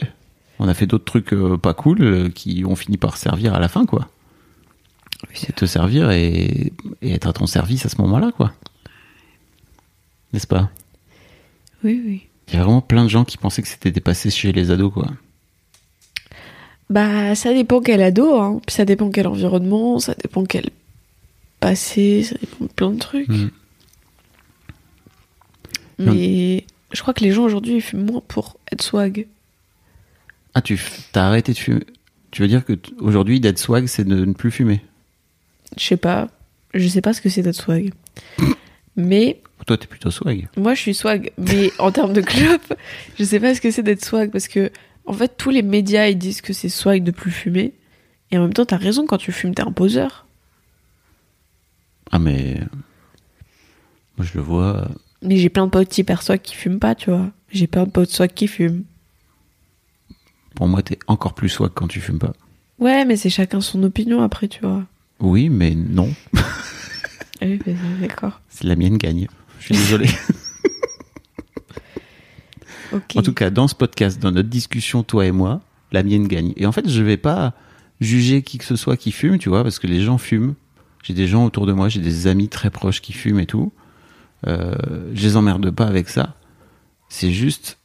On 0.58 0.68
a 0.68 0.74
fait 0.74 0.86
d'autres 0.86 1.04
trucs 1.06 1.32
euh, 1.32 1.56
pas 1.56 1.74
cool 1.74 2.02
euh, 2.02 2.28
qui 2.30 2.64
ont 2.66 2.76
fini 2.76 2.96
par 2.98 3.16
servir 3.16 3.54
à 3.54 3.58
la 3.60 3.68
fin, 3.68 3.84
quoi. 3.86 4.08
Oui, 5.28 5.34
c'est 5.36 5.54
te 5.54 5.66
servir 5.66 6.10
et, 6.10 6.72
et 7.02 7.12
être 7.12 7.26
à 7.28 7.32
ton 7.32 7.46
service 7.46 7.84
à 7.86 7.88
ce 7.88 8.00
moment-là, 8.02 8.32
quoi. 8.36 8.52
N'est-ce 10.32 10.46
pas? 10.46 10.70
Oui, 11.84 12.00
oui. 12.04 12.26
Il 12.48 12.54
y 12.54 12.56
a 12.58 12.62
vraiment 12.64 12.80
plein 12.80 13.04
de 13.04 13.08
gens 13.10 13.24
qui 13.24 13.36
pensaient 13.36 13.62
que 13.62 13.68
c'était 13.68 13.90
dépassé 13.90 14.30
chez 14.30 14.52
les 14.52 14.70
ados, 14.70 14.92
quoi. 14.92 15.06
Bah, 16.88 17.34
ça 17.34 17.52
dépend 17.54 17.80
quel 17.80 18.02
ado, 18.02 18.40
hein. 18.40 18.60
Puis 18.66 18.74
ça 18.74 18.84
dépend 18.84 19.10
quel 19.10 19.26
environnement, 19.28 19.98
ça 20.00 20.14
dépend 20.14 20.44
quel 20.44 20.70
passé, 21.60 22.22
ça 22.24 22.36
dépend 22.40 22.64
de 22.64 22.70
plein 22.72 22.90
de 22.90 22.98
trucs. 22.98 23.28
Mhm. 23.28 23.50
Mais 25.98 26.64
je 26.92 27.00
crois 27.02 27.12
que 27.14 27.22
les 27.22 27.32
gens 27.32 27.44
aujourd'hui 27.44 27.74
ils 27.76 27.82
fument 27.82 28.06
moins 28.10 28.22
pour 28.26 28.56
être 28.72 28.82
swag. 28.82 29.26
Ah, 30.54 30.62
tu 30.62 30.74
f- 30.76 31.00
t'as 31.12 31.26
arrêté 31.26 31.52
de 31.52 31.58
fumer 31.58 31.84
Tu 32.30 32.42
veux 32.42 32.48
dire 32.48 32.64
que 32.64 32.72
t- 32.72 32.92
aujourd'hui, 32.98 33.38
d'être 33.38 33.58
swag, 33.58 33.86
c'est 33.86 34.04
de 34.04 34.24
ne 34.24 34.32
plus 34.32 34.50
fumer? 34.50 34.80
Je 35.76 35.84
sais 35.84 35.96
pas. 35.96 36.28
Je 36.74 36.86
sais 36.88 37.00
pas 37.00 37.12
ce 37.12 37.20
que 37.20 37.28
c'est 37.28 37.42
d'être 37.42 37.54
swag. 37.56 37.92
Mais 38.96 39.40
Toi, 39.66 39.76
t'es 39.78 39.86
plutôt 39.86 40.10
swag. 40.10 40.48
moi 40.56 40.74
je 40.74 40.80
suis 40.80 40.94
swag. 40.94 41.32
Mais 41.38 41.70
en 41.78 41.90
termes 41.92 42.12
de 42.12 42.20
club, 42.20 42.60
je 43.18 43.24
sais 43.24 43.40
pas 43.40 43.54
ce 43.54 43.60
que 43.60 43.70
c'est 43.70 43.82
d'être 43.82 44.04
swag 44.04 44.30
parce 44.30 44.48
que 44.48 44.70
en 45.06 45.12
fait 45.12 45.36
tous 45.36 45.50
les 45.50 45.62
médias 45.62 46.06
ils 46.08 46.18
disent 46.18 46.40
que 46.42 46.52
c'est 46.52 46.68
swag 46.68 47.02
de 47.02 47.10
plus 47.10 47.30
fumer. 47.30 47.72
Et 48.32 48.38
en 48.38 48.42
même 48.42 48.52
temps, 48.52 48.64
t'as 48.64 48.76
raison, 48.76 49.06
quand 49.06 49.18
tu 49.18 49.32
fumes, 49.32 49.56
t'es 49.56 49.62
un 49.62 49.72
poseur. 49.72 50.24
Ah, 52.12 52.20
mais. 52.20 52.60
Moi, 54.16 54.24
je 54.24 54.34
le 54.38 54.40
vois. 54.40 54.88
Mais 55.22 55.36
j'ai 55.36 55.48
plein 55.48 55.66
de 55.66 55.70
potes 55.70 55.98
hyper 55.98 56.22
swag 56.22 56.40
qui 56.40 56.54
fument 56.54 56.78
pas, 56.78 56.94
tu 56.94 57.10
vois. 57.10 57.30
J'ai 57.50 57.66
plein 57.66 57.84
de 57.86 57.90
potes 57.90 58.10
swag 58.10 58.32
qui 58.32 58.46
fument. 58.46 58.84
Pour 60.54 60.68
moi, 60.68 60.80
t'es 60.82 60.98
encore 61.08 61.34
plus 61.34 61.48
swag 61.48 61.72
quand 61.74 61.88
tu 61.88 62.00
fumes 62.00 62.20
pas. 62.20 62.32
Ouais, 62.78 63.04
mais 63.04 63.16
c'est 63.16 63.30
chacun 63.30 63.60
son 63.60 63.82
opinion 63.82 64.22
après, 64.22 64.46
tu 64.46 64.60
vois. 64.60 64.84
Oui, 65.20 65.48
mais 65.48 65.74
non. 65.74 66.12
Oui, 67.42 67.58
mais 67.66 67.74
d'accord. 68.00 68.40
La 68.62 68.76
mienne 68.76 68.98
gagne. 68.98 69.28
Je 69.58 69.64
suis 69.66 69.74
désolé. 69.74 70.08
En 72.92 73.22
tout 73.22 73.32
cas, 73.32 73.50
dans 73.50 73.68
ce 73.68 73.74
podcast, 73.74 74.18
dans 74.20 74.32
notre 74.32 74.48
discussion, 74.48 75.02
toi 75.02 75.26
et 75.26 75.30
moi, 75.30 75.60
la 75.92 76.02
mienne 76.02 76.26
gagne. 76.26 76.52
Et 76.56 76.66
en 76.66 76.72
fait, 76.72 76.88
je 76.88 77.02
vais 77.02 77.16
pas 77.16 77.54
juger 78.00 78.42
qui 78.42 78.58
que 78.58 78.64
ce 78.64 78.76
soit 78.76 78.96
qui 78.96 79.12
fume, 79.12 79.38
tu 79.38 79.48
vois, 79.48 79.62
parce 79.62 79.78
que 79.78 79.86
les 79.86 80.00
gens 80.00 80.18
fument. 80.18 80.54
J'ai 81.02 81.14
des 81.14 81.26
gens 81.26 81.44
autour 81.44 81.66
de 81.66 81.72
moi, 81.72 81.88
j'ai 81.88 82.00
des 82.00 82.26
amis 82.26 82.48
très 82.48 82.70
proches 82.70 83.00
qui 83.00 83.12
fument 83.12 83.40
et 83.40 83.46
tout. 83.46 83.72
Euh, 84.46 84.74
je 85.14 85.22
les 85.22 85.36
emmerde 85.36 85.70
pas 85.70 85.86
avec 85.86 86.08
ça. 86.08 86.34
C'est 87.08 87.32
juste 87.32 87.78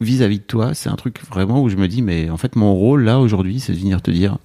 vis-à-vis 0.00 0.38
de 0.38 0.44
toi, 0.44 0.74
c'est 0.74 0.90
un 0.90 0.96
truc 0.96 1.24
vraiment 1.26 1.62
où 1.62 1.68
je 1.68 1.76
me 1.76 1.88
dis, 1.88 2.02
mais 2.02 2.28
en 2.30 2.36
fait, 2.36 2.56
mon 2.56 2.74
rôle 2.74 3.04
là 3.04 3.18
aujourd'hui, 3.18 3.60
c'est 3.60 3.72
de 3.72 3.78
venir 3.78 4.02
te 4.02 4.10
dire, 4.10 4.38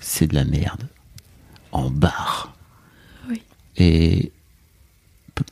c'est 0.00 0.26
de 0.26 0.34
la 0.34 0.44
merde. 0.44 0.82
En 1.72 1.88
barre. 1.90 2.52
Oui. 3.28 3.42
Et. 3.76 4.32
pe- 5.34 5.44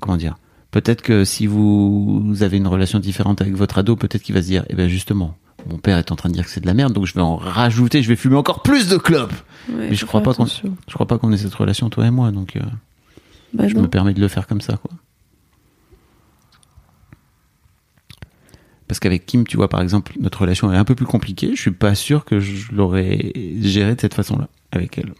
Comment 0.00 0.16
dire? 0.16 0.36
Peut-être 0.72 1.02
que 1.02 1.24
si 1.24 1.46
vous, 1.46 2.34
avez 2.40 2.56
une 2.56 2.66
relation 2.66 2.98
différente 2.98 3.40
avec 3.42 3.54
votre 3.54 3.76
ado, 3.78 3.94
peut-être 3.94 4.22
qu'il 4.22 4.34
va 4.34 4.40
se 4.42 4.46
dire, 4.46 4.64
eh 4.70 4.74
ben 4.74 4.88
justement, 4.88 5.36
mon 5.68 5.76
père 5.76 5.98
est 5.98 6.10
en 6.10 6.16
train 6.16 6.30
de 6.30 6.34
dire 6.34 6.44
que 6.44 6.50
c'est 6.50 6.62
de 6.62 6.66
la 6.66 6.72
merde, 6.74 6.94
donc 6.94 7.04
je 7.06 7.12
vais 7.14 7.20
en 7.20 7.36
rajouter, 7.36 8.02
je 8.02 8.08
vais 8.08 8.16
fumer 8.16 8.36
encore 8.36 8.62
plus 8.62 8.88
de 8.88 8.96
clopes. 8.96 9.34
Ouais, 9.68 9.88
Mais 9.90 9.94
je 9.94 10.06
crois 10.06 10.22
pas 10.22 10.32
qu'on, 10.32 10.46
je 10.46 10.94
crois 10.94 11.06
pas 11.06 11.18
qu'on 11.18 11.30
ait 11.30 11.36
cette 11.36 11.54
relation 11.54 11.90
toi 11.90 12.06
et 12.06 12.10
moi, 12.10 12.30
donc 12.32 12.56
euh, 12.56 12.60
Bah 13.52 13.68
je 13.68 13.74
non. 13.74 13.82
me 13.82 13.88
permets 13.88 14.14
de 14.14 14.20
le 14.20 14.28
faire 14.28 14.46
comme 14.46 14.62
ça, 14.62 14.78
quoi. 14.78 14.90
Parce 18.92 19.00
qu'avec 19.00 19.24
Kim, 19.24 19.46
tu 19.46 19.56
vois, 19.56 19.70
par 19.70 19.80
exemple, 19.80 20.12
notre 20.20 20.42
relation 20.42 20.70
est 20.70 20.76
un 20.76 20.84
peu 20.84 20.94
plus 20.94 21.06
compliquée. 21.06 21.52
Je 21.56 21.60
suis 21.62 21.70
pas 21.70 21.94
sûr 21.94 22.26
que 22.26 22.40
je 22.40 22.70
l'aurais 22.72 23.32
gérée 23.62 23.94
de 23.94 24.00
cette 24.02 24.12
façon-là 24.12 24.48
avec 24.70 24.98
elle. 24.98 25.14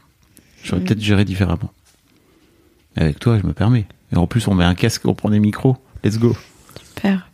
J'aurais 0.63 0.83
Mhm. 0.83 0.87
peut-être 0.89 1.01
géré 1.01 1.25
différemment. 1.25 1.73
Mais 2.95 3.05
avec 3.05 3.19
toi, 3.19 3.39
je 3.41 3.47
me 3.47 3.55
permets. 3.55 3.87
Et 4.13 4.17
en 4.17 4.27
plus, 4.27 4.47
on 4.47 4.55
met 4.55 4.65
un 4.65 4.75
casque, 4.75 5.07
on 5.07 5.15
prend 5.15 5.31
des 5.31 5.39
micros. 5.39 5.79
Let's 6.05 6.19
go. 6.19 6.37
Super. 6.85 7.31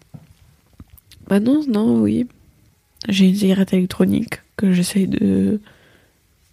Bah 1.26 1.40
non, 1.40 1.64
non, 1.66 2.00
oui. 2.02 2.28
J'ai 3.08 3.26
une 3.26 3.34
cigarette 3.34 3.72
électronique 3.72 4.34
que 4.56 4.70
j'essaye 4.70 5.08
de... 5.08 5.60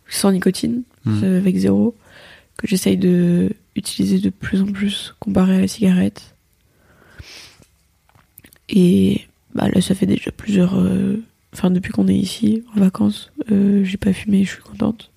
sans 0.09 0.31
nicotine, 0.31 0.81
euh, 1.05 1.38
avec 1.38 1.57
zéro, 1.57 1.95
que 2.57 2.65
j'essaye 2.67 2.97
de 2.97 3.51
utiliser 3.75 4.17
de 4.17 4.31
plus 4.31 4.63
en 4.63 4.65
plus 4.65 5.13
comparé 5.19 5.57
à 5.57 5.61
la 5.61 5.67
cigarette. 5.67 6.33
Et 8.67 9.27
bah 9.56 9.68
là, 9.74 9.82
ça 9.82 9.95
fait 9.95 10.06
déjà 10.06 10.32
plusieurs... 10.32 10.78
euh, 10.78 11.24
Enfin, 11.53 11.72
depuis 11.72 11.93
qu'on 11.93 12.10
est 12.10 12.16
ici, 12.18 12.64
en 12.76 12.82
vacances, 12.82 13.32
euh, 13.49 13.82
j'ai 13.86 13.95
pas 13.95 14.12
fumé, 14.12 14.43
je 14.43 14.49
suis 14.51 14.62
contente. 14.62 15.10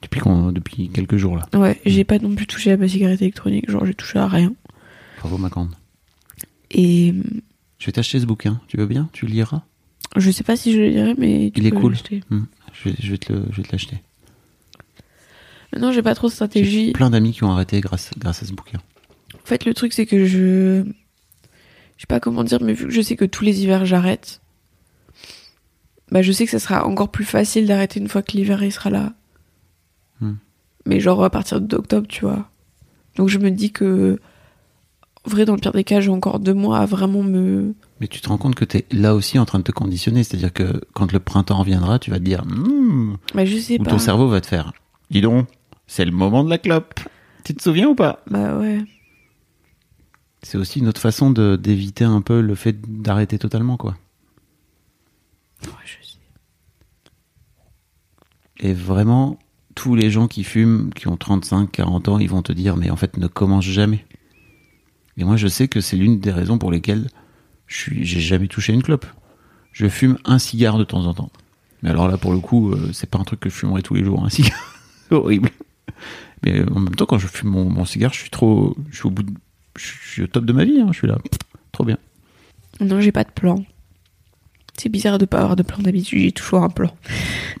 Depuis, 0.00 0.20
qu'on- 0.20 0.52
depuis 0.52 0.88
quelques 0.90 1.16
jours 1.16 1.36
là. 1.36 1.48
Ouais, 1.54 1.80
j'ai 1.84 2.04
pas 2.04 2.18
non 2.20 2.34
plus 2.36 2.46
touché 2.46 2.70
à 2.70 2.76
ma 2.76 2.86
cigarette 2.88 3.20
électronique, 3.20 3.68
genre 3.68 3.84
j'ai 3.84 3.94
touché 3.94 4.20
à 4.20 4.28
rien. 4.28 4.54
Bravo, 5.18 5.38
ma 5.38 5.48
grande. 5.48 5.70
Et 6.70 7.12
Je 7.80 7.86
vais 7.86 7.92
t'acheter 7.92 8.20
ce 8.20 8.26
bouquin. 8.26 8.60
Tu 8.68 8.76
veux 8.76 8.86
bien? 8.86 9.08
Tu 9.12 9.26
le 9.26 9.32
liras? 9.32 9.62
je 10.16 10.30
sais 10.30 10.44
pas 10.44 10.56
si 10.56 10.72
je 10.72 10.78
le 10.78 10.90
dirai, 10.90 11.14
mais 11.18 11.50
tu 11.54 11.60
Il 11.60 11.66
est 11.66 11.70
cool. 11.72 11.96
Hmm. 12.30 12.42
je, 12.72 12.88
vais, 12.90 12.94
je 13.00 13.10
vais 13.10 13.18
te 13.18 13.32
le- 13.32 13.44
je 13.50 13.56
vais 13.56 13.62
te 13.64 13.72
l'acheter. 13.72 13.96
Non, 15.78 15.90
j'ai 15.90 16.02
pas 16.02 16.14
trop 16.14 16.26
de 16.28 16.30
J'ai 16.32 16.36
stratégie. 16.36 16.92
plein 16.92 17.10
d'amis 17.10 17.32
qui 17.32 17.42
ont 17.44 17.50
arrêté 17.50 17.80
grâce, 17.80 18.10
grâce 18.18 18.42
à 18.42 18.46
ce 18.46 18.52
bouquin. 18.52 18.78
En 19.34 19.46
fait, 19.46 19.64
le 19.64 19.74
truc, 19.74 19.92
c'est 19.92 20.06
que 20.06 20.26
je. 20.26 20.84
Je 21.96 22.02
sais 22.02 22.06
pas 22.06 22.20
comment 22.20 22.44
dire, 22.44 22.60
mais 22.62 22.72
vu 22.72 22.86
que 22.86 22.92
je 22.92 23.00
sais 23.00 23.16
que 23.16 23.24
tous 23.24 23.44
les 23.44 23.62
hivers 23.62 23.84
j'arrête, 23.84 24.40
bah 26.10 26.22
je 26.22 26.32
sais 26.32 26.44
que 26.44 26.50
ça 26.50 26.58
sera 26.58 26.86
encore 26.86 27.10
plus 27.10 27.24
facile 27.24 27.66
d'arrêter 27.66 28.00
une 28.00 28.08
fois 28.08 28.22
que 28.22 28.32
l'hiver 28.32 28.62
il 28.62 28.72
sera 28.72 28.90
là. 28.90 29.12
Hmm. 30.20 30.34
Mais 30.84 31.00
genre 31.00 31.22
à 31.24 31.30
partir 31.30 31.60
d'octobre, 31.60 32.06
tu 32.08 32.24
vois. 32.24 32.48
Donc 33.16 33.28
je 33.28 33.38
me 33.38 33.50
dis 33.50 33.72
que. 33.72 34.18
En 35.24 35.30
vrai, 35.30 35.44
dans 35.44 35.54
le 35.54 35.60
pire 35.60 35.72
des 35.72 35.84
cas, 35.84 36.00
j'ai 36.00 36.10
encore 36.10 36.40
deux 36.40 36.54
mois 36.54 36.80
à 36.80 36.86
vraiment 36.86 37.22
me. 37.22 37.74
Mais 38.00 38.08
tu 38.08 38.20
te 38.20 38.28
rends 38.28 38.38
compte 38.38 38.56
que 38.56 38.64
tu 38.64 38.78
es 38.78 38.86
là 38.90 39.14
aussi 39.14 39.38
en 39.38 39.44
train 39.44 39.60
de 39.60 39.64
te 39.64 39.70
conditionner. 39.70 40.24
C'est-à-dire 40.24 40.52
que 40.52 40.80
quand 40.94 41.12
le 41.12 41.20
printemps 41.20 41.58
reviendra, 41.58 42.00
tu 42.00 42.10
vas 42.10 42.18
te 42.18 42.24
dire 42.24 42.42
Bah 43.32 43.44
je 43.44 43.56
sais 43.56 43.78
Ou 43.78 43.84
pas. 43.84 43.90
ton 43.90 43.98
cerveau 43.98 44.26
va 44.26 44.40
te 44.40 44.48
faire 44.48 44.72
Dis 45.10 45.20
donc, 45.20 45.46
c'est 45.86 46.04
le 46.04 46.10
moment 46.10 46.42
de 46.42 46.50
la 46.50 46.58
clope. 46.58 46.94
Tu 47.44 47.54
te 47.54 47.62
souviens 47.62 47.86
ou 47.88 47.94
pas? 47.94 48.22
Bah 48.28 48.58
ouais. 48.58 48.82
C'est 50.42 50.58
aussi 50.58 50.80
une 50.80 50.88
autre 50.88 51.00
façon 51.00 51.30
d'éviter 51.30 52.04
un 52.04 52.20
peu 52.20 52.40
le 52.40 52.54
fait 52.54 52.80
d'arrêter 53.02 53.38
totalement, 53.38 53.76
quoi. 53.76 53.96
Ouais, 55.64 55.70
je 55.84 55.92
sais. 56.04 56.18
Et 58.58 58.74
vraiment, 58.74 59.38
tous 59.74 59.94
les 59.94 60.10
gens 60.10 60.26
qui 60.26 60.44
fument, 60.44 60.92
qui 60.94 61.08
ont 61.08 61.16
35, 61.16 61.70
40 61.70 62.08
ans, 62.08 62.18
ils 62.18 62.28
vont 62.28 62.42
te 62.42 62.52
dire, 62.52 62.76
mais 62.76 62.90
en 62.90 62.96
fait, 62.96 63.16
ne 63.16 63.28
commence 63.28 63.64
jamais. 63.64 64.04
Et 65.16 65.24
moi, 65.24 65.36
je 65.36 65.46
sais 65.46 65.68
que 65.68 65.80
c'est 65.80 65.96
l'une 65.96 66.18
des 66.18 66.32
raisons 66.32 66.58
pour 66.58 66.72
lesquelles 66.72 67.08
je 67.66 67.90
j'ai 68.00 68.20
jamais 68.20 68.48
touché 68.48 68.72
une 68.72 68.82
clope. 68.82 69.06
Je 69.72 69.88
fume 69.88 70.18
un 70.24 70.38
cigare 70.38 70.78
de 70.78 70.84
temps 70.84 71.06
en 71.06 71.14
temps. 71.14 71.30
Mais 71.82 71.90
alors 71.90 72.08
là, 72.08 72.18
pour 72.18 72.32
le 72.32 72.40
coup, 72.40 72.72
euh, 72.72 72.90
c'est 72.92 73.08
pas 73.08 73.18
un 73.18 73.24
truc 73.24 73.40
que 73.40 73.48
je 73.48 73.54
fumerais 73.54 73.82
tous 73.82 73.94
les 73.94 74.04
jours, 74.04 74.24
un 74.24 74.28
cigare. 74.30 74.76
c'est 75.08 75.14
horrible. 75.14 75.50
Mais 76.42 76.68
en 76.70 76.80
même 76.80 76.94
temps, 76.94 77.06
quand 77.06 77.18
je 77.18 77.28
fume 77.28 77.50
mon, 77.50 77.70
mon 77.70 77.84
cigare, 77.84 78.12
je 78.12 78.18
suis 78.20 78.30
trop, 78.30 78.76
je 78.90 78.96
suis 78.96 79.06
au 79.06 79.10
bout 79.10 79.22
de, 79.22 79.32
je 79.76 79.92
suis 80.10 80.22
au 80.22 80.26
top 80.26 80.44
de 80.44 80.52
ma 80.52 80.64
vie, 80.64 80.80
hein, 80.80 80.88
je 80.92 80.98
suis 80.98 81.06
là. 81.08 81.18
Trop 81.72 81.84
bien. 81.84 81.98
Non, 82.80 83.00
j'ai 83.00 83.12
pas 83.12 83.24
de 83.24 83.30
plan. 83.30 83.64
C'est 84.76 84.88
bizarre 84.88 85.18
de 85.18 85.26
pas 85.26 85.40
avoir 85.40 85.56
de 85.56 85.62
plan 85.62 85.78
d'habitude, 85.78 86.20
j'ai 86.20 86.32
toujours 86.32 86.62
un 86.62 86.70
plan. 86.70 86.94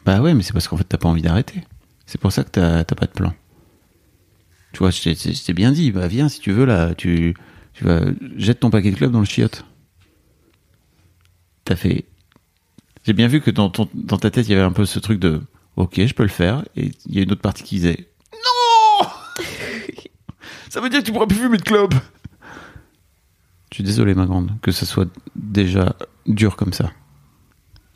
Bah 0.04 0.20
ouais, 0.20 0.34
mais 0.34 0.42
c'est 0.42 0.52
parce 0.52 0.66
qu'en 0.68 0.76
fait, 0.76 0.84
t'as 0.84 0.98
pas 0.98 1.08
envie 1.08 1.22
d'arrêter. 1.22 1.62
C'est 2.06 2.20
pour 2.20 2.32
ça 2.32 2.42
que 2.44 2.50
t'as 2.50 2.84
pas 2.84 3.06
de 3.06 3.12
plan. 3.12 3.34
Tu 4.72 4.78
vois, 4.78 4.90
je 4.90 5.02
t'ai- 5.02 5.52
bien 5.52 5.70
dit, 5.72 5.92
bah 5.92 6.08
viens 6.08 6.28
si 6.28 6.40
tu 6.40 6.50
veux 6.52 6.64
là, 6.64 6.94
tu, 6.94 7.34
tu 7.74 7.84
vas, 7.84 8.00
jette 8.36 8.60
ton 8.60 8.70
paquet 8.70 8.90
de 8.90 8.96
clubs 8.96 9.12
dans 9.12 9.20
le 9.20 9.26
chiotte. 9.26 9.64
T'as 11.64 11.76
fait 11.76 12.06
J'ai 13.04 13.12
bien 13.12 13.28
vu 13.28 13.40
que 13.40 13.50
dans, 13.50 13.68
ton, 13.70 13.88
dans 13.94 14.18
ta 14.18 14.30
tête, 14.30 14.48
il 14.48 14.52
y 14.52 14.54
avait 14.54 14.62
un 14.62 14.72
peu 14.72 14.86
ce 14.86 14.98
truc 14.98 15.20
de 15.20 15.42
Ok, 15.76 16.00
je 16.04 16.14
peux 16.14 16.22
le 16.22 16.28
faire. 16.28 16.64
Et 16.76 16.90
il 17.06 17.14
y 17.14 17.18
a 17.18 17.22
une 17.22 17.32
autre 17.32 17.40
partie 17.40 17.62
qui 17.62 17.76
disait 17.76 18.08
Ça 20.72 20.80
veut 20.80 20.88
dire 20.88 21.00
que 21.00 21.04
tu 21.04 21.12
pourras 21.12 21.26
plus 21.26 21.36
fumer 21.36 21.58
de 21.58 21.62
clope 21.62 21.94
Je 23.70 23.74
suis 23.74 23.84
désolé, 23.84 24.14
ma 24.14 24.24
grande, 24.24 24.58
que 24.62 24.72
ce 24.72 24.86
soit 24.86 25.06
déjà 25.36 25.94
dur 26.26 26.56
comme 26.56 26.72
ça. 26.72 26.90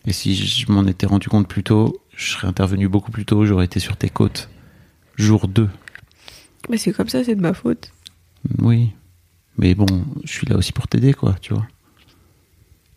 Et 0.05 0.13
si 0.13 0.35
je 0.37 0.71
m'en 0.71 0.85
étais 0.85 1.07
rendu 1.07 1.31
compte 1.31 1.49
plus 1.49 1.63
tôt, 1.63 1.97
je 2.15 2.33
serais 2.33 2.47
intervenu 2.49 2.87
beaucoup 2.87 3.11
plus 3.11 3.25
tôt, 3.25 3.47
j'aurais 3.47 3.65
été 3.65 3.81
sur 3.81 3.97
tes 3.97 4.11
côtes. 4.11 4.51
Jour 5.17 5.49
2. 5.49 5.71
Mais 6.69 6.77
c'est 6.77 6.93
comme 6.93 7.09
ça, 7.09 7.25
c'est 7.25 7.35
de 7.35 7.41
ma 7.41 7.55
faute. 7.55 7.93
Oui. 8.59 8.93
Mais 9.57 9.75
bon, 9.75 9.87
je 10.25 10.31
suis 10.31 10.47
là 10.47 10.57
aussi 10.57 10.73
pour 10.73 10.87
t'aider, 10.87 11.15
quoi, 11.15 11.33
tu 11.41 11.55
vois. 11.55 11.67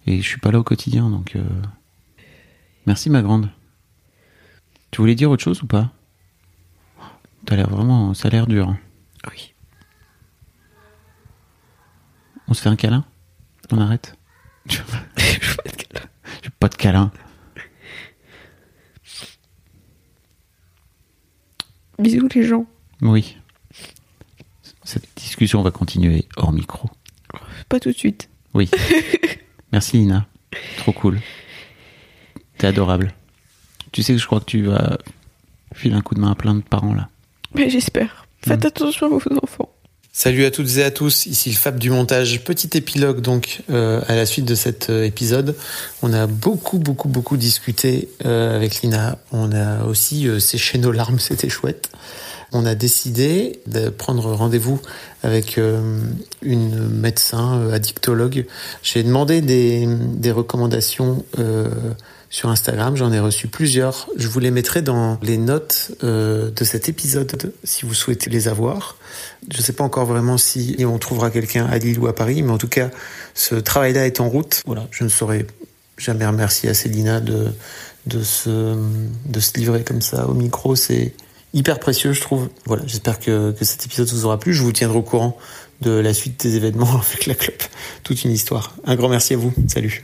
Et 0.07 0.21
je 0.21 0.27
suis 0.27 0.39
pas 0.41 0.51
là 0.51 0.59
au 0.59 0.63
quotidien, 0.63 1.09
donc. 1.09 1.37
euh, 1.37 1.43
Merci, 2.85 3.09
ma 3.09 3.21
grande. 3.21 3.49
Tu 4.91 4.99
voulais 4.99 5.15
dire 5.15 5.31
autre 5.31 5.43
chose 5.43 5.63
ou 5.63 5.67
pas? 5.67 5.93
T'as 7.45 7.55
l'air 7.55 7.69
vraiment. 7.69 8.13
Ça 8.13 8.27
a 8.27 8.31
l'air 8.31 8.45
dur. 8.45 8.67
hein. 8.67 8.77
Oui. 9.31 9.53
On 12.49 12.53
se 12.53 12.61
fait 12.61 12.69
un 12.69 12.75
câlin? 12.75 13.05
On 13.71 13.77
arrête? 13.79 14.15
Je 14.65 14.77
veux 14.79 16.51
pas 16.59 16.67
de 16.69 16.75
câlin. 16.75 17.11
Bisous 21.99 22.27
les 22.33 22.43
gens. 22.43 22.65
Oui. 23.01 23.37
Cette 24.83 25.07
discussion 25.15 25.61
va 25.61 25.71
continuer 25.71 26.25
hors 26.37 26.51
micro. 26.51 26.89
Pas 27.67 27.79
tout 27.79 27.91
de 27.91 27.97
suite. 27.97 28.29
Oui. 28.53 28.69
Merci 29.71 29.97
Lina. 29.97 30.25
Trop 30.77 30.93
cool. 30.93 31.19
T'es 32.57 32.67
adorable. 32.67 33.13
Tu 33.91 34.01
sais 34.01 34.13
que 34.13 34.19
je 34.19 34.25
crois 34.25 34.39
que 34.39 34.45
tu 34.45 34.63
vas 34.63 34.97
filer 35.73 35.95
un 35.95 36.01
coup 36.01 36.15
de 36.15 36.19
main 36.19 36.31
à 36.31 36.35
plein 36.35 36.55
de 36.55 36.61
parents 36.61 36.93
là. 36.93 37.09
Mais 37.53 37.69
j'espère. 37.69 38.25
Faites 38.41 38.63
Mm. 38.63 38.67
attention 38.67 39.05
à 39.07 39.09
vos 39.09 39.21
enfants. 39.43 39.69
Salut 40.21 40.43
à 40.43 40.51
toutes 40.51 40.75
et 40.75 40.83
à 40.83 40.91
tous, 40.91 41.27
ici 41.27 41.49
le 41.49 41.55
Fab 41.55 41.79
du 41.79 41.89
montage. 41.89 42.43
Petit 42.43 42.77
épilogue 42.77 43.21
donc 43.21 43.61
euh, 43.69 44.01
à 44.09 44.17
la 44.17 44.25
suite 44.25 44.43
de 44.43 44.53
cet 44.53 44.89
euh, 44.89 45.05
épisode. 45.05 45.55
On 46.01 46.11
a 46.11 46.27
beaucoup 46.27 46.77
beaucoup 46.77 47.07
beaucoup 47.07 47.37
discuté 47.37 48.09
euh, 48.25 48.53
avec 48.53 48.81
Lina. 48.81 49.17
On 49.31 49.53
a 49.53 49.85
aussi 49.85 50.27
euh, 50.27 50.39
séché 50.39 50.77
nos 50.77 50.91
larmes, 50.91 51.19
c'était 51.19 51.47
chouette. 51.47 51.89
On 52.51 52.65
a 52.65 52.75
décidé 52.75 53.61
de 53.65 53.87
prendre 53.87 54.33
rendez-vous 54.33 54.81
avec 55.23 55.57
euh, 55.57 56.01
une 56.41 56.89
médecin 56.89 57.57
euh, 57.57 57.71
addictologue. 57.71 58.45
J'ai 58.83 59.03
demandé 59.03 59.39
des, 59.39 59.87
des 59.87 60.33
recommandations 60.33 61.23
sur 62.29 62.49
Instagram. 62.49 62.95
J'en 62.95 63.11
ai 63.11 63.19
reçu 63.19 63.47
plusieurs. 63.47 64.07
Je 64.15 64.27
vous 64.27 64.39
les 64.39 64.51
mettrai 64.51 64.81
dans 64.81 65.17
les 65.21 65.37
notes 65.37 65.91
euh, 66.03 66.51
de 66.51 66.63
cet 66.63 66.89
épisode 66.89 67.53
si 67.63 67.85
vous 67.85 67.93
souhaitez 67.93 68.29
les 68.29 68.47
avoir. 68.47 68.97
Je 69.49 69.57
ne 69.57 69.63
sais 69.63 69.73
pas 69.73 69.83
encore 69.83 70.05
vraiment 70.05 70.37
si 70.37 70.75
on 70.87 70.97
trouvera 70.97 71.31
quelqu'un 71.31 71.65
à 71.65 71.77
Lille 71.77 71.99
ou 71.99 72.07
à 72.07 72.15
Paris, 72.15 72.43
mais 72.43 72.51
en 72.51 72.57
tout 72.57 72.67
cas, 72.67 72.89
ce 73.33 73.55
travail-là 73.55 74.05
est 74.05 74.19
en 74.19 74.29
route. 74.29 74.61
Voilà, 74.65 74.87
je 74.91 75.03
ne 75.03 75.09
saurais 75.09 75.45
jamais 75.97 76.25
remercier 76.25 76.69
à 76.69 76.73
Célina 76.73 77.19
de, 77.19 77.53
se 78.21 79.57
livrer 79.57 79.83
comme 79.83 80.01
ça 80.01 80.27
au 80.27 80.33
micro. 80.33 80.75
C'est 80.75 81.13
hyper 81.53 81.79
précieux, 81.79 82.13
je 82.13 82.21
trouve. 82.21 82.49
Voilà, 82.65 82.83
j'espère 82.85 83.19
que, 83.19 83.51
que 83.51 83.65
cet 83.65 83.85
épisode 83.85 84.07
vous 84.07 84.25
aura 84.25 84.39
plu. 84.39 84.53
Je 84.53 84.61
vous 84.61 84.71
tiendrai 84.71 84.97
au 84.97 85.03
courant 85.03 85.37
de 85.81 85.91
la 85.91 86.13
suite 86.13 86.41
des 86.41 86.55
événements 86.55 87.01
avec 87.11 87.25
la 87.25 87.33
clope. 87.33 87.63
Toute 88.03 88.23
une 88.23 88.31
histoire. 88.31 88.75
Un 88.85 88.95
grand 88.95 89.09
merci 89.09 89.33
à 89.33 89.37
vous. 89.37 89.53
Salut. 89.67 90.03